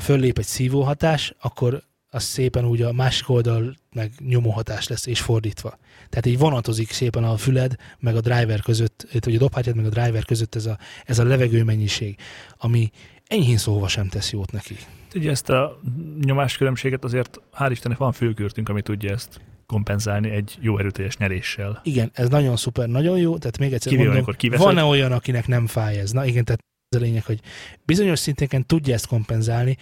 föllép 0.00 0.38
egy 0.38 0.44
szívóhatás, 0.44 1.34
akkor 1.40 1.82
az 2.10 2.22
szépen 2.22 2.64
úgy 2.64 2.82
a 2.82 2.92
másik 2.92 3.28
oldal 3.28 3.74
meg 3.92 4.12
nyomóhatás 4.18 4.88
lesz, 4.88 5.06
és 5.06 5.20
fordítva. 5.20 5.78
Tehát 6.08 6.26
így 6.26 6.38
vonatozik 6.38 6.90
szépen 6.90 7.24
a 7.24 7.36
füled, 7.36 7.74
meg 7.98 8.16
a 8.16 8.20
driver 8.20 8.60
között, 8.60 9.06
vagy 9.20 9.34
a 9.34 9.38
dobhártyád, 9.38 9.76
meg 9.76 9.86
a 9.86 9.88
driver 9.88 10.24
között 10.24 10.54
ez 10.54 10.66
a, 10.66 10.78
ez 11.04 11.18
a 11.18 11.24
levegő 11.24 11.64
mennyiség, 11.64 12.16
ami 12.58 12.90
enyhén 13.26 13.56
szóval 13.56 13.88
sem 13.88 14.08
tesz 14.08 14.32
jót 14.32 14.52
neki. 14.52 14.76
Ugye 15.14 15.30
ezt 15.30 15.50
a 15.50 15.80
nyomáskülönbséget 16.20 17.04
azért 17.04 17.40
hál' 17.58 17.68
Istennek 17.70 17.98
van 17.98 18.12
fülkürtünk, 18.12 18.68
ami 18.68 18.82
tudja 18.82 19.12
ezt 19.12 19.40
kompenzálni 19.72 20.30
egy 20.30 20.56
jó 20.60 20.78
erőteljes 20.78 21.16
nyeréssel. 21.16 21.80
Igen, 21.84 22.10
ez 22.14 22.28
nagyon 22.28 22.56
szuper, 22.56 22.88
nagyon 22.88 23.18
jó, 23.18 23.38
tehát 23.38 23.58
még 23.58 23.72
egyszer 23.72 23.92
Kivéve, 23.92 24.12
mondom, 24.14 24.34
van-e 24.56 24.82
olyan, 24.82 25.12
akinek 25.12 25.46
nem 25.46 25.66
fáj 25.66 25.98
ez? 25.98 26.10
Na 26.10 26.24
igen, 26.24 26.44
tehát 26.44 26.60
ez 26.88 27.00
a 27.00 27.04
lényeg, 27.04 27.24
hogy 27.24 27.40
bizonyos 27.84 28.18
szinteken 28.18 28.66
tudja 28.66 28.94
ezt 28.94 29.06
kompenzálni, 29.06 29.76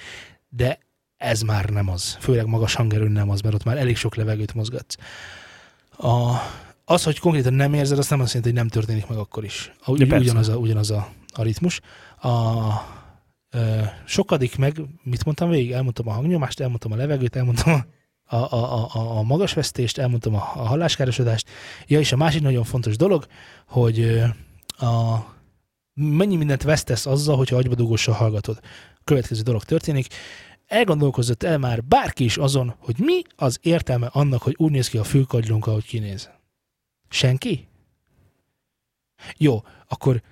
de 0.49 0.79
ez 1.17 1.43
már 1.43 1.69
nem 1.69 1.89
az. 1.89 2.17
Főleg 2.21 2.47
magas 2.47 2.75
hangerőn 2.75 3.13
nem 3.13 3.31
az, 3.31 3.41
mert 3.41 3.55
ott 3.55 3.65
már 3.65 3.77
elég 3.77 3.97
sok 3.97 4.15
levegőt 4.15 4.55
mozgatsz. 4.55 4.97
A, 5.97 6.37
az, 6.85 7.05
hogy 7.05 7.19
konkrétan 7.19 7.55
nem 7.55 7.75
érzed, 7.75 7.99
azt 7.99 8.11
nem 8.11 8.21
azt 8.21 8.35
jelenti, 8.35 8.53
hogy 8.53 8.63
nem 8.63 8.71
történik 8.71 9.07
meg 9.07 9.19
akkor 9.19 9.45
is. 9.45 9.73
Ugy, 9.87 10.01
Ja, 10.01 10.17
ugyanaz 10.17 10.49
a, 10.49 10.57
ugyanaz 10.57 10.91
a, 10.91 11.09
a 11.33 11.43
ritmus. 11.43 11.81
A, 12.21 12.31
ö, 13.51 13.81
sokadik 14.05 14.57
meg, 14.57 14.81
mit 15.03 15.25
mondtam 15.25 15.51
végig? 15.51 15.73
Elmondtam 15.73 16.09
a 16.09 16.13
hangnyomást, 16.13 16.61
elmondtam 16.61 16.93
a 16.93 16.97
levegőt, 16.97 17.37
elmondtam 17.37 17.73
a, 17.73 17.87
a, 18.27 18.37
a, 18.37 18.85
a, 18.95 19.19
a 19.19 19.23
magasvesztést, 19.23 19.99
elmondtam 19.99 20.35
a, 20.35 20.53
a 20.55 20.67
halláskárosodást. 20.67 21.49
Ja, 21.87 21.99
és 21.99 22.13
a 22.13 22.17
másik 22.17 22.43
nagyon 22.43 22.65
fontos 22.65 22.97
dolog, 22.97 23.27
hogy 23.67 24.23
a, 24.69 25.17
mennyi 25.95 26.37
mindent 26.37 26.63
vesztesz 26.63 27.07
azzal, 27.07 27.37
hogyha 27.37 27.57
agybadugóssal 27.57 28.15
hallgatod. 28.15 28.61
Következő 29.05 29.43
dolog 29.43 29.65
történik. 29.65 30.07
Elgondolkozott 30.67 31.43
el 31.43 31.59
már 31.59 31.85
bárki 31.85 32.25
is 32.25 32.37
azon, 32.37 32.75
hogy 32.79 32.99
mi 32.99 33.23
az 33.37 33.59
értelme 33.63 34.07
annak, 34.07 34.43
hogy 34.43 34.55
úgy 34.59 34.71
néz 34.71 34.89
ki 34.89 34.99
a 34.99 35.05
fülkagylónk, 35.05 35.67
ahogy 35.67 35.85
kinéz. 35.85 36.31
Senki? 37.09 37.69
Jó, 39.37 39.63
akkor 39.89 40.23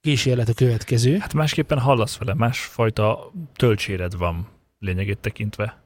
kísérlet 0.00 0.48
a 0.48 0.54
következő. 0.54 1.18
Hát 1.18 1.32
másképpen 1.32 1.78
hallasz 1.78 2.16
vele, 2.16 2.34
másfajta 2.34 3.32
töltséred 3.54 4.16
van 4.16 4.48
lényegét 4.78 5.18
tekintve. 5.18 5.81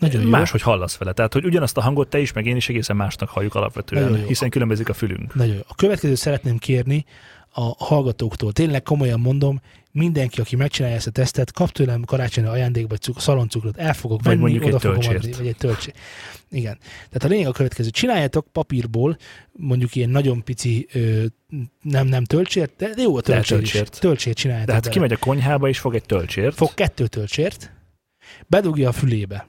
Nagyon 0.00 0.22
jó. 0.22 0.28
Máshogy 0.28 0.62
hallasz 0.62 0.96
vele. 0.96 1.12
Tehát, 1.12 1.32
hogy 1.32 1.44
ugyanazt 1.44 1.76
a 1.76 1.80
hangot 1.80 2.08
te 2.08 2.18
is, 2.20 2.32
meg 2.32 2.46
én 2.46 2.56
is 2.56 2.68
egészen 2.68 2.96
másnak 2.96 3.28
halljuk 3.28 3.54
Nagyon 3.54 3.68
alapvetően, 3.72 4.20
jó. 4.20 4.26
hiszen 4.26 4.50
különbözik 4.50 4.88
a 4.88 4.92
fülünk. 4.94 5.34
Nagyon 5.34 5.54
jó. 5.54 5.60
A 5.68 5.74
következőt 5.74 6.16
szeretném 6.16 6.58
kérni 6.58 7.04
a 7.52 7.84
hallgatóktól. 7.84 8.52
Tényleg 8.52 8.82
komolyan 8.82 9.20
mondom, 9.20 9.60
mindenki, 9.92 10.40
aki 10.40 10.56
megcsinálja 10.56 10.96
ezt 10.96 11.06
a 11.06 11.10
tesztet, 11.10 11.52
kap 11.52 11.70
tőlem 11.70 12.04
karácsonyi 12.04 12.46
ajándékba 12.46 12.94
egy 12.94 13.00
cuk- 13.00 13.20
szaloncukrot, 13.20 13.76
el 13.76 13.94
fogok 13.94 14.22
Vagy 14.22 14.26
venni, 14.26 14.40
mondjuk 14.40 14.62
egy 14.62 14.68
oda 14.68 14.78
fogom 14.78 14.94
töltsért. 15.00 15.22
adni, 15.24 15.36
vagy 15.36 15.46
egy 15.46 15.56
töltsért. 15.56 15.98
Igen. 16.50 16.78
Tehát 16.94 17.24
a 17.24 17.26
lényeg 17.28 17.46
a 17.46 17.52
következő. 17.52 17.90
Csináljátok 17.90 18.46
papírból, 18.52 19.16
mondjuk 19.52 19.94
ilyen 19.94 20.10
nagyon 20.10 20.44
pici, 20.44 20.86
ö, 20.92 21.24
nem, 21.82 22.06
nem 22.06 22.24
töltsért, 22.24 22.76
de 22.76 23.02
jó 23.02 23.16
a 23.16 23.20
töltsér 23.20 23.56
töltsért. 23.58 23.92
is. 23.94 23.98
Töltsért 23.98 24.36
csináljátok 24.36 24.72
hát 24.74 24.82
bele. 24.82 24.94
kimegy 24.94 25.12
a 25.12 25.16
konyhába 25.16 25.68
és 25.68 25.78
fog 25.78 25.94
egy 25.94 26.04
töltsért, 26.04 26.54
Fog 26.56 26.74
kettő 26.74 27.06
töltsért, 27.06 27.72
bedugja 28.46 28.88
a 28.88 28.92
fülébe. 28.92 29.46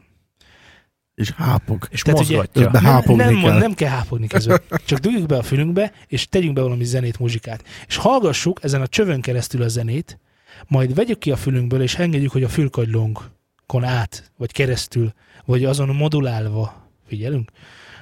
És 1.22 1.32
hápog. 1.32 1.88
és 1.92 2.02
Tehát 2.02 2.20
ugye- 2.20 2.36
mozgatja. 2.36 2.70
De 2.70 2.80
hápogni 2.80 3.24
nem, 3.24 3.42
kell. 3.42 3.50
nem, 3.50 3.58
nem 3.58 3.74
kell 3.74 3.90
hápogni 3.90 4.28
közben. 4.28 4.62
Csak 4.86 5.00
dugjuk 5.00 5.26
be 5.26 5.38
a 5.38 5.44
fülünkbe, 5.44 5.92
és 6.08 6.28
tegyünk 6.28 6.54
be 6.54 6.62
valami 6.62 6.84
zenét, 6.84 7.20
muzsikát. 7.20 7.64
És 7.88 7.96
hallgassuk 7.96 8.64
ezen 8.64 8.82
a 8.82 8.88
csövön 8.88 9.22
keresztül 9.22 9.62
a 9.62 9.68
zenét, 9.68 10.20
majd 10.68 10.94
vegyük 10.96 11.20
ki 11.20 11.32
a 11.32 11.36
fülünkből, 11.36 11.82
és 11.82 11.96
engedjük, 11.96 12.32
hogy 12.32 12.44
a 12.44 12.50
fülkagylónkon 12.50 13.84
át, 13.84 14.32
vagy 14.38 14.52
keresztül, 14.52 15.14
vagy 15.46 15.66
azon 15.66 15.88
modulálva, 15.96 16.90
figyelünk, 17.08 17.52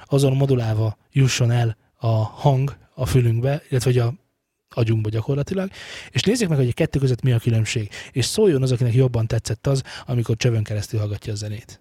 azon 0.06 0.36
modulálva 0.36 0.96
jusson 1.12 1.50
el 1.50 1.76
a 1.96 2.06
hang 2.24 2.76
a 2.94 3.06
fülünkbe, 3.06 3.62
illetve 3.68 3.90
hogy 3.90 3.98
a 3.98 4.14
agyunkba 4.74 5.08
gyakorlatilag, 5.08 5.70
és 6.10 6.22
nézzük 6.22 6.48
meg, 6.48 6.58
hogy 6.58 6.68
a 6.68 6.72
kettő 6.72 6.98
között 6.98 7.22
mi 7.22 7.32
a 7.32 7.38
különbség, 7.38 7.88
és 8.12 8.24
szóljon 8.24 8.62
az, 8.62 8.72
akinek 8.72 8.94
jobban 8.94 9.26
tetszett 9.26 9.66
az, 9.66 9.82
amikor 10.06 10.36
csövön 10.36 10.62
keresztül 10.62 11.00
hallgatja 11.00 11.32
a 11.32 11.36
zenét. 11.36 11.80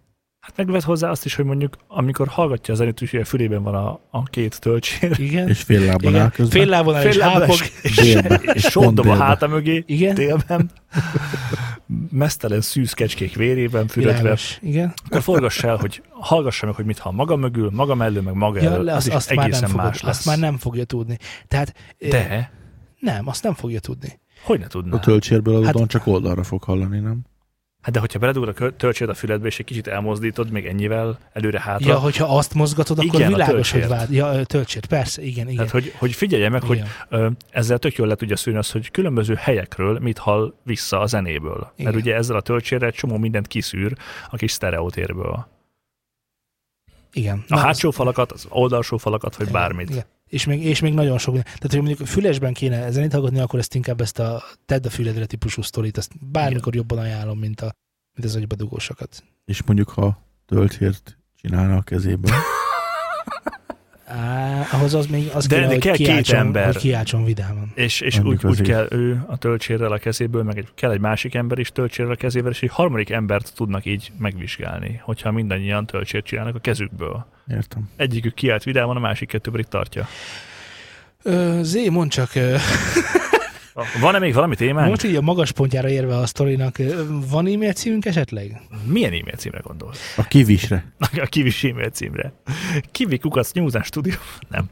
Hát 0.50 0.58
megvet 0.58 0.84
hozzá 0.84 1.10
azt 1.10 1.26
is, 1.26 1.36
hogy 1.36 1.46
mondjuk 1.46 1.78
amikor 1.88 2.28
hallgatja 2.28 2.74
a 2.74 2.78
zenét, 2.78 3.02
úgyhogy 3.02 3.20
a 3.20 3.26
fülében 3.26 3.64
van 3.64 3.76
a, 3.76 4.00
a 4.12 4.24
két 4.24 4.60
töltsér, 4.60 5.20
Igen? 5.20 5.48
És 5.48 5.62
fél 5.62 5.86
lábon 5.86 6.16
áll 6.16 6.30
közben. 6.30 6.62
Fél 6.62 6.70
lábon 6.70 6.96
áll 6.96 7.04
és 7.06 7.16
fél 7.16 7.24
hápog. 7.24 7.56
és, 7.82 7.96
Délbe. 7.96 8.36
és, 8.54 8.76
a 8.76 9.16
háta 9.16 9.48
mögé, 9.48 9.84
Igen? 9.88 10.14
délben, 10.16 10.70
mesztelen 12.12 12.62
szűz 12.62 12.94
kecskék 12.94 13.36
vérében 13.36 13.88
fületve, 13.88 14.18
Világos. 14.18 14.58
Igen. 14.62 14.94
akkor 15.06 15.22
forgass 15.22 15.64
el, 15.64 15.76
hogy 15.76 16.02
hallgassa 16.10 16.66
meg, 16.66 16.76
hogy 16.76 16.86
mit 16.86 16.98
hall 17.00 17.14
maga 17.14 17.36
mögül, 17.36 17.70
maga 17.74 17.96
mellől, 17.96 18.22
meg 18.22 18.34
maga 18.34 18.62
Ja, 18.62 18.70
elől. 18.72 18.84
le, 18.84 18.94
az 18.94 19.06
azt, 19.08 19.16
azt, 19.16 19.36
már 19.36 19.46
egészen 19.46 19.62
nem 19.62 19.70
fogod, 19.72 19.86
más 19.86 20.02
lesz. 20.02 20.18
azt 20.18 20.26
már 20.26 20.38
nem 20.40 20.58
fogja 20.58 20.84
tudni. 20.84 21.18
Tehát 21.48 21.74
eh, 22.00 22.10
De, 22.10 22.52
nem, 23.00 23.28
azt 23.28 23.44
nem 23.44 23.54
fogja 23.54 23.80
tudni. 23.80 24.20
hogy 24.44 24.60
ne 24.60 24.68
tudná? 24.68 24.96
A 24.96 25.00
töltsérből 25.00 25.54
adódóan 25.56 25.76
Hát- 25.82 25.90
csak 25.90 26.08
oldalra 26.08 26.44
fog 26.44 26.64
hallani, 26.64 27.00
nem? 27.00 27.20
Hát 27.82 27.94
de 27.94 28.00
hogyha 28.00 28.20
beledugod 28.20 28.62
a 28.62 28.72
töltsét 28.76 29.08
a 29.08 29.14
füledbe, 29.14 29.48
és 29.48 29.60
egy 29.60 29.66
kicsit 29.66 29.88
elmozdítod, 29.88 30.52
még 30.52 30.66
ennyivel 30.66 31.18
előre-hátra. 31.34 31.88
Ja, 31.88 31.98
hogyha 32.00 32.38
azt 32.38 32.54
mozgatod, 32.54 33.00
akkor 33.00 33.20
Igen, 33.20 33.32
világos, 33.32 33.72
hogy 33.72 33.88
vád. 33.88 34.12
Ja, 34.12 34.44
töltsért, 34.44 34.86
persze, 34.86 35.22
igen, 35.22 35.44
igen. 35.44 35.56
Tehát, 35.56 35.72
hogy, 35.72 35.94
hogy 35.98 36.14
figyelje 36.14 36.50
meg, 36.50 36.64
hogy 36.64 36.76
igen. 36.78 36.90
ö, 37.10 37.30
ezzel 37.50 37.78
tök 37.78 37.96
jól 37.96 38.08
le 38.08 38.16
tudja 38.16 38.36
szűrni 38.36 38.60
azt, 38.60 38.72
hogy 38.72 38.92
különböző 38.92 39.34
helyekről 39.36 40.00
mit 40.00 40.18
hall 40.18 40.54
vissza 40.64 41.00
a 41.00 41.06
zenéből. 41.06 41.72
Igen. 41.76 41.92
Mert 41.92 41.96
ugye 42.06 42.16
ezzel 42.16 42.36
a 42.36 42.42
töltsérrel 42.42 42.88
egy 42.88 42.96
csomó 42.96 43.18
mindent 43.18 43.48
kiszűr 43.48 43.94
a 44.30 44.36
kis 44.36 44.52
sztereotérből. 44.52 45.48
igen. 47.14 47.44
A 47.48 47.58
hátsó 47.58 47.92
falakat, 47.92 48.32
az 48.32 48.46
oldalsó 48.50 48.98
falakat, 48.98 49.36
vagy 49.36 49.48
Igen, 49.48 49.62
bármit. 49.62 49.90
Igen. 49.90 50.06
És 50.30 50.46
még, 50.46 50.64
és 50.64 50.80
még 50.80 50.94
nagyon 50.94 51.18
sok. 51.18 51.34
Tehát, 51.34 51.70
hogy 51.70 51.82
mondjuk 51.82 52.08
fülesben 52.08 52.54
kéne 52.54 52.92
zenét 52.92 53.12
hallgatni, 53.12 53.40
akkor 53.40 53.60
ezt 53.60 53.76
inkább 53.76 54.02
ezt 54.02 54.20
a 54.20 54.44
tedd 54.66 54.86
a 54.86 54.90
füledre 54.90 55.26
típusú 55.26 55.62
sztorit, 55.62 55.98
ezt 55.98 56.12
bármikor 56.32 56.76
jobban 56.76 56.98
ajánlom, 56.98 57.40
mint, 57.40 57.62
a, 57.62 57.74
mint 58.14 58.28
az 58.28 58.36
agybedugósokat. 58.36 59.24
És 59.46 59.64
mondjuk, 59.64 59.90
ha 59.90 60.26
töltsért 60.46 61.18
csinálna 61.36 61.76
a 61.76 61.82
kezébe. 61.82 62.32
Á, 64.10 64.68
ahhoz 64.72 64.94
az 64.94 65.06
még 65.08 65.30
az 65.34 65.46
De- 65.48 65.56
kéne, 65.56 65.68
de 65.68 65.74
hogy 65.74 65.84
kell 65.84 65.96
két 65.96 66.06
kiáltson, 66.08 66.38
ember. 66.40 66.66
Hogy 66.66 66.78
kiáltson 66.78 67.24
vidáman. 67.24 67.72
És, 67.76 68.02
és 68.02 68.20
Mondjuk 68.20 68.52
úgy, 68.52 68.60
úgy 68.60 68.68
kell 68.68 68.88
ő 68.90 69.24
a 69.28 69.38
töltsérrel 69.38 69.92
a 69.92 69.98
kezéből, 69.98 70.44
meg 70.44 70.58
egy, 70.58 70.68
kell 70.76 70.92
egy 70.92 71.00
másik 71.00 71.36
ember 71.36 71.60
is 71.60 71.72
töltsérrel 71.72 72.12
a 72.12 72.16
kezével, 72.16 72.52
és 72.52 72.62
egy 72.62 72.70
harmadik 72.72 73.10
embert 73.10 73.54
tudnak 73.56 73.86
így 73.86 74.12
megvizsgálni, 74.18 75.00
hogyha 75.04 75.32
mindannyian 75.32 75.86
töltsért 75.86 76.26
csinálnak 76.26 76.56
a 76.56 76.60
kezükből. 76.60 77.26
Értem. 77.52 77.90
Egyikük 77.96 78.34
kiált 78.34 78.64
vidáman, 78.64 78.96
a 78.96 79.00
másik 79.00 79.28
kettő 79.28 79.52
pedig 79.52 79.66
tartja. 79.66 80.08
Ö, 81.24 81.60
Zé, 81.62 81.90
mondd 81.90 82.10
csak, 82.10 82.36
ö, 82.36 82.56
Van-e 84.02 84.20
még 84.20 84.34
valami 84.34 84.56
témánk? 84.56 84.90
most 84.90 85.04
így 85.04 85.16
a 85.16 85.22
magas 85.22 85.52
pontjára 85.52 85.90
érve 85.90 86.18
a 86.18 86.26
sztorinak, 86.26 86.78
van 87.30 87.48
e-mail 87.48 87.74
címünk 87.74 88.06
esetleg? 88.06 88.62
Milyen 88.86 89.14
e-mail 89.14 89.36
címre 89.38 89.60
gondolsz? 89.64 90.14
A 90.18 90.24
kivisre. 90.24 90.86
A 91.24 91.26
kivis 91.26 91.64
e-mail 91.64 91.90
címre. 91.90 92.34
Kivi 92.92 93.18
kukac 93.18 93.52
News 93.52 93.74
Studio. 93.84 94.14
Nem. 94.50 94.70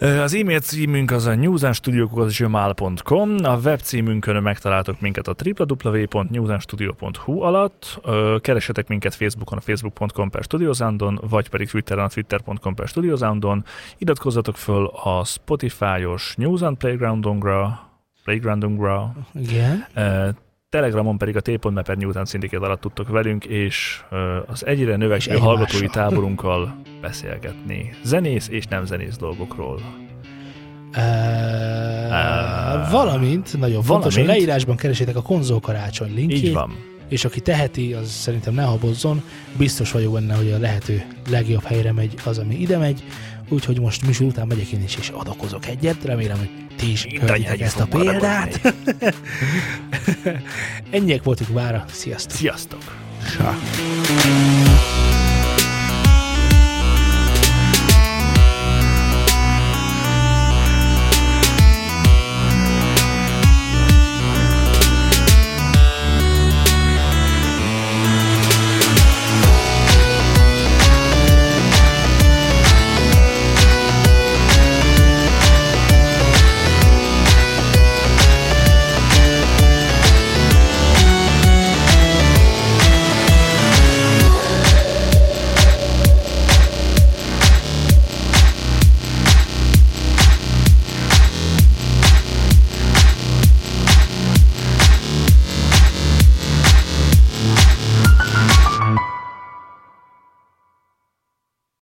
Az 0.00 0.34
e-mail 0.34 0.60
címünk 0.60 1.10
az 1.10 1.26
a 1.26 1.34
newsandstudio.gmail.com, 1.34 3.34
a 3.42 3.56
web 3.56 3.80
címünkön 3.80 4.42
megtaláltok 4.42 5.00
minket 5.00 5.28
a 5.28 5.34
www.newsandstudio.hu 5.44 7.40
alatt, 7.40 8.00
keresetek 8.40 8.88
minket 8.88 9.14
Facebookon 9.14 9.58
a 9.58 9.60
facebook.com 9.60 10.30
per 10.30 10.42
studiosoundon, 10.42 11.20
vagy 11.30 11.48
pedig 11.48 11.68
Twitteren 11.68 12.04
a 12.04 12.08
twitter.com 12.08 12.74
per 12.74 12.88
studiosoundon, 12.88 13.64
iratkozzatok 13.98 14.56
föl 14.56 14.86
a 14.86 15.24
Spotify-os 15.24 16.34
News 16.36 16.62
and 16.62 16.76
Playgroundunkra, 16.76 17.80
Playgroundunkra, 18.24 19.14
Igen. 19.34 19.86
Telegramon 20.70 21.18
pedig 21.18 21.36
a 21.36 21.40
t.me 21.40 21.82
per 21.82 21.96
Newton 21.96 22.24
Syndicate 22.24 22.64
alatt 22.64 22.80
tudtok 22.80 23.08
velünk, 23.08 23.44
és 23.44 24.02
az 24.46 24.66
egyre 24.66 24.96
növekvő 24.96 25.36
hallgatói 25.36 25.86
táborunkkal 25.86 26.80
beszélgetni. 27.00 27.90
Zenész 28.02 28.48
és 28.48 28.66
nem 28.66 28.84
zenész 28.84 29.16
dolgokról. 29.16 29.80
Uh, 30.96 32.90
valamint, 32.90 33.58
nagyon 33.58 33.82
fontos, 33.82 34.16
a 34.16 34.24
leírásban 34.24 34.76
keresétek 34.76 35.16
a 35.16 35.22
konzol 35.22 35.60
karácsony 35.60 36.14
linkjét, 36.14 36.42
Így 36.42 36.52
van. 36.52 36.76
és 37.08 37.24
aki 37.24 37.40
teheti, 37.40 37.92
az 37.92 38.10
szerintem 38.10 38.54
ne 38.54 38.62
habozzon, 38.62 39.22
biztos 39.56 39.92
vagyok 39.92 40.12
benne, 40.12 40.34
hogy 40.34 40.52
a 40.52 40.58
lehető 40.58 41.02
legjobb 41.30 41.62
helyre 41.62 41.92
megy 41.92 42.14
az, 42.24 42.38
ami 42.38 42.54
ide 42.54 42.78
megy, 42.78 43.04
úgyhogy 43.50 43.80
most 43.80 44.06
műsor 44.06 44.26
után 44.26 44.46
megyek 44.46 44.66
én 44.66 44.82
is, 44.82 44.96
és 44.96 45.08
adakozok 45.08 45.66
egyet, 45.66 46.04
remélem, 46.04 46.38
hogy 46.38 46.50
ti 46.76 46.90
is 46.90 47.06
követitek 47.18 47.60
ezt 47.60 47.80
a 47.80 47.86
példát. 47.86 48.74
Ennyiek 50.90 51.22
voltunk 51.22 51.50
mára, 51.50 51.84
sziasztok! 51.90 52.36
Sziasztok! 52.36 52.82
Sá. 53.24 53.56